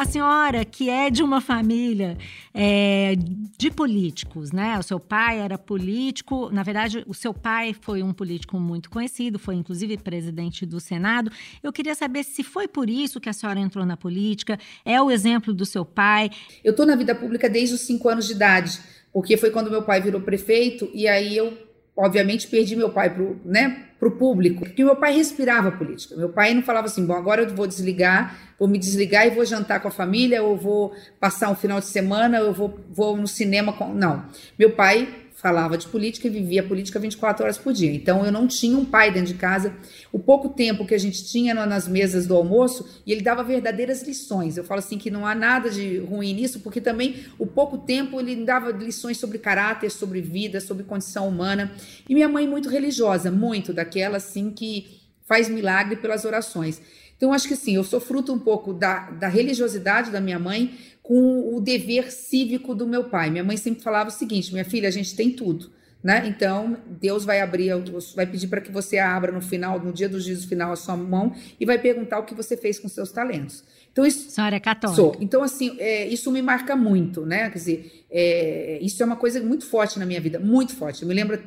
A 0.00 0.06
senhora, 0.06 0.64
que 0.64 0.88
é 0.88 1.10
de 1.10 1.22
uma 1.22 1.42
família 1.42 2.16
é, 2.54 3.14
de 3.58 3.70
políticos, 3.70 4.50
né? 4.50 4.78
O 4.78 4.82
seu 4.82 4.98
pai 4.98 5.38
era 5.38 5.58
político, 5.58 6.48
na 6.50 6.62
verdade, 6.62 7.04
o 7.06 7.12
seu 7.12 7.34
pai 7.34 7.76
foi 7.78 8.02
um 8.02 8.10
político 8.10 8.58
muito 8.58 8.88
conhecido, 8.88 9.38
foi 9.38 9.56
inclusive 9.56 9.98
presidente 9.98 10.64
do 10.64 10.80
Senado. 10.80 11.30
Eu 11.62 11.70
queria 11.70 11.94
saber 11.94 12.24
se 12.24 12.42
foi 12.42 12.66
por 12.66 12.88
isso 12.88 13.20
que 13.20 13.28
a 13.28 13.32
senhora 13.34 13.60
entrou 13.60 13.84
na 13.84 13.94
política, 13.94 14.58
é 14.86 14.98
o 15.02 15.10
exemplo 15.10 15.52
do 15.52 15.66
seu 15.66 15.84
pai. 15.84 16.30
Eu 16.64 16.70
estou 16.70 16.86
na 16.86 16.96
vida 16.96 17.14
pública 17.14 17.46
desde 17.46 17.74
os 17.74 17.82
cinco 17.82 18.08
anos 18.08 18.26
de 18.26 18.32
idade, 18.32 18.80
porque 19.12 19.36
foi 19.36 19.50
quando 19.50 19.70
meu 19.70 19.82
pai 19.82 20.00
virou 20.00 20.22
prefeito 20.22 20.90
e 20.94 21.06
aí 21.06 21.36
eu 21.36 21.52
obviamente 21.94 22.48
perdi 22.48 22.74
meu 22.74 22.88
pai 22.88 23.10
para 23.10 23.22
né, 23.44 23.89
o 24.08 24.12
público, 24.12 24.64
porque 24.64 24.84
meu 24.84 24.96
pai 24.96 25.14
respirava 25.14 25.70
política. 25.70 26.16
Meu 26.16 26.30
pai 26.30 26.54
não 26.54 26.62
falava 26.62 26.86
assim, 26.86 27.04
bom, 27.04 27.14
agora 27.14 27.42
eu 27.42 27.54
vou 27.54 27.66
desligar, 27.66 28.36
vou 28.58 28.66
me 28.66 28.78
desligar 28.78 29.26
e 29.26 29.30
vou 29.30 29.44
jantar 29.44 29.80
com 29.80 29.88
a 29.88 29.90
família, 29.90 30.42
ou 30.42 30.56
vou 30.56 30.94
passar 31.18 31.50
um 31.50 31.54
final 31.54 31.80
de 31.80 31.86
semana, 31.86 32.40
ou 32.42 32.52
vou, 32.52 32.80
vou 32.90 33.16
no 33.16 33.26
cinema 33.26 33.72
com... 33.72 33.92
Não, 33.92 34.24
meu 34.58 34.72
pai 34.72 35.08
falava 35.40 35.78
de 35.78 35.88
política 35.88 36.26
e 36.26 36.30
vivia 36.30 36.62
política 36.62 36.98
24 36.98 37.44
horas 37.44 37.56
por 37.56 37.72
dia. 37.72 37.90
Então 37.92 38.26
eu 38.26 38.30
não 38.30 38.46
tinha 38.46 38.76
um 38.76 38.84
pai 38.84 39.10
dentro 39.10 39.32
de 39.32 39.38
casa. 39.38 39.74
O 40.12 40.18
pouco 40.18 40.50
tempo 40.50 40.84
que 40.84 40.94
a 40.94 40.98
gente 40.98 41.24
tinha 41.24 41.54
nas 41.54 41.88
mesas 41.88 42.26
do 42.26 42.36
almoço, 42.36 42.86
e 43.06 43.12
ele 43.12 43.22
dava 43.22 43.42
verdadeiras 43.42 44.02
lições. 44.02 44.58
Eu 44.58 44.64
falo 44.64 44.80
assim 44.80 44.98
que 44.98 45.10
não 45.10 45.26
há 45.26 45.34
nada 45.34 45.70
de 45.70 45.98
ruim 45.98 46.34
nisso, 46.34 46.60
porque 46.60 46.80
também 46.80 47.24
o 47.38 47.46
pouco 47.46 47.78
tempo 47.78 48.20
ele 48.20 48.44
dava 48.44 48.70
lições 48.70 49.16
sobre 49.16 49.38
caráter, 49.38 49.90
sobre 49.90 50.20
vida, 50.20 50.60
sobre 50.60 50.84
condição 50.84 51.26
humana. 51.26 51.72
E 52.06 52.14
minha 52.14 52.28
mãe 52.28 52.46
muito 52.46 52.68
religiosa, 52.68 53.30
muito 53.30 53.72
daquela 53.72 54.18
assim 54.18 54.50
que 54.50 55.00
faz 55.26 55.48
milagre 55.48 55.96
pelas 55.96 56.26
orações. 56.26 56.82
Então, 57.16 57.34
acho 57.34 57.46
que 57.46 57.54
sim, 57.54 57.76
eu 57.76 57.84
sou 57.84 58.00
fruto 58.00 58.32
um 58.32 58.38
pouco 58.38 58.72
da, 58.72 59.10
da 59.10 59.28
religiosidade 59.28 60.10
da 60.10 60.22
minha 60.22 60.38
mãe, 60.38 60.74
com 61.02 61.54
o 61.54 61.60
dever 61.60 62.12
cívico 62.12 62.74
do 62.74 62.86
meu 62.86 63.04
pai. 63.04 63.30
Minha 63.30 63.44
mãe 63.44 63.56
sempre 63.56 63.82
falava 63.82 64.08
o 64.08 64.12
seguinte: 64.12 64.52
minha 64.52 64.64
filha, 64.64 64.88
a 64.88 64.92
gente 64.92 65.14
tem 65.14 65.30
tudo. 65.30 65.70
Né? 66.02 66.26
Então, 66.26 66.78
Deus 66.86 67.26
vai 67.26 67.42
abrir, 67.42 67.72
vai 68.16 68.24
pedir 68.24 68.48
para 68.48 68.62
que 68.62 68.72
você 68.72 68.96
abra 68.96 69.30
no 69.30 69.42
final, 69.42 69.78
no 69.78 69.92
dia 69.92 70.08
do 70.08 70.18
juízo 70.18 70.48
final, 70.48 70.72
a 70.72 70.76
sua 70.76 70.96
mão 70.96 71.34
e 71.58 71.66
vai 71.66 71.78
perguntar 71.78 72.18
o 72.18 72.24
que 72.24 72.34
você 72.34 72.56
fez 72.56 72.78
com 72.78 72.88
seus 72.88 73.12
talentos. 73.12 73.62
Então, 73.92 74.06
isso. 74.06 74.30
Senhora 74.30 74.56
é 74.56 74.60
católica. 74.60 74.96
Sou. 74.96 75.14
Então, 75.20 75.42
assim, 75.42 75.76
é, 75.78 76.06
isso 76.06 76.30
me 76.30 76.40
marca 76.40 76.74
muito, 76.74 77.26
né? 77.26 77.50
Quer 77.50 77.58
dizer, 77.58 78.04
é, 78.10 78.78
isso 78.80 79.02
é 79.02 79.06
uma 79.06 79.16
coisa 79.16 79.42
muito 79.42 79.66
forte 79.66 79.98
na 79.98 80.06
minha 80.06 80.20
vida, 80.22 80.38
muito 80.38 80.74
forte. 80.74 81.02
Eu 81.02 81.08
me 81.08 81.12
lembro 81.12 81.38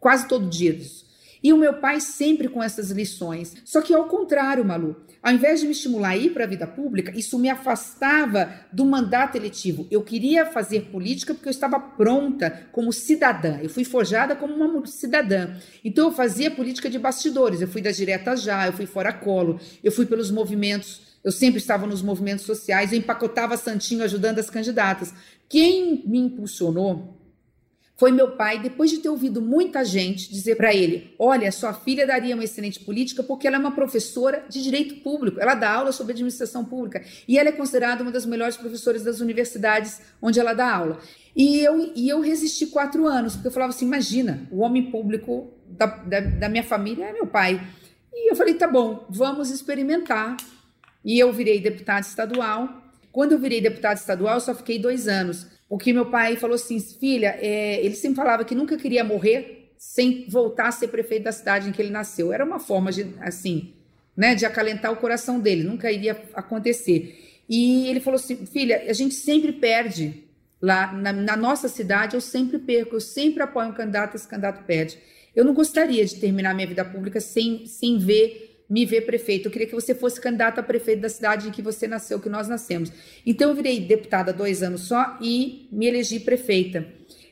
quase 0.00 0.26
todo 0.26 0.48
dia 0.48 0.72
disso. 0.72 1.01
E 1.42 1.52
o 1.52 1.56
meu 1.56 1.74
pai 1.74 2.00
sempre 2.00 2.48
com 2.48 2.62
essas 2.62 2.90
lições. 2.90 3.54
Só 3.64 3.80
que 3.80 3.92
ao 3.92 4.06
contrário, 4.06 4.64
Malu, 4.64 4.96
ao 5.22 5.32
invés 5.32 5.60
de 5.60 5.66
me 5.66 5.72
estimular 5.72 6.10
a 6.10 6.16
ir 6.16 6.30
para 6.30 6.44
a 6.44 6.46
vida 6.46 6.66
pública, 6.66 7.12
isso 7.16 7.38
me 7.38 7.48
afastava 7.48 8.52
do 8.72 8.84
mandato 8.84 9.36
eletivo. 9.36 9.86
Eu 9.90 10.02
queria 10.02 10.46
fazer 10.46 10.90
política 10.92 11.34
porque 11.34 11.48
eu 11.48 11.52
estava 11.52 11.80
pronta 11.80 12.68
como 12.70 12.92
cidadã. 12.92 13.58
Eu 13.62 13.68
fui 13.68 13.84
forjada 13.84 14.36
como 14.36 14.54
uma 14.54 14.86
cidadã. 14.86 15.56
Então 15.84 16.08
eu 16.08 16.12
fazia 16.12 16.50
política 16.50 16.88
de 16.88 16.98
bastidores. 16.98 17.60
Eu 17.60 17.68
fui 17.68 17.82
da 17.82 17.90
direta 17.90 18.36
já, 18.36 18.66
eu 18.66 18.72
fui 18.72 18.86
fora 18.86 19.12
colo, 19.12 19.58
eu 19.82 19.90
fui 19.90 20.06
pelos 20.06 20.30
movimentos 20.30 21.12
eu 21.24 21.30
sempre 21.30 21.58
estava 21.58 21.86
nos 21.86 22.02
movimentos 22.02 22.44
sociais, 22.44 22.92
eu 22.92 22.98
empacotava 22.98 23.56
Santinho 23.56 24.02
ajudando 24.02 24.40
as 24.40 24.50
candidatas. 24.50 25.14
Quem 25.48 26.02
me 26.04 26.18
impulsionou 26.18 27.16
foi 28.02 28.10
meu 28.10 28.32
pai, 28.32 28.58
depois 28.58 28.90
de 28.90 28.98
ter 28.98 29.08
ouvido 29.08 29.40
muita 29.40 29.84
gente 29.84 30.28
dizer 30.28 30.56
para 30.56 30.74
ele: 30.74 31.14
Olha, 31.16 31.52
sua 31.52 31.72
filha 31.72 32.04
daria 32.04 32.34
uma 32.34 32.42
excelente 32.42 32.80
política 32.80 33.22
porque 33.22 33.46
ela 33.46 33.54
é 33.54 33.60
uma 33.60 33.70
professora 33.70 34.44
de 34.48 34.60
direito 34.60 34.96
público, 35.04 35.38
ela 35.38 35.54
dá 35.54 35.70
aula 35.70 35.92
sobre 35.92 36.12
administração 36.12 36.64
pública 36.64 37.00
e 37.28 37.38
ela 37.38 37.50
é 37.50 37.52
considerada 37.52 38.02
uma 38.02 38.10
das 38.10 38.26
melhores 38.26 38.56
professoras 38.56 39.04
das 39.04 39.20
universidades 39.20 40.00
onde 40.20 40.40
ela 40.40 40.52
dá 40.52 40.74
aula. 40.74 40.98
E 41.36 41.60
eu, 41.60 41.92
e 41.94 42.08
eu 42.08 42.20
resisti 42.20 42.66
quatro 42.66 43.06
anos, 43.06 43.34
porque 43.34 43.46
eu 43.46 43.52
falava 43.52 43.70
assim: 43.70 43.86
Imagina, 43.86 44.48
o 44.50 44.62
homem 44.62 44.90
público 44.90 45.52
da, 45.68 45.86
da, 45.86 46.18
da 46.18 46.48
minha 46.48 46.64
família 46.64 47.04
é 47.04 47.12
meu 47.12 47.28
pai. 47.28 47.64
E 48.12 48.32
eu 48.32 48.34
falei: 48.34 48.54
Tá 48.54 48.66
bom, 48.66 49.06
vamos 49.08 49.48
experimentar. 49.48 50.36
E 51.04 51.20
eu 51.20 51.32
virei 51.32 51.60
deputada 51.60 52.00
estadual. 52.00 52.82
Quando 53.12 53.30
eu 53.30 53.38
virei 53.38 53.60
deputada 53.60 53.94
estadual, 53.94 54.34
eu 54.34 54.40
só 54.40 54.56
fiquei 54.56 54.76
dois 54.76 55.06
anos. 55.06 55.51
Porque 55.72 55.90
meu 55.90 56.04
pai 56.04 56.36
falou 56.36 56.56
assim, 56.56 56.78
filha, 56.78 57.34
é, 57.40 57.82
ele 57.82 57.94
sempre 57.94 58.16
falava 58.16 58.44
que 58.44 58.54
nunca 58.54 58.76
queria 58.76 59.02
morrer 59.02 59.72
sem 59.78 60.26
voltar 60.28 60.68
a 60.68 60.70
ser 60.70 60.88
prefeito 60.88 61.22
da 61.22 61.32
cidade 61.32 61.66
em 61.66 61.72
que 61.72 61.80
ele 61.80 61.88
nasceu. 61.88 62.30
Era 62.30 62.44
uma 62.44 62.60
forma 62.60 62.92
de, 62.92 63.14
assim, 63.20 63.72
né, 64.14 64.34
de 64.34 64.44
acalentar 64.44 64.92
o 64.92 64.96
coração 64.96 65.40
dele, 65.40 65.64
nunca 65.64 65.90
iria 65.90 66.22
acontecer. 66.34 67.40
E 67.48 67.88
ele 67.88 68.00
falou 68.00 68.20
assim, 68.20 68.44
filha, 68.44 68.84
a 68.86 68.92
gente 68.92 69.14
sempre 69.14 69.50
perde 69.50 70.24
lá 70.60 70.92
na, 70.92 71.10
na 71.10 71.36
nossa 71.38 71.68
cidade, 71.68 72.16
eu 72.16 72.20
sempre 72.20 72.58
perco, 72.58 72.96
eu 72.96 73.00
sempre 73.00 73.42
apoio 73.42 73.70
um 73.70 73.72
candidato, 73.72 74.14
esse 74.14 74.28
candidato 74.28 74.62
perde. 74.64 74.98
Eu 75.34 75.42
não 75.42 75.54
gostaria 75.54 76.04
de 76.04 76.16
terminar 76.16 76.54
minha 76.54 76.68
vida 76.68 76.84
pública 76.84 77.18
sem, 77.18 77.64
sem 77.64 77.96
ver 77.96 78.51
me 78.68 78.84
ver 78.86 79.02
prefeito. 79.02 79.46
Eu 79.46 79.52
queria 79.52 79.66
que 79.66 79.74
você 79.74 79.94
fosse 79.94 80.20
candidato 80.20 80.58
a 80.58 80.62
prefeito 80.62 81.00
da 81.00 81.08
cidade 81.08 81.48
em 81.48 81.50
que 81.50 81.62
você 81.62 81.86
nasceu, 81.86 82.20
que 82.20 82.28
nós 82.28 82.48
nascemos. 82.48 82.92
Então, 83.24 83.50
eu 83.50 83.54
virei 83.54 83.80
deputada 83.80 84.32
dois 84.32 84.62
anos 84.62 84.82
só 84.82 85.18
e 85.20 85.68
me 85.70 85.86
elegi 85.86 86.20
prefeita. 86.20 86.86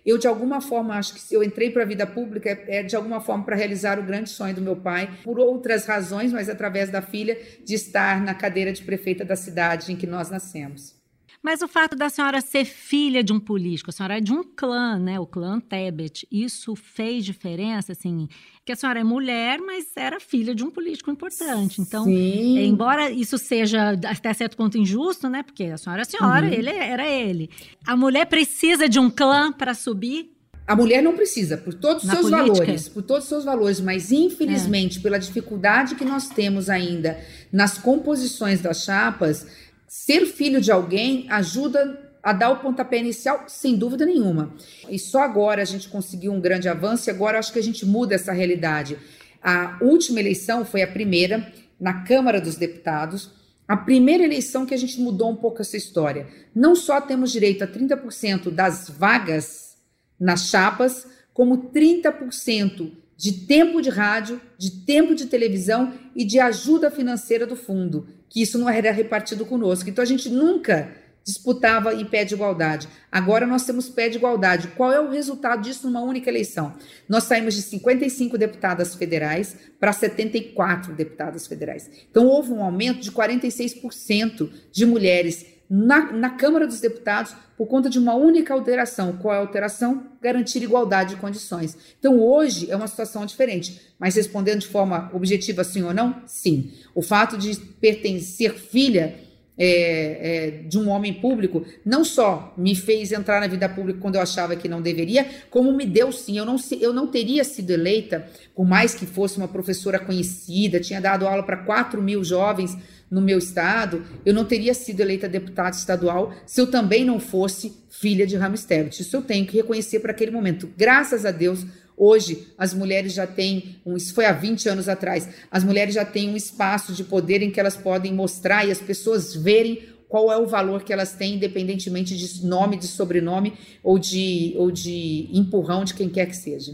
Eu, 0.04 0.16
de 0.16 0.26
alguma 0.26 0.60
forma, 0.60 0.94
acho 0.94 1.14
que 1.14 1.20
se 1.20 1.34
eu 1.34 1.42
entrei 1.42 1.70
para 1.70 1.82
a 1.82 1.86
vida 1.86 2.06
pública, 2.06 2.50
é 2.66 2.82
de 2.82 2.96
alguma 2.96 3.20
forma 3.20 3.44
para 3.44 3.56
realizar 3.56 3.98
o 3.98 4.02
grande 4.02 4.30
sonho 4.30 4.54
do 4.54 4.62
meu 4.62 4.76
pai, 4.76 5.18
por 5.22 5.38
outras 5.38 5.86
razões, 5.86 6.32
mas 6.32 6.48
através 6.48 6.90
da 6.90 7.02
filha, 7.02 7.38
de 7.64 7.74
estar 7.74 8.22
na 8.22 8.34
cadeira 8.34 8.72
de 8.72 8.82
prefeita 8.82 9.24
da 9.24 9.36
cidade 9.36 9.92
em 9.92 9.96
que 9.96 10.06
nós 10.06 10.30
nascemos. 10.30 10.99
Mas 11.42 11.62
o 11.62 11.68
fato 11.68 11.96
da 11.96 12.10
senhora 12.10 12.40
ser 12.42 12.66
filha 12.66 13.24
de 13.24 13.32
um 13.32 13.40
político, 13.40 13.88
a 13.88 13.92
senhora 13.92 14.18
é 14.18 14.20
de 14.20 14.32
um 14.32 14.44
clã, 14.44 14.98
né? 14.98 15.18
O 15.18 15.26
clã 15.26 15.58
Tebet. 15.58 16.28
Isso 16.30 16.76
fez 16.76 17.24
diferença, 17.24 17.92
assim, 17.92 18.28
que 18.64 18.72
a 18.72 18.76
senhora 18.76 19.00
é 19.00 19.04
mulher, 19.04 19.58
mas 19.58 19.86
era 19.96 20.20
filha 20.20 20.54
de 20.54 20.62
um 20.62 20.70
político 20.70 21.10
importante. 21.10 21.80
Então, 21.80 22.04
Sim. 22.04 22.58
embora 22.58 23.10
isso 23.10 23.38
seja 23.38 23.98
até 24.06 24.34
certo 24.34 24.56
ponto 24.56 24.76
injusto, 24.76 25.30
né? 25.30 25.42
Porque 25.42 25.64
a 25.64 25.78
senhora 25.78 26.02
é 26.02 26.04
a 26.04 26.04
senhora, 26.04 26.46
uhum. 26.46 26.52
ele 26.52 26.70
era 26.70 27.06
ele. 27.06 27.48
A 27.86 27.96
mulher 27.96 28.26
precisa 28.26 28.86
de 28.86 28.98
um 28.98 29.08
clã 29.08 29.50
para 29.50 29.72
subir? 29.72 30.30
A 30.66 30.76
mulher 30.76 31.02
não 31.02 31.16
precisa, 31.16 31.56
por 31.56 31.74
todos 31.74 32.04
os 32.04 32.10
seus 32.10 32.30
política. 32.30 32.54
valores, 32.54 32.88
por 32.88 33.02
todos 33.02 33.24
os 33.24 33.28
seus 33.28 33.44
valores, 33.44 33.80
mas 33.80 34.12
infelizmente, 34.12 34.98
é. 34.98 35.02
pela 35.02 35.18
dificuldade 35.18 35.96
que 35.96 36.04
nós 36.04 36.28
temos 36.28 36.70
ainda 36.70 37.18
nas 37.50 37.76
composições 37.76 38.60
das 38.60 38.84
chapas, 38.84 39.48
ser 39.90 40.24
filho 40.24 40.60
de 40.60 40.70
alguém 40.70 41.26
ajuda 41.28 42.12
a 42.22 42.32
dar 42.32 42.50
o 42.50 42.60
pontapé 42.60 42.98
inicial, 42.98 43.46
sem 43.48 43.74
dúvida 43.74 44.06
nenhuma. 44.06 44.54
E 44.88 44.96
só 45.00 45.20
agora 45.20 45.62
a 45.62 45.64
gente 45.64 45.88
conseguiu 45.88 46.32
um 46.32 46.40
grande 46.40 46.68
avanço 46.68 47.08
e 47.08 47.10
agora 47.10 47.40
acho 47.40 47.52
que 47.52 47.58
a 47.58 47.62
gente 47.62 47.84
muda 47.84 48.14
essa 48.14 48.30
realidade. 48.30 48.96
A 49.42 49.78
última 49.82 50.20
eleição 50.20 50.64
foi 50.64 50.82
a 50.82 50.86
primeira 50.86 51.52
na 51.80 52.04
Câmara 52.04 52.40
dos 52.40 52.54
Deputados, 52.54 53.32
a 53.66 53.76
primeira 53.76 54.22
eleição 54.22 54.64
que 54.64 54.74
a 54.74 54.76
gente 54.76 55.00
mudou 55.00 55.28
um 55.28 55.36
pouco 55.36 55.60
essa 55.60 55.76
história. 55.76 56.28
Não 56.54 56.76
só 56.76 57.00
temos 57.00 57.32
direito 57.32 57.64
a 57.64 57.66
30% 57.66 58.48
das 58.48 58.88
vagas 58.88 59.76
nas 60.20 60.46
chapas, 60.50 61.04
como 61.34 61.68
30% 61.72 62.92
de 63.16 63.32
tempo 63.32 63.82
de 63.82 63.90
rádio, 63.90 64.40
de 64.56 64.70
tempo 64.70 65.16
de 65.16 65.26
televisão 65.26 65.92
e 66.14 66.24
de 66.24 66.38
ajuda 66.38 66.92
financeira 66.92 67.44
do 67.44 67.56
fundo 67.56 68.19
que 68.30 68.40
isso 68.40 68.56
não 68.56 68.70
era 68.70 68.92
repartido 68.92 69.44
conosco. 69.44 69.90
Então 69.90 70.02
a 70.02 70.06
gente 70.06 70.30
nunca 70.30 70.88
disputava 71.22 71.94
em 71.94 72.04
pé 72.04 72.24
de 72.24 72.34
igualdade. 72.34 72.88
Agora 73.12 73.46
nós 73.46 73.64
temos 73.66 73.88
pé 73.88 74.08
de 74.08 74.16
igualdade. 74.16 74.68
Qual 74.68 74.90
é 74.92 75.00
o 75.00 75.10
resultado 75.10 75.62
disso 75.62 75.86
numa 75.86 76.00
única 76.00 76.30
eleição? 76.30 76.74
Nós 77.08 77.24
saímos 77.24 77.54
de 77.54 77.62
55 77.62 78.38
deputadas 78.38 78.94
federais 78.94 79.56
para 79.78 79.92
74 79.92 80.94
deputadas 80.94 81.46
federais. 81.46 81.90
Então 82.10 82.26
houve 82.26 82.52
um 82.52 82.62
aumento 82.62 83.00
de 83.00 83.12
46% 83.12 84.50
de 84.72 84.86
mulheres 84.86 85.44
na, 85.70 86.10
na 86.10 86.30
Câmara 86.30 86.66
dos 86.66 86.80
Deputados 86.80 87.32
por 87.56 87.68
conta 87.68 87.88
de 87.88 87.98
uma 87.98 88.14
única 88.14 88.52
alteração. 88.52 89.16
Qual 89.18 89.32
é 89.32 89.36
a 89.36 89.40
alteração? 89.40 90.04
Garantir 90.20 90.62
igualdade 90.62 91.14
de 91.14 91.20
condições. 91.20 91.78
Então, 91.98 92.18
hoje 92.18 92.68
é 92.68 92.74
uma 92.74 92.88
situação 92.88 93.24
diferente, 93.24 93.80
mas 93.96 94.16
respondendo 94.16 94.60
de 94.60 94.66
forma 94.66 95.08
objetiva, 95.12 95.62
sim 95.62 95.82
ou 95.84 95.94
não? 95.94 96.22
Sim. 96.26 96.72
O 96.94 97.02
fato 97.02 97.38
de 97.38 97.54
pertencer 97.54 98.54
filha 98.54 99.14
é, 99.62 99.66
é, 99.66 100.50
de 100.66 100.78
um 100.78 100.88
homem 100.88 101.12
público 101.12 101.66
não 101.84 102.02
só 102.02 102.54
me 102.56 102.74
fez 102.74 103.12
entrar 103.12 103.42
na 103.42 103.46
vida 103.46 103.68
pública 103.68 104.00
quando 104.00 104.14
eu 104.14 104.22
achava 104.22 104.56
que 104.56 104.66
não 104.66 104.80
deveria, 104.80 105.26
como 105.50 105.70
me 105.70 105.84
deu 105.84 106.10
sim. 106.10 106.38
Eu 106.38 106.46
não, 106.46 106.56
eu 106.80 106.94
não 106.94 107.06
teria 107.08 107.44
sido 107.44 107.70
eleita, 107.70 108.26
por 108.54 108.64
mais 108.66 108.94
que 108.94 109.04
fosse 109.04 109.36
uma 109.36 109.48
professora 109.48 109.98
conhecida, 109.98 110.80
tinha 110.80 111.00
dado 111.00 111.26
aula 111.26 111.42
para 111.42 111.58
4 111.58 112.00
mil 112.00 112.24
jovens 112.24 112.74
no 113.10 113.20
meu 113.20 113.38
estado, 113.38 114.04
eu 114.24 114.32
não 114.32 114.44
teria 114.44 114.72
sido 114.72 115.00
eleita 115.00 115.28
deputada 115.28 115.76
estadual 115.76 116.32
se 116.46 116.60
eu 116.60 116.70
também 116.70 117.04
não 117.04 117.18
fosse 117.18 117.80
filha 117.90 118.26
de 118.26 118.36
Ramos. 118.36 118.66
Isso 118.98 119.16
eu 119.16 119.20
tenho 119.20 119.44
que 119.44 119.56
reconhecer 119.56 119.98
para 119.98 120.12
aquele 120.12 120.30
momento. 120.30 120.70
Graças 120.76 121.26
a 121.26 121.32
Deus, 121.32 121.66
hoje 122.00 122.48
as 122.56 122.72
mulheres 122.72 123.12
já 123.12 123.26
têm, 123.26 123.76
um, 123.84 123.94
isso 123.94 124.14
foi 124.14 124.24
há 124.24 124.32
20 124.32 124.68
anos 124.70 124.88
atrás, 124.88 125.28
as 125.50 125.62
mulheres 125.62 125.94
já 125.94 126.04
têm 126.04 126.30
um 126.30 126.36
espaço 126.36 126.94
de 126.94 127.04
poder 127.04 127.42
em 127.42 127.50
que 127.50 127.60
elas 127.60 127.76
podem 127.76 128.14
mostrar 128.14 128.66
e 128.66 128.70
as 128.70 128.80
pessoas 128.80 129.36
verem 129.36 129.82
qual 130.08 130.32
é 130.32 130.38
o 130.38 130.46
valor 130.46 130.82
que 130.82 130.92
elas 130.92 131.12
têm, 131.12 131.34
independentemente 131.34 132.16
de 132.16 132.44
nome, 132.44 132.76
de 132.76 132.86
sobrenome 132.86 133.52
ou 133.82 133.98
de, 133.98 134.54
ou 134.56 134.70
de 134.70 135.28
empurrão 135.32 135.84
de 135.84 135.94
quem 135.94 136.08
quer 136.08 136.26
que 136.26 136.36
seja. 136.36 136.72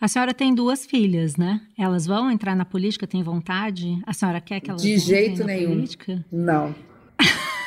A 0.00 0.08
senhora 0.08 0.32
tem 0.32 0.54
duas 0.54 0.86
filhas, 0.86 1.36
né? 1.36 1.60
Elas 1.78 2.06
vão 2.06 2.30
entrar 2.30 2.56
na 2.56 2.64
política, 2.64 3.06
tem 3.06 3.22
vontade? 3.22 4.00
A 4.04 4.12
senhora 4.12 4.40
quer 4.40 4.58
que 4.60 4.70
elas 4.70 4.82
De 4.82 4.98
jeito 4.98 5.44
nenhum. 5.44 5.74
Política? 5.74 6.24
Não. 6.32 6.74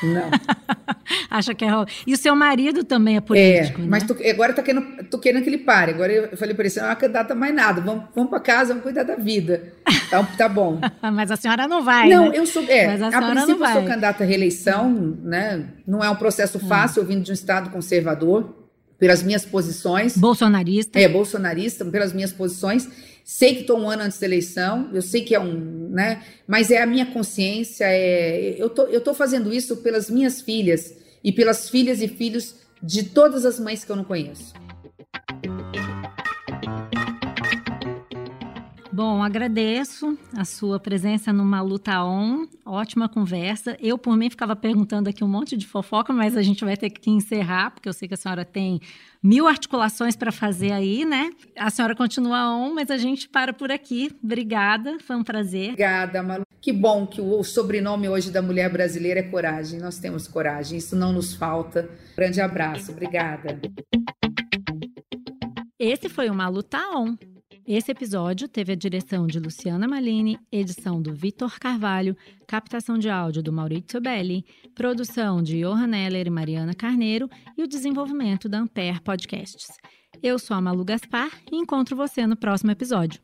Não. 0.04 0.30
Acha 1.30 1.54
que 1.54 1.64
é. 1.64 1.70
E 2.08 2.14
o 2.14 2.18
seu 2.18 2.36
marido 2.36 2.84
também 2.84 3.18
é 3.18 3.22
político. 3.22 3.80
É, 3.80 3.84
né? 3.84 3.88
mas 3.89 4.04
agora 4.30 4.54
tô 4.54 4.64
querendo, 4.64 5.04
tô 5.10 5.20
querendo 5.20 5.43
que 5.43 5.50
ele 5.50 5.60
pare. 5.60 5.91
Agora 5.91 6.12
eu 6.12 6.38
falei 6.38 6.54
para 6.54 6.64
ele: 6.64 6.70
você 6.70 6.82
não 6.82 6.89
é 6.89 6.96
candidata 6.96 7.36
mais 7.36 7.54
nada. 7.54 7.82
Vamos, 7.82 8.06
vamos 8.16 8.30
para 8.30 8.39
casa, 8.39 8.70
vamos 8.70 8.84
cuidar 8.84 9.04
da 9.04 9.16
vida. 9.16 9.74
Tá, 10.10 10.24
tá 10.38 10.50
bom. 10.50 10.80
mas 11.14 11.32
a 11.32 11.36
senhora 11.36 11.68
não 11.68 11.84
vai. 11.84 12.10
Não, 12.10 12.30
né? 12.30 12.38
eu 12.38 12.46
sou. 12.46 12.64
É, 12.68 12.88
mas 12.88 13.02
a, 13.02 13.08
a 13.08 13.32
princípio 13.32 13.66
eu 13.66 13.72
sou 13.74 13.84
candidata 13.84 14.24
à 14.24 14.28
reeleição, 14.28 14.91
né? 15.24 15.68
Não 15.88 16.04
é 16.04 16.10
um 16.10 16.16
processo 16.16 16.58
hum. 16.58 16.68
fácil, 16.68 17.02
eu 17.02 17.06
vindo 17.06 17.24
de 17.24 17.32
um 17.32 17.34
estado 17.34 17.70
conservador 17.70 18.64
pelas 19.06 19.22
minhas 19.22 19.45
posições. 19.45 20.18
Bolsonarista. 20.18 20.99
É, 20.99 21.08
bolsonarista, 21.08 21.86
pelas 21.86 22.12
minhas 22.12 22.34
posições. 22.34 22.89
Sei 23.24 23.53
que 23.53 23.62
estou 23.62 23.80
um 23.80 23.88
ano 23.88 24.01
antes 24.01 24.18
da 24.18 24.26
eleição, 24.26 24.89
eu 24.91 25.01
sei 25.03 25.22
que 25.22 25.36
é 25.36 25.39
um, 25.39 25.89
né? 25.91 26.24
Mas 26.47 26.72
é 26.72 26.82
a 26.82 26.88
minha 26.88 27.06
consciência, 27.06 27.86
é, 27.88 28.56
eu 28.58 28.68
tô, 28.68 28.84
eu 28.88 28.99
tô 29.01 29.14
fazendo 29.14 29.53
isso 29.53 29.78
pelas 29.78 30.10
minhas 30.10 30.41
filhas 30.41 30.91
e 31.24 31.32
pelas 31.32 31.70
filhas 31.70 32.01
e 32.01 32.08
filhos 32.08 32.56
de 32.82 33.03
todas 33.03 33.45
as 33.45 33.60
mães 33.60 33.84
que 33.84 33.91
eu 33.91 33.95
não 33.95 34.03
conheço. 34.03 34.64
Bom, 38.96 39.22
agradeço 39.22 40.18
a 40.38 40.46
sua 40.46 40.80
presença 40.80 41.34
no 41.34 41.43
Luta 41.66 42.02
On. 42.02 42.46
Ótima 42.66 43.10
conversa. 43.10 43.76
Eu, 43.82 43.98
por 43.98 44.16
mim, 44.16 44.30
ficava 44.30 44.56
perguntando 44.56 45.10
aqui 45.10 45.22
um 45.22 45.28
monte 45.28 45.58
de 45.58 45.68
fofoca, 45.68 46.14
mas 46.14 46.38
a 46.38 46.41
gente 46.41 46.64
vai 46.64 46.78
ter 46.78 46.89
que 46.89 47.12
encerrar, 47.12 47.72
porque 47.72 47.89
eu 47.89 47.91
sei 47.91 48.08
que 48.08 48.14
a 48.14 48.18
senhora 48.18 48.46
tem 48.46 48.80
mil 49.22 49.50
articulações 49.50 50.16
para 50.16 50.32
fazer 50.32 50.72
aí, 50.72 51.04
né? 51.04 51.30
A 51.58 51.70
senhora 51.70 51.93
continua 51.93 52.56
on, 52.56 52.74
mas 52.74 52.89
a 52.89 52.96
gente 52.96 53.28
para 53.28 53.52
por 53.52 53.70
aqui. 53.70 54.16
Obrigada, 54.24 54.98
foi 55.02 55.18
um 55.18 55.26
prazer. 55.26 55.72
Obrigada, 55.72 56.24
Malu. 56.24 56.46
Que 56.62 56.72
bom 56.72 57.06
que 57.06 57.20
o 57.20 57.43
sobrenome 57.43 58.08
hoje 58.08 58.32
da 58.32 58.41
mulher 58.41 58.72
brasileira 58.72 59.20
é 59.20 59.24
coragem. 59.24 59.78
Nós 59.78 60.00
temos 60.00 60.26
coragem, 60.26 60.78
isso 60.78 60.96
não 60.96 61.12
nos 61.12 61.36
falta. 61.36 61.89
Grande 62.16 62.39
abraço, 62.39 62.93
obrigada. 62.93 63.60
Esse 65.78 66.08
foi 66.08 66.30
o 66.30 66.50
Luta 66.50 66.80
On 66.96 67.18
Esse 67.68 67.91
episódio 67.91 68.47
teve 68.47 68.74
a 68.74 68.76
direção 68.76 69.26
de 69.26 69.39
Luciana 69.39 69.88
Malini, 69.88 70.38
edição 70.51 71.01
do 71.01 71.11
Vitor 71.16 71.59
Carvalho, 71.59 72.16
captação 72.47 72.95
de 72.95 73.09
áudio 73.09 73.41
do 73.41 73.51
Maurício 73.51 73.99
Belli, 73.99 74.45
produção 74.76 75.41
de 75.41 75.61
Johan 75.61 75.95
Heller 75.95 76.28
e 76.28 76.30
Mariana 76.30 76.76
Carneiro 76.76 77.28
e 77.57 77.63
o 77.63 77.68
desenvolvimento 77.68 78.47
da 78.47 78.59
Ampere 78.59 79.01
Podcasts. 79.01 79.70
Eu 80.22 80.38
sou 80.38 80.55
a 80.55 80.61
Malu 80.61 80.86
Gaspar 80.86 81.32
e 81.51 81.55
encontro 81.55 81.95
você 81.95 82.28
no 82.28 82.36
próximo 82.36 82.70
episódio. 82.70 83.20